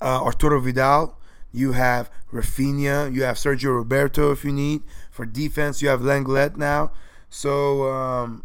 uh, 0.00 0.22
Arturo 0.22 0.60
Vidal, 0.60 1.18
you 1.52 1.72
have 1.72 2.10
Rafinha, 2.32 3.14
you 3.14 3.22
have 3.22 3.36
Sergio 3.36 3.74
Roberto 3.74 4.32
if 4.32 4.44
you 4.44 4.52
need. 4.52 4.82
For 5.10 5.24
defense, 5.24 5.82
you 5.82 5.88
have 5.88 6.00
Lenglet 6.00 6.56
now. 6.56 6.92
So, 7.30 7.90
um, 7.90 8.44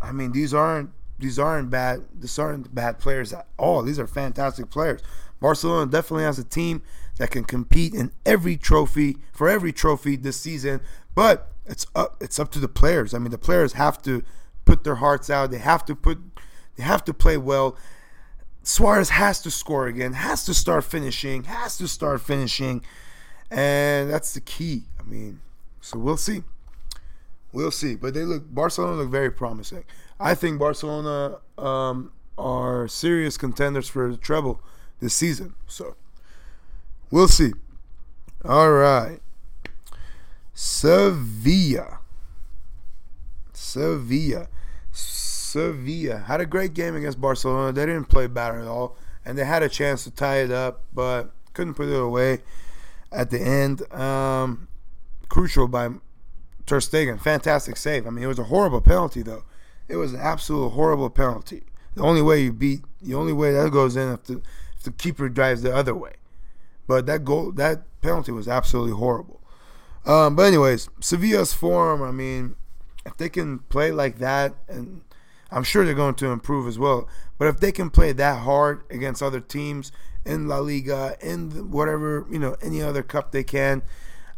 I 0.00 0.12
mean, 0.12 0.32
these 0.32 0.52
aren't 0.52 0.90
these 1.18 1.38
aren't 1.38 1.70
bad. 1.70 2.02
These 2.18 2.38
aren't 2.38 2.74
bad 2.74 2.98
players 2.98 3.32
at 3.32 3.46
all. 3.56 3.82
These 3.82 3.98
are 3.98 4.06
fantastic 4.06 4.70
players. 4.70 5.00
Barcelona 5.40 5.90
definitely 5.90 6.24
has 6.24 6.38
a 6.38 6.44
team 6.44 6.82
that 7.18 7.30
can 7.30 7.44
compete 7.44 7.94
in 7.94 8.12
every 8.26 8.56
trophy 8.56 9.18
for 9.32 9.48
every 9.48 9.72
trophy 9.72 10.16
this 10.16 10.40
season. 10.40 10.80
But 11.14 11.52
it's 11.66 11.86
up 11.94 12.16
it's 12.20 12.38
up 12.38 12.50
to 12.52 12.58
the 12.58 12.68
players. 12.68 13.14
I 13.14 13.18
mean, 13.18 13.30
the 13.30 13.38
players 13.38 13.74
have 13.74 14.02
to 14.02 14.24
put 14.72 14.84
their 14.84 14.94
hearts 14.94 15.28
out. 15.28 15.50
They 15.50 15.58
have 15.58 15.84
to 15.84 15.94
put 15.94 16.18
they 16.76 16.82
have 16.82 17.04
to 17.04 17.12
play 17.12 17.36
well. 17.36 17.76
Suarez 18.62 19.10
has 19.10 19.42
to 19.42 19.50
score 19.50 19.86
again, 19.86 20.14
has 20.14 20.46
to 20.46 20.54
start 20.54 20.84
finishing, 20.84 21.44
has 21.44 21.76
to 21.76 21.86
start 21.86 22.22
finishing. 22.22 22.82
And 23.50 24.10
that's 24.10 24.32
the 24.32 24.40
key. 24.40 24.84
I 24.98 25.02
mean, 25.02 25.40
so 25.82 25.98
we'll 25.98 26.16
see. 26.16 26.42
We'll 27.52 27.70
see. 27.70 27.96
But 27.96 28.14
they 28.14 28.24
look 28.24 28.44
Barcelona 28.48 28.94
look 28.94 29.10
very 29.10 29.30
promising. 29.30 29.84
I 30.18 30.34
think 30.34 30.58
Barcelona 30.58 31.40
um, 31.58 32.12
are 32.38 32.88
serious 32.88 33.36
contenders 33.36 33.90
for 33.90 34.10
the 34.10 34.16
treble 34.16 34.62
this 35.00 35.12
season. 35.12 35.52
So 35.66 35.96
we'll 37.10 37.28
see. 37.28 37.52
All 38.42 38.72
right. 38.72 39.18
Sevilla. 40.54 41.98
Sevilla. 43.52 44.48
Sevilla 44.92 46.18
had 46.18 46.40
a 46.40 46.46
great 46.46 46.74
game 46.74 46.94
against 46.94 47.20
Barcelona. 47.20 47.72
They 47.72 47.86
didn't 47.86 48.06
play 48.06 48.26
bad 48.26 48.54
at 48.54 48.66
all, 48.66 48.96
and 49.24 49.36
they 49.36 49.44
had 49.44 49.62
a 49.62 49.68
chance 49.68 50.04
to 50.04 50.10
tie 50.10 50.38
it 50.38 50.50
up, 50.50 50.84
but 50.94 51.32
couldn't 51.54 51.74
put 51.74 51.88
it 51.88 52.00
away 52.00 52.40
at 53.10 53.30
the 53.30 53.40
end. 53.40 53.90
Um, 53.92 54.68
crucial 55.28 55.68
by 55.68 55.88
Ter 56.66 56.80
Stegen. 56.80 57.20
Fantastic 57.20 57.76
save. 57.76 58.06
I 58.06 58.10
mean, 58.10 58.24
it 58.24 58.28
was 58.28 58.38
a 58.38 58.44
horrible 58.44 58.80
penalty, 58.80 59.22
though. 59.22 59.44
It 59.88 59.96
was 59.96 60.14
an 60.14 60.20
absolute 60.20 60.70
horrible 60.70 61.10
penalty. 61.10 61.64
The 61.94 62.02
only 62.02 62.22
way 62.22 62.42
you 62.42 62.52
beat, 62.52 62.82
the 63.02 63.14
only 63.14 63.32
way 63.32 63.52
that 63.52 63.70
goes 63.70 63.96
in 63.96 64.12
if 64.12 64.24
the, 64.24 64.40
if 64.76 64.84
the 64.84 64.92
keeper 64.92 65.28
drives 65.28 65.62
the 65.62 65.74
other 65.74 65.94
way. 65.94 66.12
But 66.86 67.06
that 67.06 67.24
goal, 67.24 67.52
that 67.52 67.82
penalty 68.00 68.32
was 68.32 68.48
absolutely 68.48 68.92
horrible. 68.92 69.40
Um, 70.06 70.34
but 70.34 70.44
anyways, 70.44 70.88
Sevilla's 71.00 71.52
form. 71.52 72.02
I 72.02 72.10
mean, 72.10 72.56
if 73.04 73.16
they 73.16 73.28
can 73.28 73.60
play 73.60 73.92
like 73.92 74.18
that, 74.18 74.54
and 74.68 75.02
I'm 75.50 75.64
sure 75.64 75.84
they're 75.84 75.94
going 75.94 76.14
to 76.16 76.30
improve 76.30 76.66
as 76.66 76.78
well. 76.78 77.08
But 77.38 77.48
if 77.48 77.60
they 77.60 77.72
can 77.72 77.90
play 77.90 78.12
that 78.12 78.40
hard 78.40 78.84
against 78.90 79.22
other 79.22 79.40
teams 79.40 79.92
in 80.24 80.48
La 80.48 80.58
Liga, 80.58 81.16
in 81.20 81.70
whatever 81.70 82.26
you 82.30 82.38
know, 82.38 82.56
any 82.62 82.82
other 82.82 83.02
cup 83.02 83.32
they 83.32 83.44
can, 83.44 83.82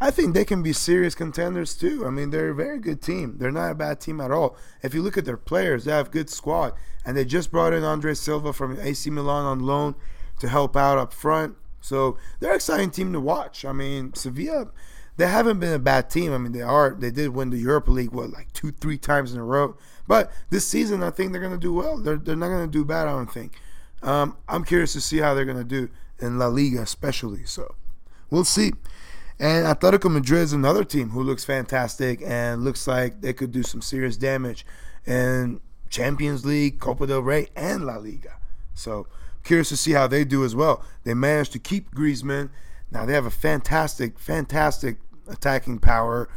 I 0.01 0.11
think 0.11 0.35
they 0.35 0.45
can 0.45 0.63
be 0.63 0.73
serious 0.73 1.15
contenders 1.15 1.75
too. 1.77 2.05
I 2.07 2.11
mean, 2.11 2.31
they're 2.31 2.51
a 2.51 2.55
very 2.55 2.79
good 2.79 3.01
team. 3.01 3.37
They're 3.39 3.53
not 3.53 3.71
a 3.71 3.75
bad 3.75 4.01
team 4.01 4.21
at 4.21 4.31
all. 4.31 4.57
If 4.83 4.93
you 4.93 5.03
look 5.03 5.17
at 5.17 5.25
their 5.25 5.37
players, 5.37 5.85
they 5.85 5.93
have 5.93 6.11
good 6.11 6.29
squad, 6.29 6.73
and 7.05 7.17
they 7.17 7.25
just 7.25 7.51
brought 7.51 7.73
in 7.73 7.85
Andre 7.85 8.15
Silva 8.15 8.53
from 8.53 8.79
AC 8.81 9.09
Milan 9.11 9.45
on 9.45 9.61
loan 9.61 9.95
to 10.41 10.49
help 10.49 10.77
out 10.77 10.99
up 10.99 11.13
front. 11.13 11.57
So 11.81 12.17
they're 12.41 12.51
an 12.51 12.57
exciting 12.57 12.91
team 12.91 13.13
to 13.13 13.21
watch. 13.21 13.65
I 13.65 13.73
mean, 13.73 14.15
Sevilla 14.15 14.73
they 15.17 15.27
haven't 15.27 15.61
been 15.61 15.73
a 15.73 15.79
bad 15.79 16.11
team. 16.11 16.33
I 16.33 16.39
mean, 16.39 16.53
they 16.53 16.63
are. 16.63 16.97
They 16.99 17.11
did 17.11 17.31
win 17.31 17.51
the 17.51 17.59
Europa 17.59 17.91
League 17.91 18.13
what 18.13 18.31
like 18.31 18.53
two, 18.53 18.73
three 18.73 18.99
times 18.99 19.33
in 19.33 19.39
a 19.39 19.45
row. 19.45 19.77
But 20.07 20.33
this 20.51 20.67
season, 20.67 21.03
I 21.03 21.11
think 21.11 21.33
they're 21.33 21.41
going 21.41 21.53
to 21.53 21.59
do 21.59 21.73
well. 21.73 21.99
They're 21.99 22.17
they're 22.17 22.37
not 22.37 22.49
going 22.49 22.67
to 22.67 22.71
do 22.71 22.85
bad. 22.85 23.09
I 23.09 23.13
don't 23.13 23.33
think. 23.33 23.53
Um, 24.03 24.37
I'm 24.49 24.65
curious 24.65 24.93
to 24.95 25.01
see 25.01 25.19
how 25.19 25.35
they're 25.35 25.45
going 25.45 25.57
to 25.57 25.65
do 25.65 25.89
in 26.19 26.39
La 26.39 26.47
Liga, 26.47 26.83
especially. 26.83 27.45
So 27.45 27.75
we'll 28.31 28.45
see. 28.45 28.73
And 29.39 29.67
Atletico 29.67 30.11
Madrid 30.11 30.43
is 30.43 30.53
another 30.53 30.85
team 30.85 31.11
who 31.11 31.23
looks 31.23 31.45
fantastic 31.45 32.21
and 32.25 32.63
looks 32.63 32.87
like 32.87 33.21
they 33.21 33.33
could 33.33 33.51
do 33.51 33.63
some 33.63 33.83
serious 33.83 34.17
damage 34.17 34.65
in 35.07 35.61
Champions 35.91 36.45
League, 36.45 36.79
Copa 36.79 37.07
del 37.07 37.21
Rey, 37.21 37.49
and 37.57 37.85
La 37.85 37.97
Liga. 37.97 38.37
So 38.75 39.07
curious 39.43 39.71
to 39.71 39.77
see 39.77 39.93
how 39.93 40.07
they 40.07 40.25
do 40.25 40.45
as 40.45 40.55
well. 40.55 40.85
They 41.05 41.15
managed 41.15 41.53
to 41.53 41.59
keep 41.59 41.93
Griezmann 41.95 42.51
now 42.95 43.05
they 43.05 43.13
have 43.13 43.27
a 43.27 43.31
fantastic, 43.31 44.19
fantastic 44.21 44.97
attacking 45.29 45.79
power, 45.79 46.29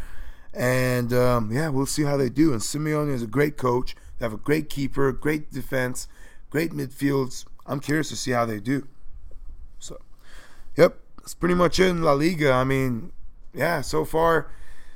and 0.54 1.14
um, 1.14 1.52
yeah, 1.52 1.70
we'll 1.70 1.86
see 1.86 2.04
how 2.04 2.18
they 2.18 2.30
do. 2.30 2.52
And 2.52 2.62
Simeone 2.62 3.14
is 3.14 3.22
a 3.22 3.28
great 3.28 3.58
coach. 3.58 3.96
They 4.18 4.26
have 4.26 4.34
a 4.34 4.38
great 4.38 4.70
keeper, 4.70 5.12
great 5.12 5.52
defense, 5.52 6.08
great 6.50 6.72
midfields. 6.72 7.46
I'm 7.66 7.80
curious 7.80 8.10
to 8.10 8.16
see 8.16 8.32
how 8.32 8.46
they 8.46 8.60
do. 8.60 8.88
So, 9.80 10.00
yep, 10.76 10.98
that's 11.18 11.36
pretty 11.36 11.56
much 11.56 11.80
it 11.80 11.88
in 11.88 12.02
La 12.02 12.14
Liga. 12.14 12.52
I 12.52 12.64
mean, 12.64 13.12
yeah, 13.54 13.82
so 13.82 14.06
far, 14.06 14.50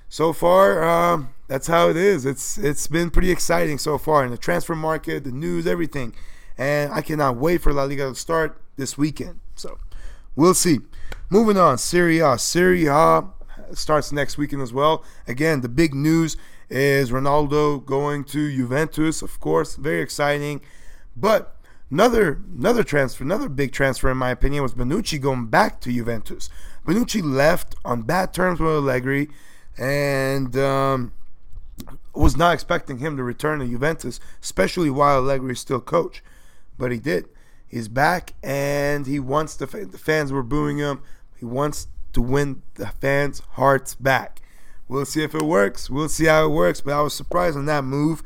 so 0.10 0.34
far, 0.34 0.84
um, 0.84 1.34
that's 1.48 1.68
how 1.68 1.90
it 1.90 1.98
is. 1.98 2.26
It's 2.26 2.58
it's 2.58 2.88
been 2.88 3.10
pretty 3.10 3.32
exciting 3.32 3.78
so 3.78 3.98
far 3.98 4.24
in 4.26 4.32
the 4.32 4.38
transfer 4.38 4.76
market, 4.76 5.24
the 5.24 5.32
news, 5.32 5.68
everything, 5.68 6.16
and 6.58 6.92
I 6.92 7.02
cannot 7.02 7.38
wait 7.38 7.62
for 7.62 7.74
La 7.74 7.84
Liga 7.84 8.10
to 8.10 8.16
start 8.16 8.60
this 8.78 8.98
weekend. 8.98 9.40
So, 9.56 9.78
we'll 10.36 10.54
see. 10.54 10.80
Moving 11.30 11.58
on, 11.58 11.78
Serie 11.78 12.20
A. 12.20 12.38
Serie 12.38 12.88
A 12.88 13.24
starts 13.78 14.12
next 14.12 14.38
weekend 14.38 14.62
as 14.62 14.74
well. 14.74 15.04
Again, 15.28 15.62
the 15.62 15.70
big 15.70 15.94
news 15.94 16.38
is 16.70 17.12
Ronaldo 17.12 17.86
going 17.86 18.24
to 18.26 18.56
Juventus, 18.56 19.22
of 19.22 19.40
course, 19.40 19.76
very 19.76 20.02
exciting. 20.02 20.62
But 21.16 21.56
another 21.90 22.42
another 22.58 22.84
transfer, 22.84 23.24
another 23.24 23.50
big 23.50 23.72
transfer 23.72 24.10
in 24.10 24.18
my 24.18 24.30
opinion 24.32 24.64
was 24.64 24.74
Bonucci 24.74 25.20
going 25.20 25.48
back 25.48 25.82
to 25.82 25.92
Juventus. 25.92 26.50
Bonucci 26.86 27.22
left 27.24 27.76
on 27.86 28.04
bad 28.04 28.34
terms 28.34 28.60
with 28.60 28.72
Allegri, 28.72 29.30
and 29.78 30.56
um, 30.58 31.12
was 32.14 32.38
not 32.38 32.54
expecting 32.54 33.00
him 33.00 33.18
to 33.18 33.24
return 33.24 33.60
to 33.60 33.68
Juventus, 33.68 34.20
especially 34.42 34.90
while 34.90 35.18
Allegri 35.18 35.54
is 35.54 35.60
still 35.60 35.82
coach. 35.82 36.24
But 36.78 36.92
he 36.92 37.00
did. 37.00 37.28
He's 37.68 37.88
back, 37.88 38.34
and 38.44 39.06
he 39.08 39.20
wants 39.20 39.56
the, 39.56 39.66
the 39.66 39.98
fans 39.98 40.32
were 40.32 40.44
booing 40.44 40.78
him. 40.78 41.02
He 41.38 41.46
wants 41.46 41.88
to 42.14 42.22
win 42.22 42.62
the 42.76 42.88
fans' 42.88 43.42
hearts 43.52 43.96
back. 43.96 44.42
We'll 44.88 45.06
see 45.06 45.24
if 45.24 45.34
it 45.34 45.44
works. 45.44 45.90
We'll 45.90 46.10
see 46.10 46.26
how 46.26 46.46
it 46.46 46.50
works. 46.50 46.82
But 46.82 46.94
I 46.94 47.02
was 47.02 47.14
surprised 47.14 47.58
on 47.58 47.66
that 47.66 47.84
move. 47.84 48.24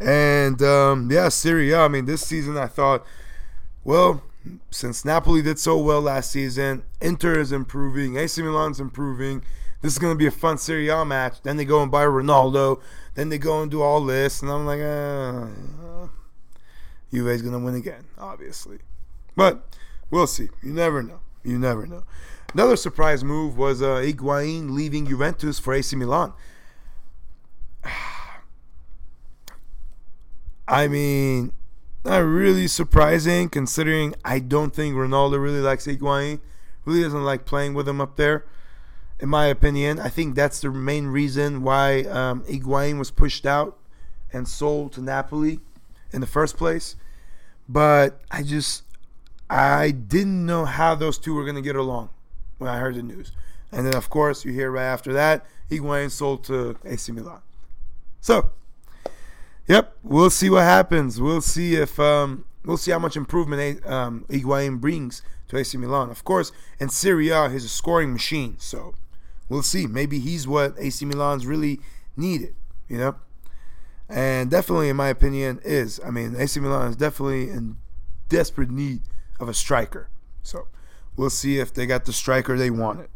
And 0.00 0.62
um, 0.62 1.10
yeah, 1.10 1.28
Serie 1.28 1.72
A. 1.72 1.80
I 1.80 1.88
mean, 1.88 2.06
this 2.06 2.26
season 2.26 2.56
I 2.56 2.66
thought, 2.66 3.04
well, 3.84 4.22
since 4.70 5.04
Napoli 5.04 5.42
did 5.42 5.58
so 5.58 5.78
well 5.78 6.00
last 6.00 6.30
season, 6.30 6.84
Inter 7.00 7.38
is 7.38 7.52
improving, 7.52 8.16
AC 8.16 8.40
Milan's 8.40 8.80
improving. 8.80 9.42
This 9.80 9.92
is 9.92 9.98
going 9.98 10.14
to 10.14 10.18
be 10.18 10.26
a 10.26 10.30
fun 10.30 10.58
Serie 10.58 10.88
A 10.88 11.04
match. 11.04 11.42
Then 11.42 11.56
they 11.56 11.64
go 11.64 11.82
and 11.82 11.90
buy 11.90 12.04
Ronaldo. 12.04 12.80
Then 13.14 13.28
they 13.28 13.38
go 13.38 13.62
and 13.62 13.70
do 13.70 13.82
all 13.82 14.04
this. 14.04 14.42
And 14.42 14.50
I'm 14.50 14.66
like, 14.66 14.80
uh, 14.80 16.08
Juve's 17.12 17.42
going 17.42 17.52
to 17.52 17.58
win 17.60 17.76
again, 17.76 18.04
obviously. 18.18 18.78
But 19.36 19.62
we'll 20.10 20.26
see. 20.26 20.48
You 20.62 20.72
never 20.72 21.02
know. 21.02 21.20
You 21.44 21.58
never 21.58 21.86
know. 21.86 22.04
Another 22.54 22.76
surprise 22.76 23.22
move 23.22 23.58
was 23.58 23.82
uh, 23.82 23.96
Higuain 23.96 24.70
leaving 24.70 25.06
Juventus 25.06 25.58
for 25.58 25.74
AC 25.74 25.94
Milan. 25.96 26.32
I 30.68 30.88
mean, 30.88 31.52
not 32.06 32.18
really 32.18 32.66
surprising 32.66 33.50
considering 33.50 34.14
I 34.24 34.38
don't 34.38 34.74
think 34.74 34.94
Ronaldo 34.94 35.42
really 35.42 35.60
likes 35.60 35.86
Higuain. 35.86 36.40
Really 36.86 37.02
doesn't 37.02 37.24
like 37.24 37.44
playing 37.44 37.74
with 37.74 37.86
him 37.86 38.00
up 38.00 38.16
there. 38.16 38.46
In 39.20 39.28
my 39.28 39.46
opinion, 39.46 39.98
I 39.98 40.08
think 40.08 40.34
that's 40.34 40.60
the 40.60 40.70
main 40.70 41.08
reason 41.08 41.62
why 41.62 42.04
um, 42.04 42.44
Higuain 42.44 42.98
was 42.98 43.10
pushed 43.10 43.44
out 43.44 43.76
and 44.32 44.48
sold 44.48 44.92
to 44.92 45.02
Napoli 45.02 45.60
in 46.12 46.22
the 46.22 46.26
first 46.26 46.56
place. 46.56 46.96
But 47.68 48.22
I 48.30 48.42
just 48.42 48.84
I 49.50 49.90
didn't 49.90 50.46
know 50.46 50.64
how 50.64 50.94
those 50.94 51.18
two 51.18 51.34
were 51.34 51.44
going 51.44 51.56
to 51.56 51.62
get 51.62 51.76
along 51.76 52.08
when 52.58 52.70
I 52.70 52.78
heard 52.78 52.96
the 52.96 53.02
news. 53.02 53.32
And 53.72 53.86
then, 53.86 53.94
of 53.94 54.10
course, 54.10 54.44
you 54.44 54.52
hear 54.52 54.70
right 54.70 54.84
after 54.84 55.12
that, 55.12 55.44
Higuain 55.70 56.10
sold 56.10 56.44
to 56.44 56.76
AC 56.84 57.12
Milan. 57.12 57.40
So, 58.20 58.50
yep, 59.66 59.96
we'll 60.02 60.30
see 60.30 60.50
what 60.50 60.62
happens. 60.62 61.20
We'll 61.20 61.40
see 61.40 61.76
if 61.76 61.98
um, 62.00 62.44
we'll 62.64 62.76
see 62.76 62.90
how 62.90 62.98
much 62.98 63.16
improvement 63.16 63.86
um, 63.86 64.24
Higuain 64.28 64.80
brings 64.80 65.22
to 65.48 65.58
AC 65.58 65.76
Milan. 65.76 66.10
Of 66.10 66.24
course, 66.24 66.52
in 66.80 66.88
Serie 66.88 67.28
A, 67.28 67.48
he's 67.48 67.64
a 67.64 67.68
scoring 67.68 68.12
machine. 68.12 68.56
So, 68.58 68.94
we'll 69.48 69.62
see. 69.62 69.86
Maybe 69.86 70.18
he's 70.18 70.48
what 70.48 70.74
AC 70.78 71.04
Milan's 71.04 71.46
really 71.46 71.80
needed. 72.16 72.54
You 72.88 72.96
know, 72.96 73.16
and 74.08 74.50
definitely, 74.50 74.88
in 74.88 74.96
my 74.96 75.08
opinion, 75.08 75.60
is. 75.62 76.00
I 76.04 76.10
mean, 76.10 76.34
AC 76.38 76.58
Milan 76.58 76.88
is 76.90 76.96
definitely 76.96 77.50
in 77.50 77.76
desperate 78.30 78.70
need 78.70 79.02
of 79.38 79.48
a 79.48 79.54
striker. 79.54 80.08
So, 80.42 80.68
we'll 81.18 81.28
see 81.28 81.58
if 81.58 81.74
they 81.74 81.84
got 81.84 82.06
the 82.06 82.12
striker 82.12 82.56
they 82.56 82.70
wanted. 82.70 83.08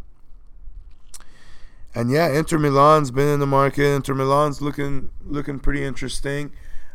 And 1.94 2.10
yeah, 2.10 2.28
Inter 2.28 2.58
Milan's 2.58 3.10
been 3.10 3.28
in 3.28 3.40
the 3.40 3.46
market. 3.46 3.84
Inter 3.84 4.14
Milan's 4.14 4.60
looking 4.60 5.10
looking 5.24 5.60
pretty 5.60 5.84
interesting. 5.84 6.52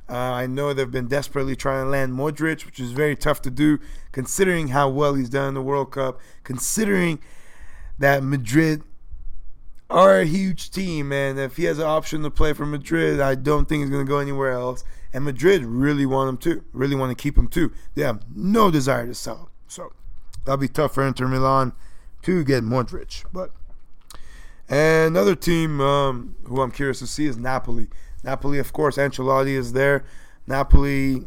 Uh, 0.09 0.15
I 0.15 0.47
know 0.47 0.73
they've 0.73 0.89
been 0.89 1.07
desperately 1.07 1.55
trying 1.55 1.85
to 1.85 1.89
land 1.89 2.13
Modric, 2.13 2.65
which 2.65 2.79
is 2.79 2.91
very 2.91 3.15
tough 3.15 3.41
to 3.43 3.51
do, 3.51 3.79
considering 4.11 4.69
how 4.69 4.89
well 4.89 5.15
he's 5.15 5.29
done 5.29 5.49
in 5.49 5.53
the 5.53 5.61
World 5.61 5.91
Cup. 5.91 6.19
Considering 6.43 7.19
that 7.99 8.23
Madrid 8.23 8.83
are 9.89 10.19
a 10.19 10.25
huge 10.25 10.71
team, 10.71 11.11
and 11.11 11.39
if 11.39 11.57
he 11.57 11.65
has 11.65 11.77
an 11.77 11.85
option 11.85 12.23
to 12.23 12.31
play 12.31 12.53
for 12.53 12.65
Madrid, 12.65 13.19
I 13.19 13.35
don't 13.35 13.69
think 13.69 13.81
he's 13.81 13.89
going 13.89 14.05
to 14.05 14.09
go 14.09 14.19
anywhere 14.19 14.51
else. 14.51 14.83
And 15.13 15.23
Madrid 15.23 15.63
really 15.63 16.05
want 16.05 16.29
him 16.29 16.37
too, 16.37 16.63
really 16.73 16.95
want 16.95 17.17
to 17.17 17.21
keep 17.21 17.37
him 17.37 17.47
too. 17.47 17.71
They 17.95 18.03
have 18.03 18.25
no 18.35 18.71
desire 18.71 19.07
to 19.07 19.13
sell 19.13 19.37
him, 19.37 19.47
so 19.67 19.93
that'll 20.47 20.57
be 20.57 20.69
tough 20.69 20.93
for 20.93 21.05
Inter 21.05 21.27
Milan 21.27 21.73
to 22.23 22.43
get 22.43 22.63
Modric, 22.63 23.25
but. 23.31 23.51
And 24.69 25.15
another 25.15 25.35
team 25.35 25.79
um, 25.79 26.35
who 26.45 26.61
I'm 26.61 26.71
curious 26.71 26.99
to 26.99 27.07
see 27.07 27.25
is 27.25 27.37
Napoli. 27.37 27.87
Napoli, 28.23 28.59
of 28.59 28.73
course, 28.73 28.97
Ancelotti 28.97 29.55
is 29.55 29.73
there. 29.73 30.03
Napoli, 30.45 31.25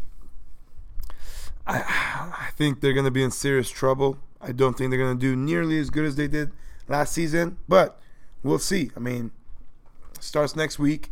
I, 1.66 1.78
I 1.78 2.48
think 2.56 2.80
they're 2.80 2.92
going 2.92 3.04
to 3.04 3.10
be 3.10 3.22
in 3.22 3.30
serious 3.30 3.70
trouble. 3.70 4.18
I 4.40 4.52
don't 4.52 4.76
think 4.76 4.90
they're 4.90 4.98
going 4.98 5.18
to 5.18 5.20
do 5.20 5.36
nearly 5.36 5.78
as 5.78 5.90
good 5.90 6.04
as 6.04 6.16
they 6.16 6.28
did 6.28 6.52
last 6.88 7.12
season, 7.12 7.58
but 7.68 8.00
we'll 8.42 8.58
see. 8.58 8.90
I 8.96 9.00
mean, 9.00 9.30
starts 10.18 10.56
next 10.56 10.78
week, 10.78 11.10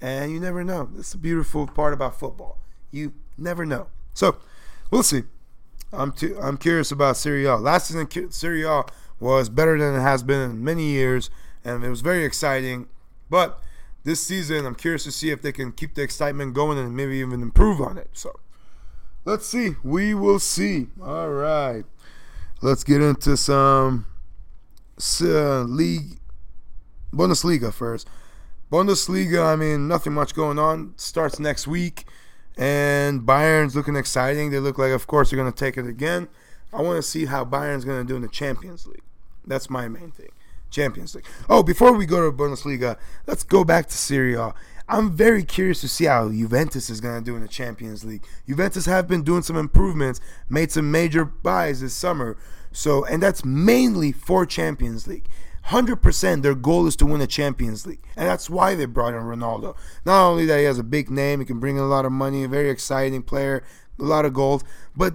and 0.00 0.32
you 0.32 0.40
never 0.40 0.64
know. 0.64 0.88
That's 0.94 1.12
the 1.12 1.18
beautiful 1.18 1.66
part 1.66 1.92
about 1.92 2.18
football. 2.18 2.58
You 2.90 3.12
never 3.36 3.66
know. 3.66 3.88
So, 4.14 4.38
we'll 4.90 5.02
see. 5.02 5.24
I'm 5.92 6.12
too, 6.12 6.38
I'm 6.40 6.56
curious 6.56 6.90
about 6.90 7.16
Serie 7.16 7.44
A. 7.46 7.56
Last 7.56 7.88
season, 7.88 8.30
Serie 8.30 8.64
A 8.64 8.84
was 9.20 9.48
better 9.48 9.78
than 9.78 9.94
it 9.94 10.00
has 10.00 10.22
been 10.22 10.50
in 10.50 10.62
many 10.62 10.86
years 10.86 11.30
and 11.64 11.84
it 11.84 11.90
was 11.90 12.00
very 12.00 12.24
exciting. 12.24 12.88
But 13.30 13.60
this 14.04 14.26
season, 14.26 14.64
I'm 14.64 14.74
curious 14.74 15.04
to 15.04 15.12
see 15.12 15.30
if 15.30 15.42
they 15.42 15.52
can 15.52 15.72
keep 15.72 15.94
the 15.94 16.02
excitement 16.02 16.54
going 16.54 16.78
and 16.78 16.96
maybe 16.96 17.16
even 17.18 17.42
improve 17.42 17.80
on 17.80 17.98
it. 17.98 18.10
So 18.12 18.38
let's 19.24 19.46
see. 19.46 19.76
We 19.82 20.14
will 20.14 20.38
see. 20.38 20.88
All 21.02 21.30
right. 21.30 21.84
Let's 22.60 22.84
get 22.84 23.00
into 23.02 23.36
some 23.36 24.06
uh, 25.20 25.62
league, 25.62 26.18
Bundesliga 27.12 27.72
first. 27.72 28.08
Bundesliga, 28.72 29.44
I 29.44 29.56
mean, 29.56 29.88
nothing 29.88 30.12
much 30.12 30.34
going 30.34 30.58
on. 30.58 30.92
Starts 30.96 31.38
next 31.38 31.66
week, 31.66 32.04
and 32.58 33.24
Bayern's 33.24 33.76
looking 33.76 33.96
exciting. 33.96 34.50
They 34.50 34.58
look 34.58 34.78
like, 34.78 34.92
of 34.92 35.06
course, 35.06 35.30
they're 35.30 35.38
going 35.38 35.50
to 35.50 35.56
take 35.56 35.78
it 35.78 35.86
again. 35.86 36.28
I 36.72 36.82
want 36.82 36.96
to 36.96 37.02
see 37.02 37.26
how 37.26 37.44
Bayern's 37.44 37.84
going 37.84 38.04
to 38.04 38.06
do 38.06 38.16
in 38.16 38.22
the 38.22 38.28
Champions 38.28 38.86
League. 38.86 39.02
That's 39.46 39.70
my 39.70 39.88
main 39.88 40.10
thing. 40.10 40.30
Champions 40.70 41.14
League. 41.14 41.24
Oh, 41.48 41.62
before 41.62 41.92
we 41.92 42.04
go 42.04 42.30
to 42.30 42.36
Bundesliga, 42.36 42.98
let's 43.26 43.42
go 43.42 43.64
back 43.64 43.86
to 43.86 43.96
Serie 43.96 44.34
A. 44.34 44.52
I'm 44.88 45.12
very 45.12 45.44
curious 45.44 45.80
to 45.82 45.88
see 45.88 46.06
how 46.06 46.28
Juventus 46.30 46.90
is 46.90 47.00
going 47.00 47.18
to 47.18 47.24
do 47.24 47.36
in 47.36 47.42
the 47.42 47.48
Champions 47.48 48.04
League. 48.04 48.24
Juventus 48.46 48.86
have 48.86 49.06
been 49.06 49.22
doing 49.22 49.42
some 49.42 49.56
improvements, 49.56 50.20
made 50.48 50.72
some 50.72 50.90
major 50.90 51.24
buys 51.24 51.80
this 51.80 51.94
summer. 51.94 52.36
So, 52.72 53.04
and 53.04 53.22
that's 53.22 53.44
mainly 53.44 54.12
for 54.12 54.44
Champions 54.44 55.06
League. 55.06 55.26
100% 55.68 56.42
their 56.42 56.54
goal 56.54 56.86
is 56.86 56.96
to 56.96 57.06
win 57.06 57.20
a 57.20 57.26
Champions 57.26 57.86
League. 57.86 58.02
And 58.16 58.26
that's 58.26 58.48
why 58.48 58.74
they 58.74 58.86
brought 58.86 59.14
in 59.14 59.20
Ronaldo. 59.20 59.76
Not 60.04 60.26
only 60.26 60.46
that 60.46 60.58
he 60.58 60.64
has 60.64 60.78
a 60.78 60.84
big 60.84 61.10
name, 61.10 61.40
he 61.40 61.46
can 61.46 61.60
bring 61.60 61.76
in 61.76 61.82
a 61.82 61.88
lot 61.88 62.06
of 62.06 62.12
money, 62.12 62.42
a 62.42 62.48
very 62.48 62.70
exciting 62.70 63.22
player, 63.22 63.62
a 63.98 64.02
lot 64.02 64.24
of 64.24 64.32
goals, 64.32 64.64
but 64.96 65.14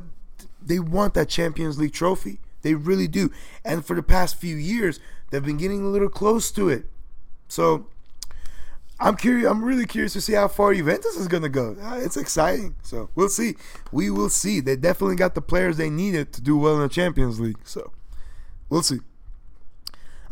they 0.61 0.79
want 0.79 1.15
that 1.15 1.27
Champions 1.27 1.79
League 1.79 1.93
trophy. 1.93 2.39
They 2.61 2.75
really 2.75 3.07
do. 3.07 3.31
And 3.65 3.83
for 3.83 3.95
the 3.95 4.03
past 4.03 4.35
few 4.35 4.55
years, 4.55 4.99
they've 5.31 5.43
been 5.43 5.57
getting 5.57 5.83
a 5.83 5.89
little 5.89 6.09
close 6.09 6.51
to 6.51 6.69
it. 6.69 6.85
So 7.47 7.87
I'm 8.99 9.17
curious. 9.17 9.49
I'm 9.49 9.65
really 9.65 9.85
curious 9.85 10.13
to 10.13 10.21
see 10.21 10.33
how 10.33 10.47
far 10.47 10.73
Juventus 10.73 11.17
is 11.17 11.27
going 11.27 11.43
to 11.43 11.49
go. 11.49 11.75
Uh, 11.81 11.95
it's 11.95 12.15
exciting. 12.15 12.75
So 12.83 13.09
we'll 13.15 13.27
see. 13.27 13.55
We 13.91 14.09
will 14.09 14.29
see. 14.29 14.59
They 14.59 14.75
definitely 14.75 15.15
got 15.15 15.35
the 15.35 15.41
players 15.41 15.77
they 15.77 15.89
needed 15.89 16.31
to 16.33 16.41
do 16.41 16.57
well 16.57 16.75
in 16.75 16.81
the 16.81 16.89
Champions 16.89 17.39
League. 17.39 17.57
So 17.63 17.91
we'll 18.69 18.83
see. 18.83 18.99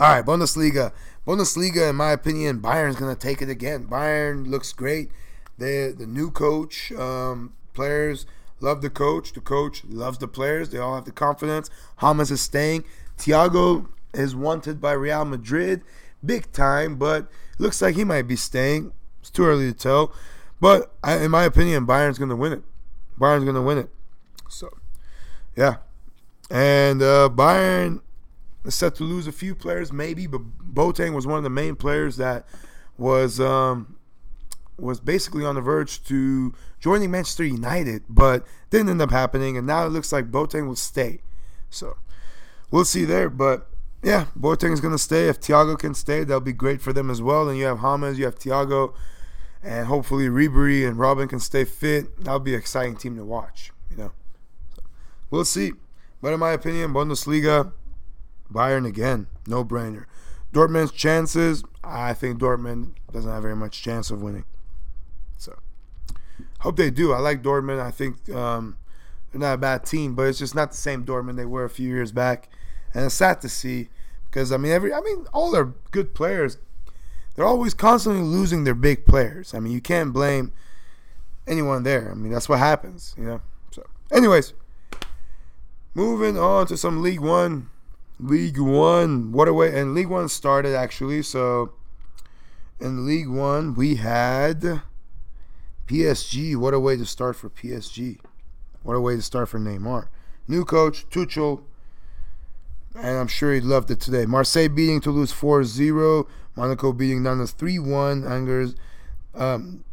All 0.01 0.09
right, 0.09 0.25
Bundesliga. 0.25 0.93
Bundesliga, 1.27 1.91
in 1.91 1.95
my 1.95 2.09
opinion, 2.09 2.59
Bayern's 2.59 2.95
going 2.95 3.15
to 3.15 3.19
take 3.19 3.39
it 3.39 3.49
again. 3.49 3.85
Bayern 3.85 4.47
looks 4.47 4.73
great. 4.73 5.11
They 5.59 5.91
the 5.91 6.07
new 6.07 6.31
coach, 6.31 6.91
um, 6.93 7.53
players 7.75 8.25
love 8.61 8.81
the 8.81 8.89
coach. 8.89 9.33
The 9.33 9.41
coach 9.41 9.83
loves 9.85 10.17
the 10.17 10.27
players. 10.27 10.69
They 10.69 10.79
all 10.79 10.95
have 10.95 11.05
the 11.05 11.11
confidence. 11.11 11.69
James 12.01 12.31
is 12.31 12.41
staying. 12.41 12.83
Thiago 13.19 13.89
is 14.11 14.35
wanted 14.35 14.81
by 14.81 14.93
Real 14.93 15.23
Madrid, 15.23 15.83
big 16.25 16.51
time, 16.51 16.95
but 16.95 17.29
looks 17.59 17.79
like 17.79 17.93
he 17.93 18.03
might 18.03 18.23
be 18.23 18.35
staying. 18.35 18.93
It's 19.19 19.29
too 19.29 19.45
early 19.45 19.71
to 19.71 19.77
tell. 19.77 20.15
But 20.59 20.95
I, 21.03 21.17
in 21.17 21.29
my 21.29 21.43
opinion, 21.43 21.85
Bayern's 21.85 22.17
going 22.17 22.29
to 22.29 22.35
win 22.35 22.53
it. 22.53 22.63
Bayern's 23.19 23.43
going 23.43 23.53
to 23.53 23.61
win 23.61 23.77
it. 23.77 23.89
So, 24.49 24.67
yeah. 25.55 25.75
And 26.49 27.03
uh, 27.03 27.29
Bayern 27.31 28.01
set 28.69 28.95
to 28.95 29.03
lose 29.03 29.27
a 29.27 29.31
few 29.31 29.55
players, 29.55 29.91
maybe, 29.91 30.27
but 30.27 30.41
Boateng 30.59 31.13
was 31.13 31.25
one 31.25 31.37
of 31.37 31.43
the 31.43 31.49
main 31.49 31.75
players 31.75 32.17
that 32.17 32.45
was 32.97 33.39
um, 33.39 33.95
was 34.77 34.99
basically 34.99 35.45
on 35.45 35.55
the 35.55 35.61
verge 35.61 36.03
to 36.05 36.53
joining 36.79 37.11
Manchester 37.11 37.43
United, 37.43 38.03
but 38.09 38.45
didn't 38.69 38.89
end 38.89 39.01
up 39.01 39.11
happening. 39.11 39.57
And 39.57 39.67
now 39.67 39.85
it 39.85 39.89
looks 39.89 40.11
like 40.11 40.31
Boateng 40.31 40.67
will 40.67 40.75
stay. 40.75 41.21
So 41.69 41.97
we'll 42.69 42.85
see 42.85 43.05
there. 43.05 43.29
But 43.29 43.67
yeah, 44.03 44.25
Boateng 44.37 44.73
is 44.73 44.81
going 44.81 44.93
to 44.93 44.97
stay. 44.97 45.27
If 45.27 45.39
Thiago 45.39 45.77
can 45.77 45.93
stay, 45.93 46.23
that'll 46.23 46.41
be 46.41 46.53
great 46.53 46.81
for 46.81 46.93
them 46.93 47.09
as 47.09 47.21
well. 47.21 47.47
And 47.47 47.57
you 47.57 47.65
have 47.65 47.81
James, 47.81 48.19
you 48.19 48.25
have 48.25 48.39
Thiago, 48.39 48.93
and 49.63 49.87
hopefully 49.87 50.25
Ribery 50.25 50.87
and 50.87 50.97
Robben 50.97 51.29
can 51.29 51.39
stay 51.39 51.65
fit. 51.65 52.23
That'll 52.23 52.39
be 52.39 52.53
an 52.53 52.59
exciting 52.59 52.95
team 52.95 53.15
to 53.17 53.23
watch. 53.23 53.71
You 53.91 53.97
know, 53.97 54.11
so 54.75 54.83
we'll 55.29 55.45
see. 55.45 55.73
But 56.21 56.33
in 56.33 56.39
my 56.39 56.51
opinion, 56.51 56.93
Bundesliga, 56.93 57.71
Bayern 58.51 58.87
again, 58.87 59.27
no 59.47 59.63
brainer. 59.63 60.05
Dortmund's 60.53 60.91
chances, 60.91 61.63
I 61.83 62.13
think 62.13 62.39
Dortmund 62.39 62.93
doesn't 63.11 63.31
have 63.31 63.41
very 63.41 63.55
much 63.55 63.81
chance 63.81 64.11
of 64.11 64.21
winning. 64.21 64.45
So, 65.37 65.57
hope 66.59 66.75
they 66.75 66.91
do. 66.91 67.13
I 67.13 67.19
like 67.19 67.41
Dortmund. 67.41 67.81
I 67.81 67.91
think 67.91 68.29
um, 68.29 68.77
they're 69.31 69.39
not 69.39 69.53
a 69.53 69.57
bad 69.57 69.85
team, 69.85 70.13
but 70.15 70.23
it's 70.23 70.39
just 70.39 70.55
not 70.55 70.71
the 70.71 70.77
same 70.77 71.05
Dortmund 71.05 71.37
they 71.37 71.45
were 71.45 71.63
a 71.63 71.69
few 71.69 71.87
years 71.87 72.11
back, 72.11 72.49
and 72.93 73.05
it's 73.05 73.15
sad 73.15 73.41
to 73.41 73.49
see 73.49 73.89
because 74.29 74.51
I 74.51 74.57
mean 74.57 74.71
every 74.71 74.93
I 74.93 75.01
mean 75.01 75.25
all 75.33 75.51
their 75.51 75.73
good 75.91 76.13
players, 76.13 76.57
they're 77.35 77.45
always 77.45 77.73
constantly 77.73 78.21
losing 78.21 78.63
their 78.63 78.75
big 78.75 79.05
players. 79.05 79.53
I 79.53 79.59
mean 79.59 79.73
you 79.73 79.81
can't 79.81 80.13
blame 80.13 80.51
anyone 81.47 81.83
there. 81.83 82.11
I 82.11 82.15
mean 82.15 82.31
that's 82.31 82.49
what 82.49 82.59
happens, 82.59 83.15
you 83.17 83.23
know. 83.23 83.41
So, 83.71 83.85
anyways, 84.11 84.53
moving 85.93 86.37
on 86.37 86.67
to 86.67 86.77
some 86.77 87.01
League 87.01 87.19
One. 87.21 87.69
League 88.21 88.59
One, 88.59 89.31
what 89.31 89.47
a 89.47 89.53
way! 89.53 89.77
And 89.77 89.95
League 89.95 90.07
One 90.07 90.29
started 90.29 90.75
actually. 90.75 91.23
So, 91.23 91.73
in 92.79 93.05
League 93.05 93.27
One, 93.27 93.73
we 93.73 93.95
had 93.95 94.81
PSG, 95.87 96.55
what 96.55 96.73
a 96.73 96.79
way 96.79 96.95
to 96.97 97.05
start 97.05 97.35
for 97.35 97.49
PSG. 97.49 98.19
What 98.83 98.95
a 98.95 99.01
way 99.01 99.15
to 99.15 99.21
start 99.21 99.49
for 99.49 99.59
Neymar. 99.59 100.07
New 100.47 100.65
coach, 100.65 101.09
Tuchel, 101.09 101.63
and 102.95 103.17
I'm 103.17 103.27
sure 103.27 103.53
he 103.53 103.59
loved 103.59 103.89
it 103.89 103.99
today. 103.99 104.25
Marseille 104.25 104.69
beating 104.69 105.01
Toulouse 105.01 105.31
4 105.31 105.63
0. 105.63 106.27
Monaco 106.55 106.93
beating 106.93 107.23
Nantes 107.23 107.51
3 107.51 107.79
1. 107.79 108.25
Angers, 108.25 108.75
um, 109.33 109.83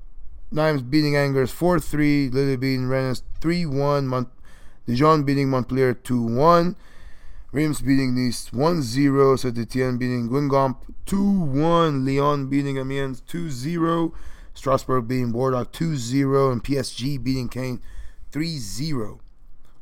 Nimes 0.51 0.83
beating 0.83 1.16
Angers 1.16 1.51
4 1.51 1.81
3. 1.81 2.29
Lille 2.29 2.57
beating 2.57 2.89
Rennes 2.89 3.22
3 3.41 3.66
1. 3.66 4.07
Mont- 4.07 4.29
Dijon 4.87 5.22
beating 5.22 5.49
Montpellier 5.49 5.95
2 5.95 6.22
1. 6.22 6.76
Reims 7.51 7.81
beating 7.81 8.15
Nice 8.15 8.53
1 8.53 8.83
0. 8.83 9.37
Saint 9.37 9.59
Etienne 9.59 9.97
beating 9.97 10.29
Guingamp 10.29 10.77
2 11.07 11.23
1. 11.23 12.05
Lyon 12.05 12.49
beating 12.49 12.77
Amiens 12.77 13.23
2 13.23 13.51
0. 13.51 14.13
Strasbourg 14.53 15.09
beating 15.09 15.33
Bordeaux 15.33 15.65
2 15.65 15.97
0, 15.97 16.51
and 16.53 16.63
PSG 16.63 17.23
beating 17.23 17.49
Caen 17.49 17.81
3 18.33 18.59
0. 18.59 19.21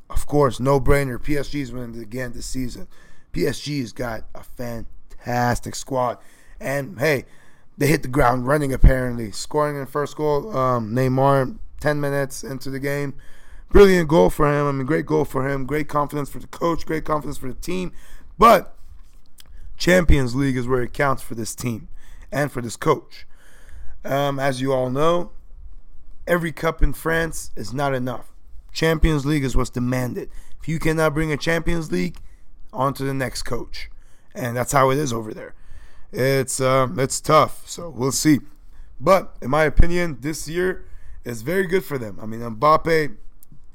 Of 0.09 0.27
course, 0.27 0.61
no 0.61 0.81
brainer. 0.81 1.19
PSG's 1.19 1.73
winning 1.73 2.01
again 2.01 2.33
this 2.33 2.47
season. 2.47 2.87
PSG's 3.33 3.93
got 3.93 4.25
a 4.35 4.45
fantastic 4.45 5.75
squad. 5.75 6.19
And 6.61 6.99
hey, 7.01 7.25
they 7.77 7.89
hit 7.89 8.03
the 8.03 8.09
ground 8.09 8.47
running 8.47 8.73
apparently. 8.73 9.33
Scoring 9.33 9.79
the 9.79 9.87
first 9.87 10.17
goal, 10.17 10.57
um, 10.57 10.95
Neymar, 10.95 11.59
10 11.81 12.01
minutes 12.01 12.45
into 12.45 12.71
the 12.71 12.79
game. 12.79 13.15
Brilliant 13.71 14.09
goal 14.09 14.31
for 14.31 14.47
him. 14.47 14.67
I 14.67 14.73
mean, 14.73 14.87
great 14.87 15.07
goal 15.07 15.25
for 15.25 15.49
him. 15.49 15.67
Great 15.67 15.89
confidence 15.89 16.31
for 16.31 16.39
the 16.39 16.47
coach. 16.47 16.87
Great 16.87 17.05
confidence 17.05 17.37
for 17.37 17.49
the 17.49 17.55
team. 17.55 17.93
But 18.39 18.75
Champions 19.77 20.35
League 20.35 20.57
is 20.57 20.67
where 20.67 20.83
it 20.83 20.93
counts 20.93 21.23
for 21.23 21.35
this 21.35 21.55
team 21.55 21.89
and 22.31 22.51
for 22.51 22.63
this 22.63 22.77
coach. 22.77 23.27
Um, 24.05 24.39
as 24.39 24.61
you 24.61 24.73
all 24.73 24.89
know, 24.89 25.33
every 26.27 26.53
cup 26.53 26.83
in 26.83 26.93
France 26.93 27.51
is 27.57 27.75
not 27.75 27.95
enough. 27.95 28.33
Champions 28.73 29.27
League 29.27 29.45
is 29.45 29.57
what's 29.57 29.71
demanded. 29.71 30.31
If 30.61 30.69
you 30.69 30.79
cannot 30.79 31.15
bring 31.15 31.33
a 31.33 31.37
Champions 31.37 31.91
League, 31.91 32.19
on 32.73 32.95
to 32.95 33.05
the 33.05 33.15
next 33.15 33.43
coach, 33.43 33.91
and 34.35 34.57
that's 34.57 34.73
how 34.73 34.91
it 34.91 34.99
is 34.99 35.13
over 35.13 35.33
there. 35.33 35.55
It's 36.13 36.61
um, 36.61 36.99
it's 36.99 37.21
tough, 37.21 37.69
so 37.69 37.89
we'll 37.91 38.13
see. 38.13 38.41
But 39.01 39.35
in 39.43 39.51
my 39.51 39.65
opinion, 39.65 40.19
this 40.21 40.49
year 40.49 40.85
is 41.25 41.43
very 41.43 41.67
good 41.67 41.85
for 41.85 41.99
them. 41.99 42.19
I 42.23 42.27
mean, 42.27 42.41
Mbappe, 42.41 43.17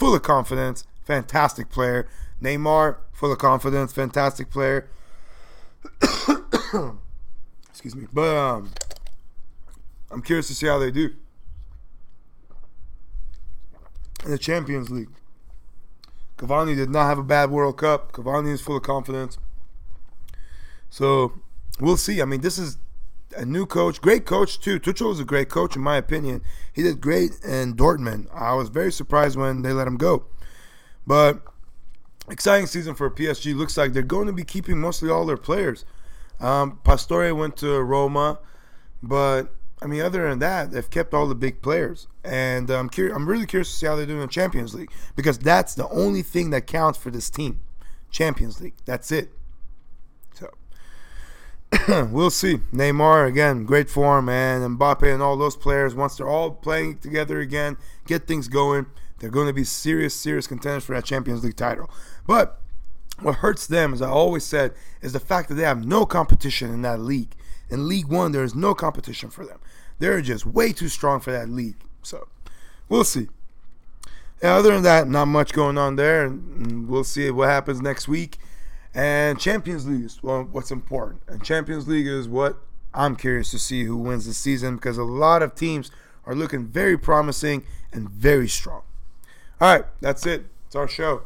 full 0.02 0.16
of 0.16 0.24
confidence, 0.24 0.84
fantastic 1.04 1.70
player. 1.70 2.08
Neymar, 2.42 2.98
full 3.14 3.32
of 3.32 3.38
confidence, 3.38 3.94
fantastic 3.94 4.50
player. 4.50 4.90
Excuse 7.70 7.96
me, 7.96 8.08
but 8.12 8.36
um, 8.36 8.72
I'm 10.10 10.24
curious 10.24 10.48
to 10.48 10.56
see 10.56 10.66
how 10.66 10.80
they 10.80 10.90
do 10.90 11.14
in 14.26 14.32
the 14.32 14.40
Champions 14.40 14.90
League. 14.90 15.12
Cavani 16.36 16.76
did 16.76 16.90
not 16.90 17.06
have 17.06 17.20
a 17.20 17.24
bad 17.24 17.52
World 17.52 17.78
Cup. 17.78 18.12
Cavani 18.12 18.52
is 18.52 18.60
full 18.60 18.78
of 18.78 18.82
confidence. 18.82 19.38
So 20.90 21.34
we'll 21.80 21.96
see. 21.96 22.24
I 22.24 22.26
mean, 22.26 22.42
this 22.42 22.58
is 22.58 22.80
a 23.36 23.46
new 23.46 23.66
coach, 23.66 24.02
great 24.02 24.26
coach 24.26 24.60
too. 24.60 24.80
Tuchel 24.80 25.10
was 25.10 25.20
a 25.20 25.26
great 25.26 25.50
coach 25.50 25.76
in 25.76 25.82
my 25.82 25.98
opinion. 25.98 26.42
He 26.74 26.84
did 26.84 27.02
great 27.02 27.32
in 27.44 27.76
Dortmund. 27.76 28.28
I 28.34 28.54
was 28.54 28.70
very 28.70 28.92
surprised 28.92 29.38
when 29.38 29.62
they 29.62 29.74
let 29.74 29.88
him 29.88 29.98
go. 29.98 30.26
But 31.06 31.42
exciting 32.30 32.68
season 32.68 32.96
for 32.96 33.10
PSG. 33.10 33.56
Looks 33.56 33.78
like 33.78 33.94
they're 33.94 34.04
going 34.04 34.28
to 34.28 34.34
be 34.34 34.44
keeping 34.44 34.80
mostly 34.80 35.10
all 35.10 35.26
their 35.26 35.38
players. 35.38 35.86
Um, 36.40 36.80
Pastore 36.84 37.34
went 37.36 37.58
to 37.58 37.82
Roma, 37.82 38.40
but 39.04 39.54
I 39.82 39.88
mean, 39.88 40.02
other 40.02 40.28
than 40.28 40.40
that, 40.40 40.72
they've 40.72 40.90
kept 40.90 41.14
all 41.14 41.28
the 41.28 41.36
big 41.36 41.62
players, 41.62 42.08
and 42.24 42.70
I'm 42.70 42.90
curious. 42.90 43.16
I'm 43.16 43.28
really 43.28 43.46
curious 43.46 43.70
to 43.70 43.76
see 43.76 43.86
how 43.88 43.96
they 43.96 44.06
do 44.06 44.14
in 44.14 44.22
the 44.22 44.28
Champions 44.28 44.76
League 44.76 44.92
because 45.16 45.40
that's 45.40 45.74
the 45.74 45.88
only 45.90 46.22
thing 46.22 46.52
that 46.52 46.68
counts 46.68 47.00
for 47.00 47.10
this 47.10 47.30
team. 47.30 47.62
Champions 48.12 48.62
League. 48.62 48.76
That's 48.86 49.12
it. 49.12 49.32
We'll 51.88 52.30
see. 52.30 52.58
Neymar 52.74 53.28
again, 53.28 53.66
great 53.66 53.90
form, 53.90 54.30
and 54.30 54.78
Mbappe 54.78 55.12
and 55.12 55.22
all 55.22 55.38
those 55.38 55.56
players. 55.56 55.96
Once 55.96 56.18
they're 56.18 56.28
all 56.28 56.52
playing 56.52 57.00
together 57.00 57.40
again, 57.40 57.78
get 58.06 58.28
things 58.28 58.48
going. 58.48 58.88
They're 59.20 59.30
going 59.30 59.48
to 59.48 59.54
be 59.54 59.64
serious, 59.64 60.14
serious 60.14 60.48
contenders 60.48 60.84
for 60.84 60.96
that 60.96 61.06
Champions 61.06 61.44
League 61.44 61.56
title. 61.56 61.90
But 62.28 62.60
what 63.22 63.36
hurts 63.36 63.68
them, 63.68 63.94
as 63.94 64.02
I 64.02 64.10
always 64.10 64.44
said, 64.44 64.74
is 65.02 65.14
the 65.14 65.20
fact 65.20 65.48
that 65.50 65.56
they 65.56 65.64
have 65.64 65.86
no 65.86 66.06
competition 66.06 66.74
in 66.74 66.82
that 66.82 67.00
league. 67.00 67.36
In 67.70 67.88
League 67.88 68.08
One, 68.08 68.32
there 68.32 68.44
is 68.44 68.56
no 68.56 68.74
competition 68.74 69.30
for 69.30 69.46
them. 69.46 69.60
They're 70.00 70.22
just 70.22 70.46
way 70.46 70.74
too 70.74 70.90
strong 70.90 71.20
for 71.20 71.32
that 71.32 71.48
league. 71.50 71.78
So 72.02 72.28
we'll 72.90 73.04
see. 73.04 73.30
Yeah, 74.42 74.56
other 74.56 74.74
than 74.74 74.84
that, 74.84 75.08
not 75.08 75.26
much 75.26 75.54
going 75.54 75.78
on 75.78 75.96
there. 75.96 76.26
And 76.26 76.90
we'll 76.90 77.04
see 77.04 77.30
what 77.30 77.50
happens 77.50 77.80
next 77.80 78.08
week. 78.08 78.40
And 78.94 79.40
Champions 79.40 79.88
League 79.88 80.04
is 80.04 80.22
what's 80.22 80.72
important. 80.72 81.22
And 81.28 81.44
Champions 81.44 81.88
League 81.88 82.08
is 82.08 82.28
what 82.28 82.58
I'm 82.94 83.16
curious 83.16 83.52
to 83.52 83.60
see 83.60 83.86
who 83.86 83.96
wins 83.96 84.26
the 84.26 84.34
season 84.34 84.76
because 84.76 84.98
a 84.98 85.04
lot 85.04 85.42
of 85.42 85.56
teams 85.56 85.92
are 86.26 86.36
looking 86.36 86.66
very 86.66 86.98
promising 86.98 87.64
and 87.94 88.10
very 88.10 88.48
strong. 88.48 88.82
All 89.60 89.74
right, 89.74 89.86
that's 90.02 90.26
it. 90.26 90.46
It's 90.66 90.76
our 90.76 90.88
show. 90.88 91.24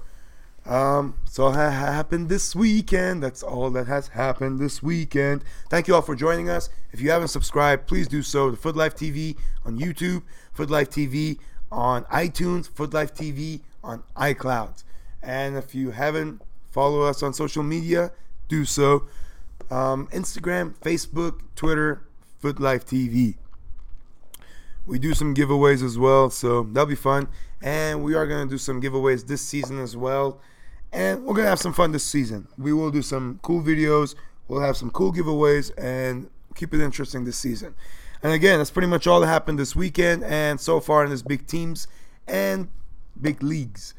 Um, 0.65 1.15
so 1.25 1.51
ha- 1.51 1.69
happened 1.69 2.29
this 2.29 2.55
weekend. 2.55 3.21
That's 3.21 3.43
all 3.43 3.69
that 3.71 3.87
has 3.87 4.09
happened 4.09 4.59
this 4.59 4.81
weekend. 4.81 5.43
Thank 5.69 5.87
you 5.87 5.95
all 5.95 6.01
for 6.01 6.15
joining 6.15 6.49
us. 6.49 6.69
If 6.91 7.01
you 7.01 7.11
haven't 7.11 7.27
subscribed, 7.27 7.87
please 7.87 8.07
do 8.07 8.21
so. 8.21 8.49
The 8.49 8.57
Foot 8.57 8.75
Life 8.75 8.95
TV 8.95 9.37
on 9.63 9.79
YouTube, 9.79 10.23
Foot 10.53 10.69
Life 10.69 10.89
TV 10.89 11.39
on 11.71 12.03
iTunes, 12.05 12.67
Foot 12.67 12.93
Life 12.93 13.13
TV 13.13 13.61
on 13.83 14.03
iCloud. 14.17 14.83
And 15.21 15.55
if 15.55 15.75
you 15.75 15.91
haven't 15.91 16.41
followed 16.75 17.07
us 17.07 17.23
on 17.23 17.33
social 17.33 17.63
media, 17.63 18.11
do 18.49 18.65
so. 18.65 19.07
Um, 19.71 20.07
Instagram, 20.07 20.75
Facebook, 20.75 21.39
Twitter, 21.55 22.03
Foot 22.39 22.59
Life 22.59 22.85
TV. 22.85 23.35
We 24.85 24.99
do 24.99 25.15
some 25.15 25.33
giveaways 25.33 25.83
as 25.83 25.97
well, 25.97 26.29
so 26.29 26.63
that'll 26.63 26.85
be 26.85 26.93
fun. 26.93 27.29
And 27.63 28.03
we 28.03 28.13
are 28.13 28.27
going 28.27 28.47
to 28.47 28.53
do 28.53 28.59
some 28.59 28.79
giveaways 28.79 29.25
this 29.25 29.41
season 29.41 29.79
as 29.79 29.97
well 29.97 30.39
and 30.95 31.25
we're 31.25 31.35
gonna 31.35 31.49
have 31.49 31.59
some 31.59 31.73
fun 31.73 31.91
this 31.91 32.05
season. 32.05 32.47
We 32.57 32.71
will 32.71 32.89
do 32.89 33.01
some 33.01 33.39
cool 33.43 33.61
videos. 33.61 34.15
We'll 34.47 34.61
have 34.61 34.77
some 34.77 34.89
cool 34.91 35.11
giveaways 35.11 35.71
and 35.77 36.29
keep 36.55 36.73
it 36.73 36.79
interesting 36.79 37.25
this 37.25 37.35
season. 37.35 37.75
And 38.23 38.31
again, 38.31 38.59
that's 38.59 38.71
pretty 38.71 38.87
much 38.87 39.05
all 39.05 39.19
that 39.19 39.27
happened 39.27 39.59
this 39.59 39.75
weekend 39.75 40.23
and 40.23 40.59
so 40.59 40.79
far 40.79 41.03
in 41.03 41.09
this 41.09 41.21
big 41.21 41.47
teams 41.47 41.87
and 42.27 42.69
big 43.19 43.43
leagues. 43.43 43.93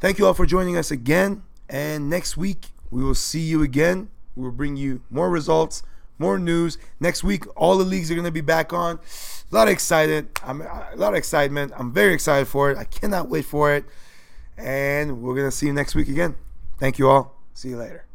Thank 0.00 0.18
you 0.18 0.26
all 0.26 0.34
for 0.34 0.46
joining 0.46 0.78
us 0.78 0.90
again. 0.90 1.42
And 1.74 2.08
next 2.08 2.36
week 2.36 2.66
we 2.92 3.02
will 3.02 3.16
see 3.16 3.40
you 3.40 3.60
again. 3.60 4.08
We 4.36 4.44
will 4.44 4.52
bring 4.52 4.76
you 4.76 5.02
more 5.10 5.28
results, 5.28 5.82
more 6.20 6.38
news. 6.38 6.78
Next 7.00 7.24
week, 7.24 7.46
all 7.56 7.76
the 7.76 7.84
leagues 7.84 8.12
are 8.12 8.14
going 8.14 8.26
to 8.26 8.30
be 8.30 8.40
back 8.40 8.72
on. 8.72 9.00
A 9.50 9.54
lot 9.54 9.66
of 9.66 9.72
excited. 9.72 10.28
I'm 10.44 10.62
a 10.62 10.92
lot 10.94 11.14
of 11.14 11.16
excitement. 11.16 11.72
I'm 11.76 11.92
very 11.92 12.14
excited 12.14 12.46
for 12.46 12.70
it. 12.70 12.78
I 12.78 12.84
cannot 12.84 13.28
wait 13.28 13.44
for 13.44 13.72
it. 13.72 13.86
And 14.56 15.20
we're 15.20 15.34
going 15.34 15.50
to 15.50 15.56
see 15.56 15.66
you 15.66 15.72
next 15.72 15.96
week 15.96 16.06
again. 16.06 16.36
Thank 16.78 17.00
you 17.00 17.10
all. 17.10 17.40
See 17.54 17.70
you 17.70 17.76
later. 17.76 18.06